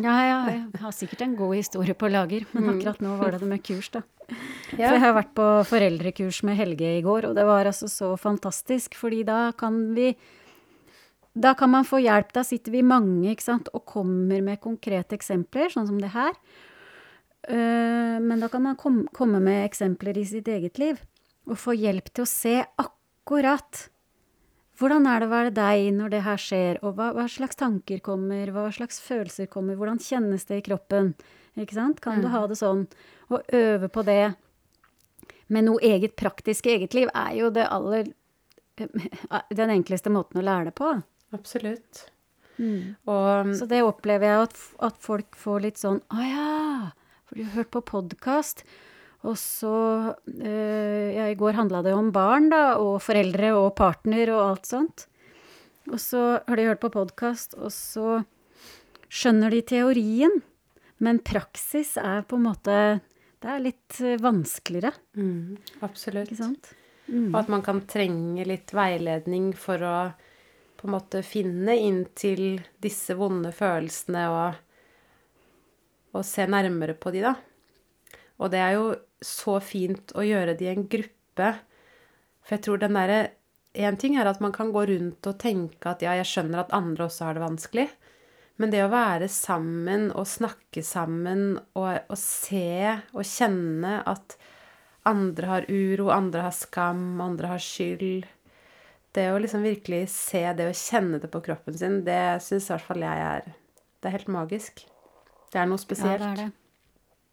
Ja, 0.00 0.14
ja, 0.24 0.38
jeg 0.48 0.80
har 0.80 0.92
sikkert 0.96 1.20
en 1.26 1.34
god 1.36 1.52
historie 1.58 1.92
på 1.94 2.08
lager, 2.08 2.46
men 2.54 2.70
akkurat 2.72 3.02
nå 3.04 3.18
var 3.20 3.30
det 3.34 3.40
det 3.42 3.48
med 3.50 3.62
kurs, 3.62 3.90
da. 3.92 4.00
Ja. 4.28 4.88
For 4.88 4.96
jeg 4.96 5.02
har 5.04 5.14
vært 5.18 5.34
på 5.36 5.48
foreldrekurs 5.68 6.42
med 6.48 6.56
Helge 6.58 6.96
i 6.98 7.02
går, 7.04 7.30
og 7.30 7.36
det 7.38 7.44
var 7.46 7.68
altså 7.70 7.88
så 7.90 8.14
fantastisk, 8.20 8.96
fordi 8.98 9.22
da 9.28 9.52
kan 9.58 9.94
vi 9.96 10.14
Da 11.34 11.50
kan 11.58 11.70
man 11.70 11.82
få 11.82 11.98
hjelp. 11.98 12.28
Da 12.32 12.44
sitter 12.46 12.70
vi 12.70 12.82
mange, 12.86 13.32
ikke 13.32 13.42
sant, 13.42 13.68
og 13.74 13.82
kommer 13.90 14.40
med 14.40 14.60
konkrete 14.62 15.16
eksempler, 15.16 15.66
sånn 15.72 15.88
som 15.88 15.98
det 15.98 16.12
her. 16.14 16.30
Eh, 17.48 18.20
Men 18.22 18.38
da 18.40 18.48
kan 18.48 18.62
man 18.62 18.76
komme 18.76 19.40
med 19.42 19.64
eksempler 19.68 20.16
i 20.16 20.24
sitt 20.24 20.46
eget 20.46 20.78
liv, 20.78 21.00
og 21.50 21.58
få 21.58 21.74
hjelp 21.74 22.06
til 22.14 22.22
å 22.22 22.30
se 22.30 22.64
akkurat 22.78 23.88
hvordan 24.78 25.06
er 25.06 25.20
det 25.20 25.26
å 25.28 25.30
være 25.34 25.54
deg 25.54 25.92
når 25.94 26.10
det 26.10 26.22
her 26.22 26.40
skjer, 26.40 26.78
og 26.82 26.96
hva, 26.98 27.12
hva 27.14 27.26
slags 27.30 27.56
tanker 27.56 28.00
kommer, 28.02 28.50
hva 28.50 28.70
slags 28.74 28.98
følelser 29.00 29.46
kommer, 29.46 29.76
hvordan 29.78 30.00
kjennes 30.02 30.46
det 30.48 30.62
i 30.62 30.64
kroppen, 30.66 31.12
ikke 31.56 31.74
sant? 31.76 32.00
Kan 32.02 32.22
du 32.22 32.28
ha 32.32 32.46
det 32.50 32.58
sånn? 32.58 32.86
Og 33.32 33.54
øve 33.56 33.88
på 33.92 34.04
det 34.06 34.34
med 35.52 35.66
noe 35.66 35.80
eget 35.84 36.16
praktisk 36.16 36.66
i 36.66 36.78
eget 36.78 36.96
liv 36.96 37.10
er 37.14 37.34
jo 37.38 37.50
det 37.54 37.68
aller 37.70 38.10
Den 39.54 39.70
enkleste 39.70 40.10
måten 40.10 40.40
å 40.40 40.44
lære 40.44 40.70
det 40.70 40.74
på. 40.74 40.88
Absolutt. 41.36 42.08
Og 43.10 43.54
Så 43.58 43.66
det 43.70 43.82
opplever 43.82 44.30
jeg 44.30 44.48
at, 44.48 44.58
at 44.90 44.98
folk 45.02 45.38
får 45.38 45.62
litt 45.62 45.80
sånn 45.80 46.00
Å 46.10 46.26
ja, 46.26 46.90
for 47.26 47.38
du 47.38 47.44
har 47.46 47.56
hørt 47.60 47.72
på 47.74 47.82
podkast. 47.86 48.64
Og 49.24 49.38
så 49.40 49.74
øh, 50.12 51.08
Ja, 51.14 51.26
i 51.30 51.38
går 51.38 51.56
handla 51.58 51.82
det 51.86 51.94
om 51.96 52.12
barn, 52.14 52.50
da, 52.52 52.76
og 52.78 53.00
foreldre 53.02 53.54
og 53.56 53.74
partner 53.78 54.34
og 54.34 54.42
alt 54.50 54.68
sånt. 54.70 55.06
Og 55.90 56.00
så 56.00 56.40
har 56.46 56.56
de 56.56 56.68
hørt 56.68 56.82
på 56.82 56.92
podkast, 56.92 57.56
og 57.60 57.72
så 57.74 58.22
skjønner 59.12 59.52
de 59.52 59.62
teorien. 59.74 60.42
Men 61.02 61.20
praksis 61.24 61.96
er 62.00 62.22
på 62.28 62.38
en 62.38 62.46
måte 62.46 62.76
Det 63.44 63.50
er 63.52 63.60
litt 63.60 63.98
eh, 64.00 64.16
vanskeligere, 64.24 64.94
Mm, 65.20 65.58
absolutt. 65.84 66.32
sant? 66.38 66.70
Og 67.12 67.34
at 67.36 67.50
man 67.52 67.60
kan 67.62 67.82
trenge 67.84 68.46
litt 68.48 68.72
veiledning 68.72 69.50
for 69.60 69.82
å 69.84 69.96
på 70.80 70.88
en 70.88 70.94
måte 70.94 71.20
finne 71.24 71.74
inn 71.76 72.02
til 72.16 72.62
disse 72.80 73.12
vonde 73.16 73.50
følelsene 73.52 74.22
og, 74.32 74.56
og 76.16 76.24
se 76.24 76.46
nærmere 76.48 76.96
på 76.96 77.12
de, 77.12 77.20
da. 77.24 77.34
Og 78.40 78.50
det 78.52 78.60
er 78.64 78.72
jo 78.78 78.86
så 79.24 79.58
fint 79.64 80.12
å 80.16 80.24
gjøre 80.24 80.56
det 80.56 80.66
i 80.66 80.72
en 80.72 80.88
gruppe. 80.88 81.50
For 82.44 82.56
jeg 82.56 82.64
tror 82.66 82.80
den 82.82 82.96
derre 82.98 83.22
En 83.74 83.96
ting 83.98 84.14
er 84.14 84.28
at 84.30 84.38
man 84.38 84.52
kan 84.54 84.68
gå 84.70 84.84
rundt 84.86 85.26
og 85.26 85.38
tenke 85.42 85.90
at 85.90 86.02
ja, 86.04 86.12
jeg 86.20 86.28
skjønner 86.30 86.60
at 86.60 86.74
andre 86.76 87.08
også 87.08 87.24
har 87.26 87.34
det 87.34 87.42
vanskelig. 87.42 87.88
Men 88.60 88.70
det 88.70 88.84
å 88.84 88.90
være 88.92 89.26
sammen 89.32 90.10
og 90.14 90.28
snakke 90.30 90.84
sammen 90.86 91.56
og, 91.74 91.88
og 92.06 92.18
se 92.20 93.00
og 93.10 93.24
kjenne 93.26 93.96
at 94.06 94.36
andre 95.08 95.50
har 95.50 95.66
uro, 95.68 96.08
andre 96.14 96.46
har 96.46 96.54
skam, 96.56 97.20
andre 97.20 97.50
har 97.54 97.62
skyld 97.62 98.24
Det 99.14 99.26
å 99.30 99.40
liksom 99.42 99.66
virkelig 99.66 100.06
se 100.14 100.44
det 100.56 100.68
og 100.70 100.78
kjenne 100.78 101.20
det 101.22 101.30
på 101.30 101.42
kroppen 101.44 101.76
sin, 101.78 102.00
det 102.06 102.40
syns 102.42 102.70
i 102.70 102.74
hvert 102.74 102.86
fall 102.86 103.04
jeg 103.04 103.24
er 103.30 103.50
Det 103.50 104.10
er 104.10 104.16
helt 104.18 104.30
magisk. 104.32 104.84
Det 105.50 105.60
er 105.60 105.68
noe 105.70 105.80
spesielt. 105.80 106.22
Ja, 106.22 106.34
det 106.34 106.46
er 106.46 106.48
det. 106.48 106.52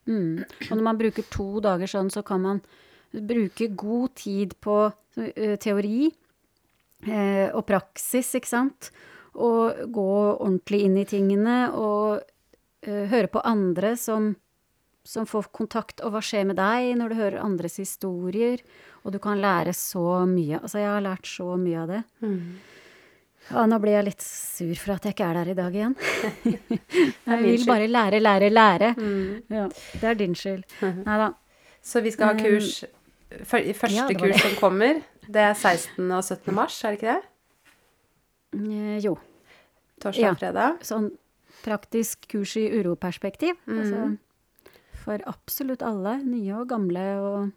Mm. 0.10 0.44
Og 0.70 0.74
når 0.78 0.84
man 0.86 1.00
bruker 1.00 1.26
to 1.30 1.62
dager 1.62 1.90
sånn, 1.90 2.10
så 2.14 2.24
kan 2.26 2.42
man 2.42 2.62
bruke 3.12 3.68
god 3.78 4.14
tid 4.18 4.56
på 4.64 4.76
eh, 5.20 5.58
teori 5.62 6.10
eh, 7.06 7.50
og 7.52 7.66
praksis, 7.68 8.30
ikke 8.40 8.50
sant? 8.50 8.92
Og 9.40 9.84
gå 9.94 10.12
ordentlig 10.34 10.82
inn 10.88 10.98
i 11.00 11.08
tingene 11.08 11.58
og 11.78 12.20
uh, 12.20 13.04
høre 13.12 13.30
på 13.32 13.44
andre 13.48 13.94
som, 14.00 14.34
som 15.08 15.28
får 15.30 15.52
kontakt, 15.56 16.04
og 16.04 16.16
hva 16.16 16.24
skjer 16.26 16.50
med 16.50 16.60
deg 16.60 16.98
når 17.00 17.14
du 17.14 17.20
hører 17.22 17.46
andres 17.46 17.80
historier? 17.80 18.64
Og 19.06 19.16
du 19.16 19.22
kan 19.24 19.40
lære 19.42 19.74
så 19.78 20.22
mye. 20.30 20.60
Altså, 20.60 20.82
jeg 20.82 20.92
har 20.92 21.06
lært 21.06 21.30
så 21.30 21.56
mye 21.58 21.80
av 21.80 21.96
det. 21.96 22.04
Mm. 22.22 22.44
Ja, 23.50 23.66
nå 23.66 23.80
blir 23.82 23.98
jeg 23.98 24.06
litt 24.12 24.24
sur 24.24 24.74
for 24.78 24.96
at 24.96 25.08
jeg 25.08 25.16
ikke 25.16 25.30
er 25.32 25.40
der 25.40 25.50
i 25.52 25.58
dag 25.58 25.78
igjen. 25.80 25.96
jeg 27.32 27.40
vil 27.48 27.66
bare 27.68 27.88
lære, 27.90 28.20
lære, 28.22 28.52
lære. 28.54 28.92
Ja, 29.50 29.68
det 29.72 30.12
er 30.12 30.20
din 30.20 30.38
skyld. 30.38 30.68
Nei 31.08 31.22
da. 31.24 31.32
Så 31.82 32.04
vi 32.06 32.14
skal 32.14 32.34
ha 32.34 32.38
kurs 32.38 32.84
Første 33.32 33.88
ja, 33.94 34.08
det 34.10 34.18
det. 34.18 34.20
kurs 34.20 34.42
som 34.44 34.56
kommer, 34.60 34.98
det 35.32 35.40
er 35.42 35.54
16. 35.56 36.04
og 36.12 36.24
17. 36.24 36.54
mars, 36.56 36.84
er 36.84 36.92
det 36.92 37.00
ikke 37.00 37.14
det? 37.14 37.30
Eh, 38.54 38.98
Jo. 39.04 39.18
Torsdag 40.02 40.32
og 40.34 40.40
fredag. 40.42 40.80
Sånn 40.86 41.12
praktisk 41.62 42.26
kurs 42.32 42.56
i 42.58 42.66
uroperspektiv. 42.74 43.58
Mm. 43.68 43.80
Altså, 43.82 44.72
for 45.04 45.22
absolutt 45.30 45.84
alle, 45.86 46.18
nye 46.26 46.56
og 46.58 46.70
gamle 46.72 47.06
og 47.22 47.52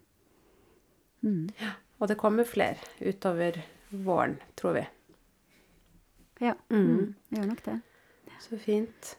mm. 1.25 1.49
Og 1.95 2.09
det 2.11 2.17
kommer 2.19 2.43
flere 2.43 2.75
utover 2.99 3.61
våren, 3.89 4.35
tror 4.59 4.75
vi. 4.75 4.85
Ja. 6.43 6.53
Mm. 6.69 6.85
Mm. 6.85 7.13
Gjør 7.31 7.45
nok 7.53 7.61
det. 7.65 7.75
Så 8.43 8.59
fint. 8.59 9.15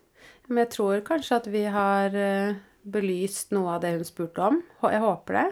Men 0.47 0.61
jeg 0.65 0.73
tror 0.77 1.01
kanskje 1.07 1.39
at 1.41 1.47
vi 1.51 1.65
har 1.73 2.15
eh, 2.15 2.59
belyst 2.85 3.55
noe 3.57 3.77
av 3.77 3.81
det 3.83 3.95
hun 3.97 4.05
spurte 4.07 4.45
om. 4.45 4.61
Jeg 4.85 5.01
håper 5.03 5.39
det. 5.41 5.47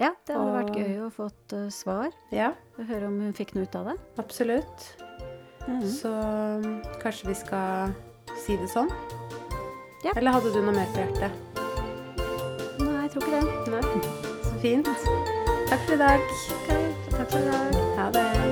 Ja, 0.00 0.10
det 0.26 0.34
hadde 0.34 0.54
vært 0.56 0.74
gøy 0.74 0.94
å 1.04 1.10
få 1.14 1.28
et 1.30 1.52
uh, 1.54 1.66
svar. 1.70 2.10
Ja, 2.34 2.52
Og 2.78 2.88
høre 2.88 3.06
om 3.06 3.20
hun 3.22 3.34
fikk 3.36 3.54
noe 3.54 3.68
ut 3.68 3.76
av 3.78 3.92
det. 3.92 3.96
absolutt. 4.18 4.88
Mm. 5.68 5.84
Så 5.88 6.10
kanskje 7.00 7.28
vi 7.30 7.34
skal 7.38 7.94
si 8.42 8.56
det 8.60 8.68
sånn? 8.68 8.90
Ja. 10.04 10.12
Eller 10.16 10.34
hadde 10.34 10.50
du 10.52 10.60
noe 10.60 10.74
mer 10.76 10.90
på 10.92 11.00
hjertet? 11.00 11.30
Nei, 12.82 13.06
jeg 13.06 13.14
tror 13.14 13.24
ikke 13.24 13.38
det. 13.38 13.72
Nei? 13.72 13.84
Så 14.44 14.56
fint. 14.60 14.90
Takk 15.70 15.86
for 15.86 15.94
i 15.96 16.02
dag. 16.02 16.26
Okay. 16.58 16.90
takk 17.14 17.30
for 17.30 17.38
i 17.38 17.46
dag. 17.48 17.80
Ha 18.00 18.10
det. 18.18 18.43